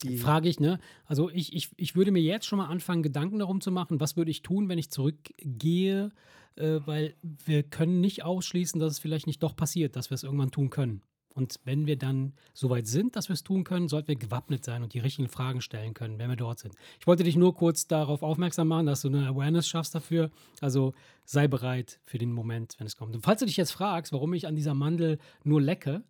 [0.03, 0.79] Die, Frage ich, ne?
[1.07, 4.17] Also ich, ich, ich würde mir jetzt schon mal anfangen, Gedanken darum zu machen, was
[4.17, 6.11] würde ich tun, wenn ich zurückgehe,
[6.57, 10.23] äh, weil wir können nicht ausschließen, dass es vielleicht nicht doch passiert, dass wir es
[10.23, 11.03] irgendwann tun können.
[11.37, 14.83] Und wenn wir dann soweit sind, dass wir es tun können, sollten wir gewappnet sein
[14.83, 16.75] und die richtigen Fragen stellen können, wenn wir dort sind.
[16.99, 20.31] Ich wollte dich nur kurz darauf aufmerksam machen, dass du eine Awareness schaffst dafür.
[20.63, 20.95] Also
[21.27, 23.15] sei bereit für den Moment, wenn es kommt.
[23.15, 26.03] Und falls du dich jetzt fragst, warum ich an dieser Mandel nur lecke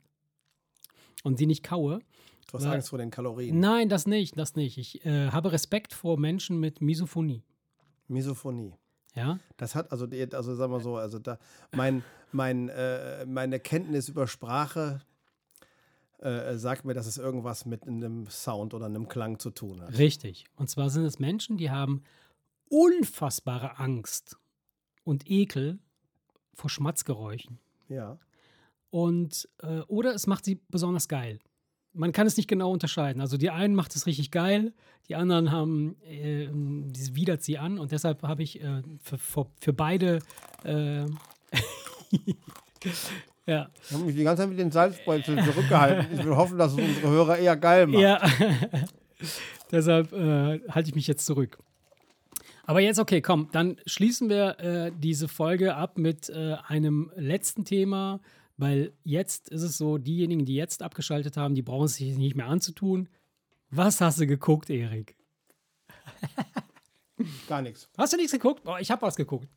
[1.24, 1.98] und sie nicht kaue,
[2.48, 3.58] du hast weil- Angst vor den Kalorien.
[3.60, 4.78] Nein, das nicht, das nicht.
[4.78, 7.42] Ich äh, habe Respekt vor Menschen mit Misophonie.
[8.08, 8.74] Misophonie.
[9.14, 11.38] Ja, Das hat, also, also sagen wir so, also da,
[11.74, 15.00] mein, mein, äh, meine Kenntnis über Sprache
[16.18, 19.96] äh, sagt mir, dass es irgendwas mit einem Sound oder einem Klang zu tun hat.
[19.96, 20.44] richtig.
[20.56, 22.02] Und zwar sind es Menschen, die haben
[22.68, 24.36] unfassbare Angst
[25.04, 25.78] und Ekel
[26.52, 27.58] vor Schmatzgeräuschen.
[27.88, 28.18] Ja.
[28.90, 31.38] Und, äh, oder es macht sie besonders geil.
[31.96, 33.20] Man kann es nicht genau unterscheiden.
[33.20, 34.72] Also die einen macht es richtig geil,
[35.08, 36.48] die anderen haben, äh,
[36.92, 40.18] das widert sie an und deshalb habe ich äh, für, für, für beide,
[40.64, 41.04] äh,
[43.46, 46.18] ja, Ich habe mich die ganze Zeit mit den Salzbeuteln zurückgehalten.
[46.18, 48.02] Ich will hoffen, dass es unsere Hörer eher geil macht.
[48.02, 48.20] Ja,
[49.70, 51.58] deshalb äh, halte ich mich jetzt zurück.
[52.64, 57.64] Aber jetzt, okay, komm, dann schließen wir äh, diese Folge ab mit äh, einem letzten
[57.64, 58.20] Thema,
[58.56, 62.36] weil jetzt ist es so, diejenigen, die jetzt abgeschaltet haben, die brauchen es sich nicht
[62.36, 63.08] mehr anzutun.
[63.70, 65.16] Was hast du geguckt, Erik?
[67.48, 67.88] Gar nichts.
[67.96, 68.62] Hast du nichts geguckt?
[68.66, 69.48] Oh, ich habe was geguckt.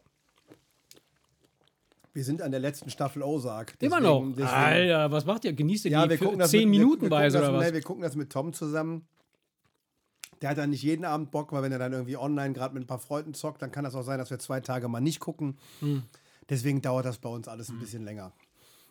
[2.13, 3.75] Wir sind an der letzten Staffel Ozark.
[3.79, 4.19] Immer noch.
[4.19, 5.53] deswegen- deswegen- Alter, was macht ihr?
[5.53, 7.65] Genießt ihr Ja, die wir gucken das zehn mit, Minuten wir, wir das, oder was?
[7.67, 9.07] Nee, wir gucken das mit Tom zusammen.
[10.41, 12.83] Der hat dann nicht jeden Abend Bock, weil wenn er dann irgendwie online gerade mit
[12.83, 15.19] ein paar Freunden zockt, dann kann das auch sein, dass wir zwei Tage mal nicht
[15.19, 15.57] gucken.
[15.81, 16.03] Hm.
[16.49, 18.31] Deswegen dauert das bei uns alles ein bisschen länger.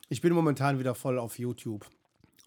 [0.09, 1.86] Ich bin momentan wieder voll auf YouTube.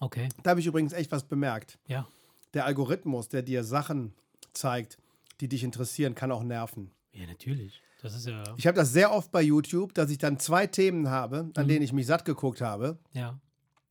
[0.00, 1.78] Okay, Da habe ich übrigens echt was bemerkt.
[1.86, 2.06] ja.
[2.54, 4.12] Der Algorithmus, der dir Sachen
[4.52, 4.98] zeigt,
[5.40, 6.90] die dich interessieren, kann auch nerven.
[7.14, 7.80] Ja, natürlich.
[8.02, 8.42] Das ist ja.
[8.58, 11.52] Ich habe das sehr oft bei YouTube, dass ich dann zwei Themen habe, Mhm.
[11.54, 13.38] an denen ich mich satt geguckt habe Ja.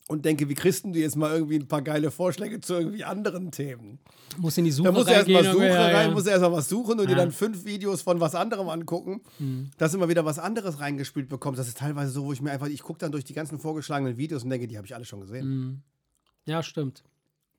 [0.07, 3.51] Und denke, wie kriegst du jetzt mal irgendwie ein paar geile Vorschläge zu irgendwie anderen
[3.51, 3.99] Themen?
[4.37, 5.97] Muss in die Suche Da musst du erst Suche ja, ja.
[5.97, 7.17] rein, musst du erst mal was suchen und dir Ja.
[7.19, 9.71] dann fünf Videos von was anderem angucken, Mhm.
[9.77, 11.59] dass immer wieder was anderes reingespielt bekommst.
[11.59, 14.17] Das ist teilweise so, wo ich mir einfach, ich gucke dann durch die ganzen vorgeschlagenen
[14.17, 15.47] Videos und denke, die habe ich alle schon gesehen.
[15.47, 15.81] Mhm.
[16.45, 17.03] Ja, stimmt.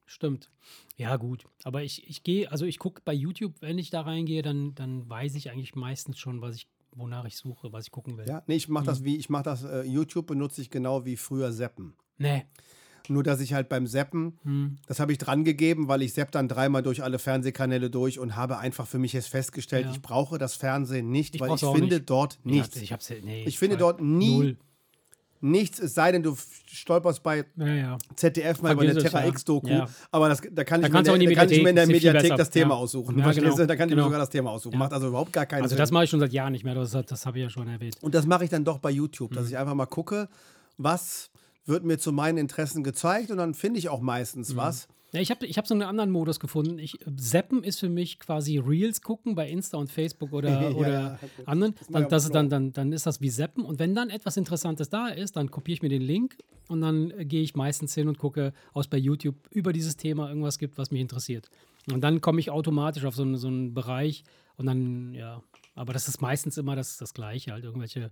[0.04, 0.50] Stimmt.
[0.96, 1.44] Ja, gut.
[1.64, 5.08] Aber ich, ich gehe, also ich gucke bei YouTube, wenn ich da reingehe, dann, dann
[5.08, 8.26] weiß ich eigentlich meistens schon, was ich, wonach ich suche, was ich gucken will.
[8.28, 8.86] Ja, nee, ich mache Mhm.
[8.88, 11.94] das wie, ich mache das, äh, YouTube benutze ich genau wie früher Seppen.
[12.18, 12.44] Nee.
[13.08, 14.76] Nur, dass ich halt beim Seppen, Hm.
[14.86, 18.36] das habe ich dran gegeben, weil ich sepp dann dreimal durch alle Fernsehkanäle durch und
[18.36, 19.92] habe einfach für mich jetzt festgestellt, Ja.
[19.92, 22.08] ich brauche das Fernsehen nicht, Ich weil ich finde nicht.
[22.10, 22.76] dort nichts.
[22.76, 24.56] Ich, hab's, nee, Ich finde dort nie Null.
[25.40, 26.36] nichts, es sei denn, du
[26.70, 27.98] stolperst bei Ja, ja.
[28.14, 29.26] ZDF mal über eine Terra.
[29.26, 29.68] X-Doku,
[30.12, 31.76] aber das, da kann ich, Da mir, auch in die da kann ich mir in
[31.76, 32.50] der Mediathek, viel Mediathek das.
[32.50, 33.18] Thema aussuchen.
[33.18, 33.56] Ja, genau.
[33.56, 34.04] Da kann ich mir Genau.
[34.04, 34.78] sogar das Thema aussuchen.
[34.78, 35.78] Macht also überhaupt gar keinen Also Sinn.
[35.78, 37.96] das mache ich schon seit Jahren nicht mehr, das, das habe ich ja schon erwähnt.
[38.00, 40.28] Und das mache ich dann doch bei YouTube, dass ich einfach mal gucke,
[40.78, 41.30] was
[41.64, 44.56] wird mir zu meinen Interessen gezeigt und dann finde ich auch meistens Mhm.
[44.56, 44.88] was.
[45.14, 46.78] Ja, ich habe ich hab so einen anderen Modus gefunden.
[46.78, 51.18] Ich, Zappen ist für mich quasi Reels gucken bei Insta und Facebook oder, Ja, oder
[51.36, 51.46] gut.
[51.48, 51.74] anderen.
[51.90, 53.62] Dann, das dann, dann, dann ist das wie Zappen.
[53.64, 57.10] Und wenn dann etwas Interessantes da ist, dann kopiere ich mir den Link und dann
[57.10, 60.58] äh, gehe ich meistens hin und gucke, ob es bei YouTube über dieses Thema irgendwas
[60.58, 61.50] gibt, was mich interessiert.
[61.92, 64.24] Und dann komme ich automatisch auf so, einen- so einen Bereich
[64.56, 65.42] und dann, ja.
[65.74, 68.10] Aber das ist meistens immer das, das Gleiche, halt irgendwelche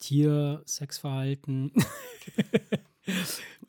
[0.00, 1.72] Tier-Sexverhalten.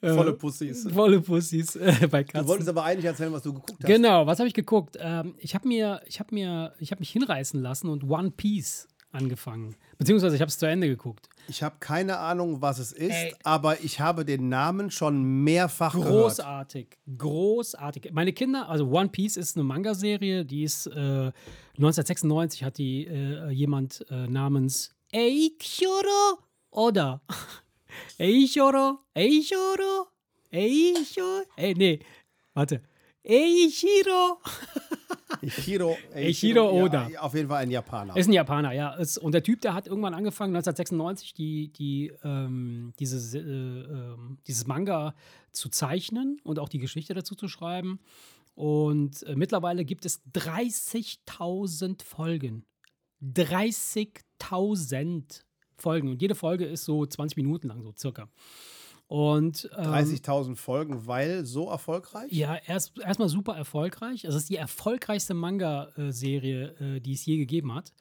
[0.02, 0.88] Äh, Volle Pussys.
[0.92, 2.42] Volle Pussys äh, bei Katzen.
[2.42, 3.88] Du wolltest aber eigentlich erzählen, was du geguckt hast.
[3.88, 4.98] Genau, was habe ich geguckt?
[5.00, 8.88] Ähm, ich habe mir, ich habe mir, ich habe mich hinreißen lassen und One Piece
[9.14, 9.76] angefangen.
[9.98, 11.30] Beziehungsweise ich habe es zu Ende geguckt.
[11.48, 13.34] Ich habe keine Ahnung, was es ist, Ey.
[13.44, 16.12] aber ich habe den Namen schon mehrfach gehört.
[16.12, 18.12] Großartig, großartig.
[18.12, 21.32] Meine Kinder, also One Piece ist eine Manga-Serie, die ist äh,
[21.78, 26.40] 1996 hat die äh, jemand äh, namens Eichiro
[26.72, 27.22] Oda.
[28.20, 30.07] Eichiro, Eichiro,
[30.52, 31.99] Eichiro, äh, nee,
[32.53, 32.82] warte.
[33.26, 34.40] Eichiro
[35.44, 37.10] Ichiro, Eiichiro Oda.
[37.10, 38.15] Ja, auf jeden Fall ein Japaner.
[38.15, 38.94] Ist ein Japaner, ja.
[38.94, 44.38] Ist, und der Typ, der hat irgendwann angefangen, 1996, die, die, ähm, dieses, äh, ähm,
[44.48, 45.15] dieses Manga
[45.52, 47.99] zu zeichnen und auch die Geschichte dazu zu schreiben.
[48.56, 52.64] Und äh, mittlerweile gibt es 30.000 Folgen.
[53.22, 55.41] 30.000
[55.78, 56.10] Folgen.
[56.10, 58.28] Und jede Folge ist so 20 Minuten lang, so circa.
[59.08, 62.32] Und ähm, 30.000 Folgen, weil so erfolgreich?
[62.32, 64.24] ja, erst erstmal super erfolgreich.
[64.24, 67.94] Es ist die erfolgreichste Manga-Serie, äh, die es je gegeben hat.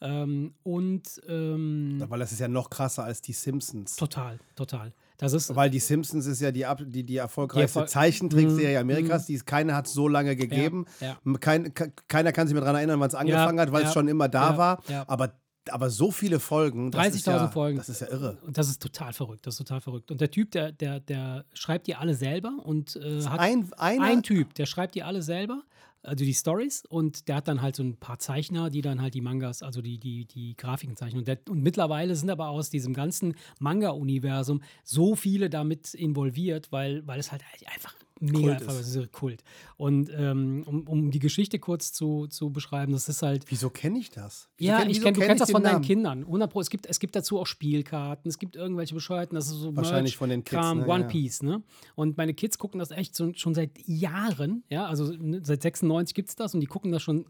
[0.00, 3.94] Ähm, und ähm, Weil das ist ja noch krasser als die Simpsons.
[3.96, 4.92] total, total.
[5.16, 9.26] Das ist Weil die Simpsons ist ja die, die, die erfolgreichste Erfol- Zeichentrickserie Amerikas.
[9.26, 10.86] Die es keine hat so lange gegeben.
[11.00, 11.16] ja.
[11.38, 13.94] Kein, ke- keiner kann sich mehr daran erinnern, wann es angefangen hat, weil ja, es
[13.94, 14.82] schon immer da ja, war.
[14.88, 15.04] ja.
[15.06, 15.32] Aber,
[15.70, 16.90] aber so viele Folgen.
[16.90, 17.78] das ist 30.000 ja, Folgen.
[17.78, 18.38] Das ist ja irre.
[18.42, 19.46] Und das ist total verrückt.
[19.46, 20.10] Das ist total verrückt.
[20.10, 24.04] Und der Typ, der, der, der schreibt die alle selber und äh, hat Ein, einer,
[24.04, 25.62] ein Typ, der schreibt die alle selber,
[26.02, 29.14] also die Stories, und der hat dann halt so ein paar Zeichner, die dann halt
[29.14, 31.20] die Mangas, also die, die, die Grafiken zeichnen.
[31.20, 37.06] Und, der, und mittlerweile sind aber aus diesem ganzen Manga-Universum so viele damit involviert, weil,
[37.06, 39.12] weil es halt einfach mega Kult einfach, ist.
[39.12, 39.42] Kult.
[39.76, 43.44] Und ähm, um, um die Geschichte kurz zu, zu beschreiben, das ist halt.
[43.48, 44.48] Wieso kenne ich das?
[44.56, 45.84] Wieso Ja, kenn- ich kenn, du kenn kennst das den von deinen Namen?
[45.84, 46.18] Kindern.
[46.24, 46.60] 100 Pro.
[46.60, 50.12] Es gibt, es gibt dazu auch Spielkarten, es gibt irgendwelche bescheuerten, das ist so Wahrscheinlich
[50.12, 50.86] Merch, von den Kids, Kram, ne?
[50.86, 51.06] One Ja.
[51.08, 51.62] Piece, ne?
[51.96, 55.12] Und meine Kids gucken das echt so, schon seit Jahren, ja, also
[55.42, 57.26] seit 96 gibt es das und die gucken das schon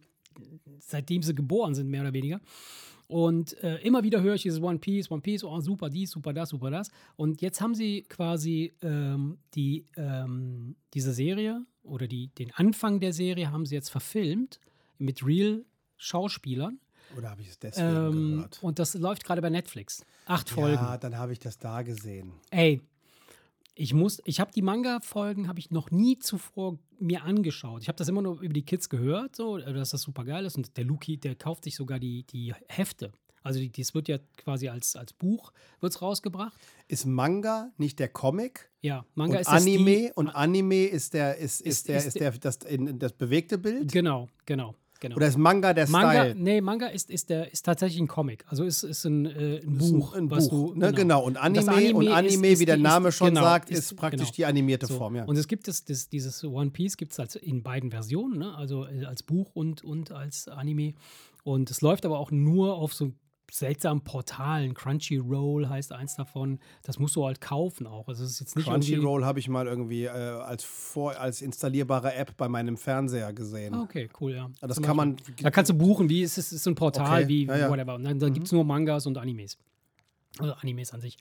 [0.78, 2.40] seitdem sie geboren sind, mehr oder weniger.
[3.12, 6.32] Und äh, immer wieder höre ich dieses One Piece, One Piece, oh super dies, super
[6.32, 6.90] das, super das.
[7.16, 13.12] Und jetzt haben sie quasi ähm, die, ähm, diese Serie oder die, den Anfang der
[13.12, 14.60] Serie haben sie jetzt verfilmt
[14.98, 15.64] mit real
[15.98, 16.78] Schauspielern.
[17.18, 18.58] Oder habe ich es deswegen Ähm, gehört?
[18.62, 20.04] und das läuft gerade bei Netflix.
[20.24, 20.76] Acht Folgen.
[20.76, 22.32] Ja, dann habe ich das da gesehen.
[22.50, 22.80] Ey,
[23.74, 27.82] ich muss, ich habe die Manga-Folgen habe ich noch nie zuvor mir angeschaut.
[27.82, 30.44] Ich habe das immer nur über die Kids gehört, so, äh, dass das super geil
[30.44, 30.56] ist.
[30.56, 33.12] Und der Luki, der kauft sich sogar die, die Hefte.
[33.42, 36.56] Also die, das wird ja quasi als, als Buch wird's rausgebracht.
[36.86, 38.70] Ist Manga nicht der Comic?
[38.82, 41.96] Ja, Manga und ist das Anime die, und Anime ist der ist, ist, Ist- der
[41.98, 45.16] ist ist der das, in, das bewegte Bild Genau, genau, genau.
[45.16, 46.34] oder ist Manga der Manga, Style?
[46.36, 48.44] nee, Manga ist, ist, der, ist tatsächlich ein Comic.
[48.48, 50.78] Also ist, ist ein, äh, ein ist Buch, ein was Buch, du.
[50.80, 50.92] ne?
[50.92, 51.22] genau.
[51.24, 54.32] Und das Anime, und Anime, ist- wie der Name schon genau, sagt, ist, praktisch genau.
[54.36, 54.96] die animierte So.
[54.96, 55.24] Form, ja.
[55.24, 58.54] Und es gibt das, das, dieses One Piece gibt es als in beiden Versionen, ne?
[58.54, 60.94] also äh, als Buch und, und als Anime.
[61.44, 63.12] Und es läuft aber auch nur auf so
[63.52, 64.72] seltsamen Portalen.
[64.72, 66.58] Crunchyroll heißt eins davon.
[66.82, 68.08] Das musst du halt kaufen auch.
[68.08, 72.14] Also es ist jetzt nicht Crunchyroll habe ich mal irgendwie äh, als, vor, als installierbare
[72.14, 73.74] App bei meinem Fernseher gesehen.
[73.74, 74.50] Ah, okay, cool, ja.
[74.62, 75.16] Das Zum kann man.
[75.42, 77.70] Da kannst du buchen, wie es ist, ist so ein Portal, Okay, wie ja, ja.
[77.70, 77.94] whatever.
[77.94, 79.58] Und dann, dann gibt es nur Mangas und Animes.
[80.38, 81.18] Also Animes an sich.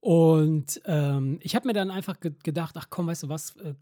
[0.00, 3.74] Und ähm, ich habe mir dann einfach ge gedacht, ach komm, weißt du was, äh,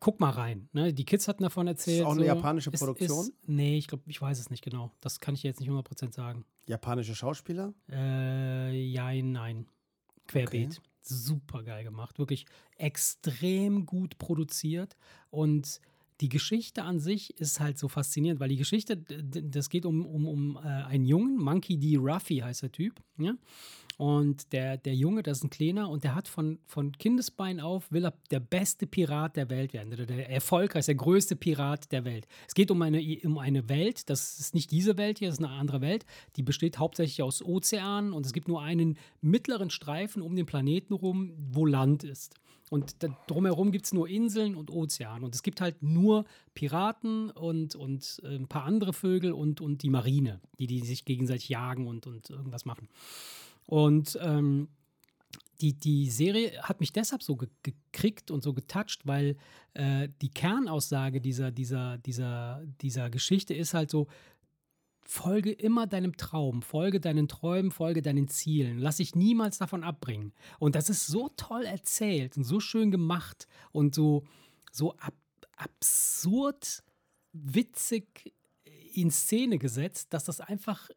[0.00, 0.68] guck mal rein.
[0.72, 0.92] Ne?
[0.92, 2.04] Die Kids hatten davon erzählt.
[2.04, 2.26] auch eine so.
[2.26, 3.26] japanische Produktion?
[3.26, 4.90] Ist, nee, ich glaube, ich weiß es nicht genau.
[5.00, 6.44] Das kann ich jetzt nicht 100% sagen.
[6.66, 7.72] Japanische Schauspieler?
[7.90, 9.66] Äh, ja, nein.
[10.26, 10.80] Querbeet.
[11.00, 12.18] Super geil gemacht.
[12.18, 14.96] Wirklich extrem gut produziert.
[15.30, 15.80] Und
[16.20, 20.26] die Geschichte an sich ist halt so faszinierend, weil die Geschichte, das geht um, um,
[20.26, 21.96] um äh, einen Jungen, Monkey D.
[21.96, 23.00] Ruffy heißt der Typ.
[23.18, 23.34] Ja?
[24.02, 27.92] Und der, der Junge, das ist ein Kleiner und der hat von, von Kindesbein auf,
[27.92, 29.92] will er der beste Pirat der Welt werden.
[29.92, 32.26] Oder der erfolgreichste, der größte Pirat der Welt.
[32.48, 35.44] Es geht um eine, um eine Welt, das ist nicht diese Welt hier, das ist
[35.44, 36.04] eine andere Welt.
[36.34, 40.94] Die besteht hauptsächlich aus Ozeanen und es gibt nur einen mittleren Streifen um den Planeten
[40.94, 42.34] rum, wo Land ist.
[42.70, 42.96] Und
[43.28, 45.22] drumherum gibt es nur Inseln und Ozean.
[45.22, 46.24] Und es gibt halt nur
[46.54, 51.04] Piraten und, und äh, ein paar andere Vögel und, und die Marine, die, die sich
[51.04, 52.88] gegenseitig jagen und, und irgendwas machen.
[53.66, 54.68] Und ähm,
[55.60, 59.36] die, die Serie hat mich deshalb so ge gekriegt und so getoucht, weil
[59.74, 64.08] äh, die Kernaussage dieser, dieser, dieser, dieser Geschichte ist halt so,
[65.04, 68.78] folge immer deinem Traum, folge deinen Träumen, folge deinen Zielen.
[68.78, 70.32] Lass dich niemals davon abbringen.
[70.58, 74.24] Und das ist so toll erzählt und so schön gemacht und so,
[74.70, 75.14] so ab,
[75.56, 76.82] absurd
[77.32, 78.32] witzig
[78.94, 80.88] in Szene gesetzt, dass das einfach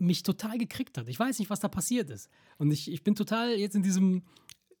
[0.00, 1.08] mich total gekriegt hat.
[1.08, 2.28] Ich weiß nicht, was da passiert ist.
[2.58, 4.22] Und ich, ich bin total jetzt in diesem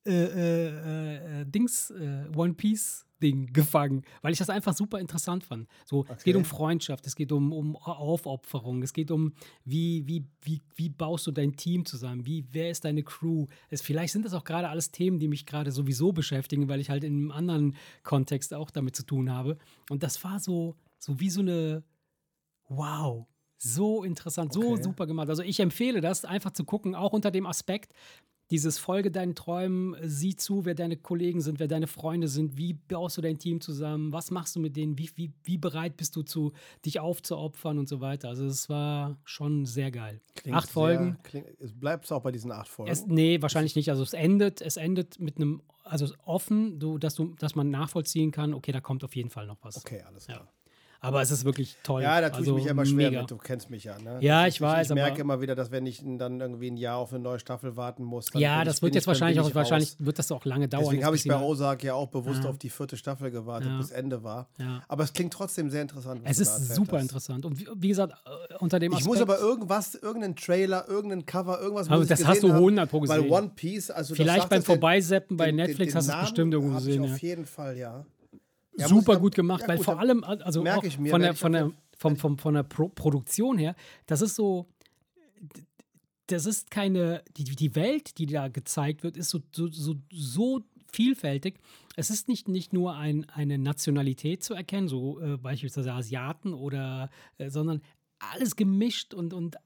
[0.06, 5.42] äh, äh, äh, Dings, äh, One Piece Ding gefangen, weil ich das einfach super interessant
[5.42, 5.68] fand.
[5.84, 6.36] So, es geht Okay.
[6.36, 9.32] um Freundschaft, es geht um, um Aufopferung, es geht um,
[9.64, 13.46] wie, wie, wie, wie baust du dein Team zusammen, wie, wer ist deine Crew.
[13.70, 16.90] Es, vielleicht sind das auch gerade alles Themen, die mich gerade sowieso beschäftigen, weil ich
[16.90, 19.58] halt in einem anderen Kontext auch damit zu tun habe.
[19.90, 21.82] Und das war so, so wie so eine,
[22.68, 23.26] wow,
[23.58, 24.82] so interessant, so Okay.
[24.82, 25.28] super gemacht.
[25.28, 27.92] Also ich empfehle das einfach zu gucken, auch unter dem Aspekt,
[28.50, 32.72] dieses Folge deinen Träumen, sieh zu, wer deine Kollegen sind, wer deine Freunde sind, wie
[32.72, 36.16] baust du dein Team zusammen, was machst du mit denen, wie, wie, wie bereit bist
[36.16, 36.52] du zu,
[36.86, 38.28] dich aufzuopfern und so weiter.
[38.28, 40.22] Also es war schon sehr geil.
[40.34, 41.18] Klingt acht Folgen.
[41.30, 42.90] Sehr, es bleibt auch bei diesen acht Folgen.
[42.90, 43.90] Es, nee, wahrscheinlich nicht.
[43.90, 48.30] Also es endet, es endet mit einem, also offen, du, dass du, dass man nachvollziehen
[48.30, 49.76] kann, okay, da kommt auf jeden Fall noch was.
[49.76, 50.48] okay, alles klar.
[51.00, 52.02] Aber es ist wirklich toll.
[52.02, 53.20] Ja, da tue also ich mich immer schwer mega.
[53.20, 53.30] mit.
[53.30, 54.18] Du kennst mich ja, ne?
[54.20, 56.96] Ja, ist- ich weiß, Ich merke immer wieder, dass wenn ich dann irgendwie ein Jahr
[56.96, 59.48] auf eine neue Staffel warten muss, dann Ja, das ich, wird jetzt ich, wahrscheinlich auch,
[59.48, 60.84] ich wahrscheinlich wird das auch lange dauern.
[60.86, 62.50] Deswegen habe ich bei Ozark ja auch bewusst Ja.
[62.50, 63.78] auf die vierte Staffel gewartet, Ja.
[63.78, 64.48] bis Ende war.
[64.58, 64.82] Ja.
[64.88, 66.20] Aber es klingt trotzdem sehr interessant.
[66.24, 67.02] Es ist super hast.
[67.02, 67.44] interessant.
[67.46, 68.14] Und wie, gesagt,
[68.50, 72.08] äh, unter dem Ich Aspekt, muss aber irgendwas, irgendeinen Trailer, irgendeinen Cover, irgendwas Aber ich
[72.08, 73.22] das hast du haben, 100 pro gesehen.
[73.22, 77.04] Weil One Piece, also vielleicht beim Vorbeiseppen bei Netflix hast du es bestimmt irgendwo gesehen.
[77.04, 78.04] Ich auf jeden Fall, ja.
[78.78, 81.34] Ja, super ich- gut gemacht, ja, weil gut, vor allem, also mir, von der, werde
[81.34, 83.74] ich von der, vom, vom, von der Pro Produktion her,
[84.06, 84.66] das ist so,
[86.26, 90.62] das ist keine, die, die Welt, die da gezeigt wird, ist so, so, so, so
[90.92, 91.58] vielfältig.
[91.96, 97.10] Es ist nicht, nicht nur ein, eine Nationalität zu erkennen, so äh, beispielsweise Asiaten oder,
[97.38, 97.82] äh, sondern
[98.18, 99.58] alles gemischt und, und äh,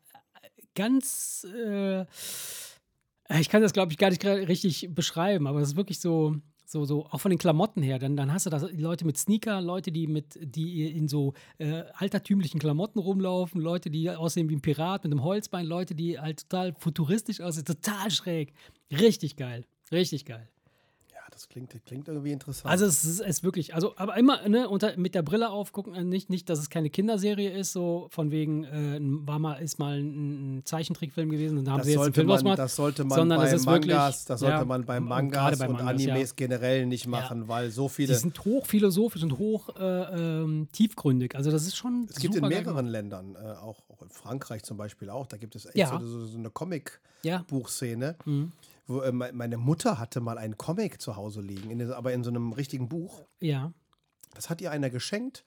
[0.74, 2.06] ganz, äh,
[3.38, 6.36] ich kann das, glaube ich, gar nicht richtig beschreiben, aber es ist wirklich so,
[6.72, 9.60] so, so, auch von den Klamotten her, dann, dann hast du da Leute mit Sneaker,
[9.60, 14.62] Leute, die mit, die in so äh, altertümlichen Klamotten rumlaufen, Leute, die aussehen wie ein
[14.62, 18.54] Pirat mit einem Holzbein, Leute, die halt total futuristisch aussehen, total schräg.
[18.90, 19.66] Richtig geil.
[19.92, 20.48] Richtig geil.
[21.32, 22.70] Ja, das klingt, das klingt irgendwie interessant.
[22.70, 26.04] Also es ist, es wirklich, also aber immer ne, unter, mit der Brille aufgucken, äh,
[26.04, 29.98] nicht, nicht, dass es keine Kinderserie ist, so von wegen, äh, war mal, ist mal
[29.98, 32.58] ein, ein Zeichentrickfilm gewesen und da haben das sie jetzt einen sollte, Film man, ausgemacht.
[32.58, 35.08] das sollte man sondern bei es ist Mangas, wirklich- das sollte ja, man bei und
[35.08, 36.12] Mangas gerade bei und Mangas, ja.
[36.12, 38.14] Animes generell nicht machen, weil so Die viele.
[38.14, 41.34] sind hochphilosophisch und hoch äh, ähm, tiefgründig.
[41.34, 42.92] Also das ist schon Es gibt in geil mehreren gemacht.
[42.92, 45.98] Ländern, äh, auch, auch in Frankreich zum Beispiel auch, da gibt es echt Ja.
[46.00, 48.52] so, so, eine Ja, Comic-Buchszene, Mhm.
[48.86, 52.24] Wo äh, me- meine Mutter hatte mal einen Comic zu Hause liegen, in, aber in
[52.24, 53.24] so einem richtigen Buch.
[53.40, 53.72] ja.
[54.34, 55.44] Das hat ihr einer geschenkt,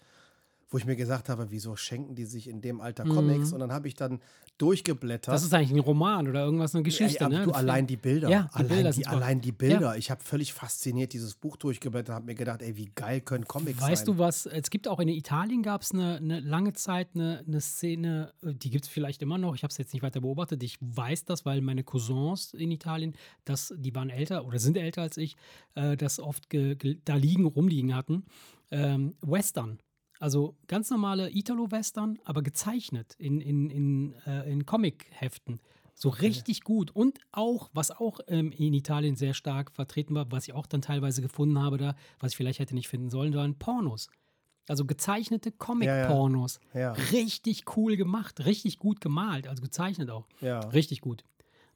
[0.69, 3.53] wo ich mir gesagt habe, wieso schenken die sich in dem Alter Comics?
[3.53, 4.19] Und dann habe ich dann
[4.57, 5.27] durchgeblättert.
[5.27, 5.35] Mhm.
[5.35, 7.43] Das ist eigentlich ein Roman oder irgendwas, eine Geschichte, aber ne?
[7.43, 8.29] du, Ein allein die Bilder.
[8.29, 9.97] Ja, die allein, Bilder die, allein die Bilder.
[9.97, 13.81] Ich habe völlig fasziniert dieses Buch durchgeblättert, habe mir gedacht, ey, wie geil können Comics
[13.81, 14.15] Weißt sein?
[14.15, 14.45] du was?
[14.45, 18.53] Es gibt auch in Italien gab es eine, eine lange Zeit eine, eine Szene, äh,
[18.53, 19.55] die gibt es vielleicht immer noch.
[19.55, 20.63] Ich habe es jetzt nicht weiter beobachtet.
[20.63, 23.13] Ich weiß das, weil meine Cousins in Italien,
[23.43, 25.35] das, die waren älter oder sind älter als ich,
[25.75, 28.25] äh, das oft da liegen, rumliegen hatten.
[28.71, 29.79] Ähm, Western.
[30.19, 35.59] Also ganz normale Italo-Western, aber gezeichnet in, in, in, äh, in Comic-Heften.
[35.93, 36.91] So richtig gut.
[36.91, 40.81] Und auch, was auch ähm, in Italien sehr stark vertreten war, was ich auch dann
[40.81, 44.09] teilweise gefunden habe da, was ich vielleicht hätte nicht finden sollen, waren Pornos.
[44.67, 46.59] Also gezeichnete Comic-Pornos.
[46.73, 46.91] Ja, ja.
[46.91, 50.27] Richtig cool gemacht, richtig gut gemalt, also gezeichnet auch.
[50.41, 50.59] Ja.
[50.59, 51.23] Richtig gut.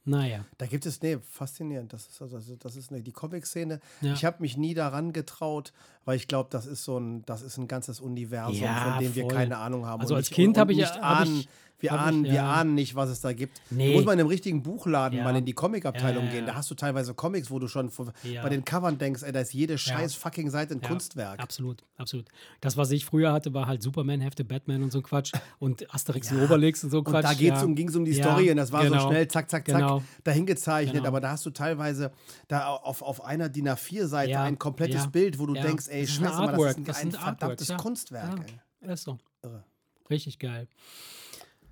[0.05, 0.45] Naja.
[0.57, 1.93] Da gibt es, nee, faszinierend.
[1.93, 3.79] Das ist, also, das ist nee, die Comic-Szene.
[4.01, 4.13] Ja.
[4.13, 5.71] Ich habe mich nie daran getraut,
[6.09, 9.13] weil ich glaube, das ist so ein, das ist ein ganzes Universum, Ja, von dem
[9.13, 9.31] wir voll.
[9.33, 10.01] keine Ahnung haben.
[10.01, 11.49] Also Und als nicht- Kind und habe ich- nicht hab ahnen, ich-
[11.81, 12.51] wir hab ich- ahnen, wir ja.
[12.51, 13.61] ahnen nicht, was es da gibt.
[13.69, 13.87] Nee.
[13.87, 15.23] Du musst mal in einem richtigen Buchladen Ja.
[15.23, 16.45] mal in die Comic-Abteilung Ja, ja, gehen.
[16.45, 16.57] Da ja.
[16.57, 17.89] hast du teilweise Comics, wo du schon
[18.23, 18.41] Ja.
[18.43, 21.39] bei den Covern denkst, ey, da ist jede scheiß fucking Seite ein Ja, Kunstwerk.
[21.39, 22.25] Absolut, absolut.
[22.59, 26.29] Das, was ich früher hatte, war halt Superman-Hefte, Batman und so ein Quatsch und Asterix
[26.33, 27.23] und Obelix und so ein Und Quatsch.
[27.23, 27.63] da geht's ja.
[27.65, 29.03] um, ging es um die Ja, Story und das war genau.
[29.03, 30.03] so schnell, zack, zack, zack, Genau.
[30.25, 30.95] dahin gezeichnet.
[30.97, 31.07] Genau.
[31.07, 32.11] Aber da hast du teilweise
[32.49, 35.61] da auf, auf einer DIN A4-Seite Ja, ein komplettes ja, Bild, wo du ja.
[35.61, 37.47] denkst, ey, Das ist ein scheiße, mal, das Artwork, ist ein, das ein sind verdammtes
[37.47, 37.77] Artworks, ja.
[37.77, 38.39] Kunstwerk.
[38.47, 38.59] ey.
[38.87, 39.17] Ja, ist so.
[39.43, 39.63] Irre.
[40.09, 40.67] Richtig geil.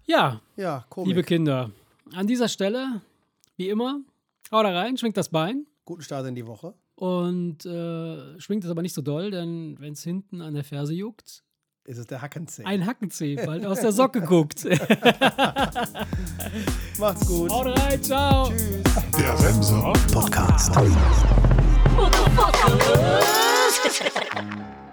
[0.06, 1.08] Ja, Ja, Komik.
[1.10, 1.72] liebe Kinder,
[2.14, 3.02] an dieser Stelle,
[3.58, 4.00] wie immer,
[4.52, 6.74] haut da rein, schwingt das Bein Guten Start in die Woche.
[6.96, 10.94] und äh, schwingt es aber nicht so doll, denn wenn es hinten an der Ferse
[10.94, 11.44] juckt,
[11.86, 12.64] Ist es der Hackenzeh.
[12.66, 14.66] ein Hackenzeh bald aus der Socke guckt.
[17.00, 17.50] Macht's gut.
[17.52, 18.50] haut rein, ciao.
[18.50, 18.84] Tschüss.
[19.18, 20.74] Der Remser Podcast.
[21.96, 23.47] Motherfucker.
[24.38, 24.87] Thank you.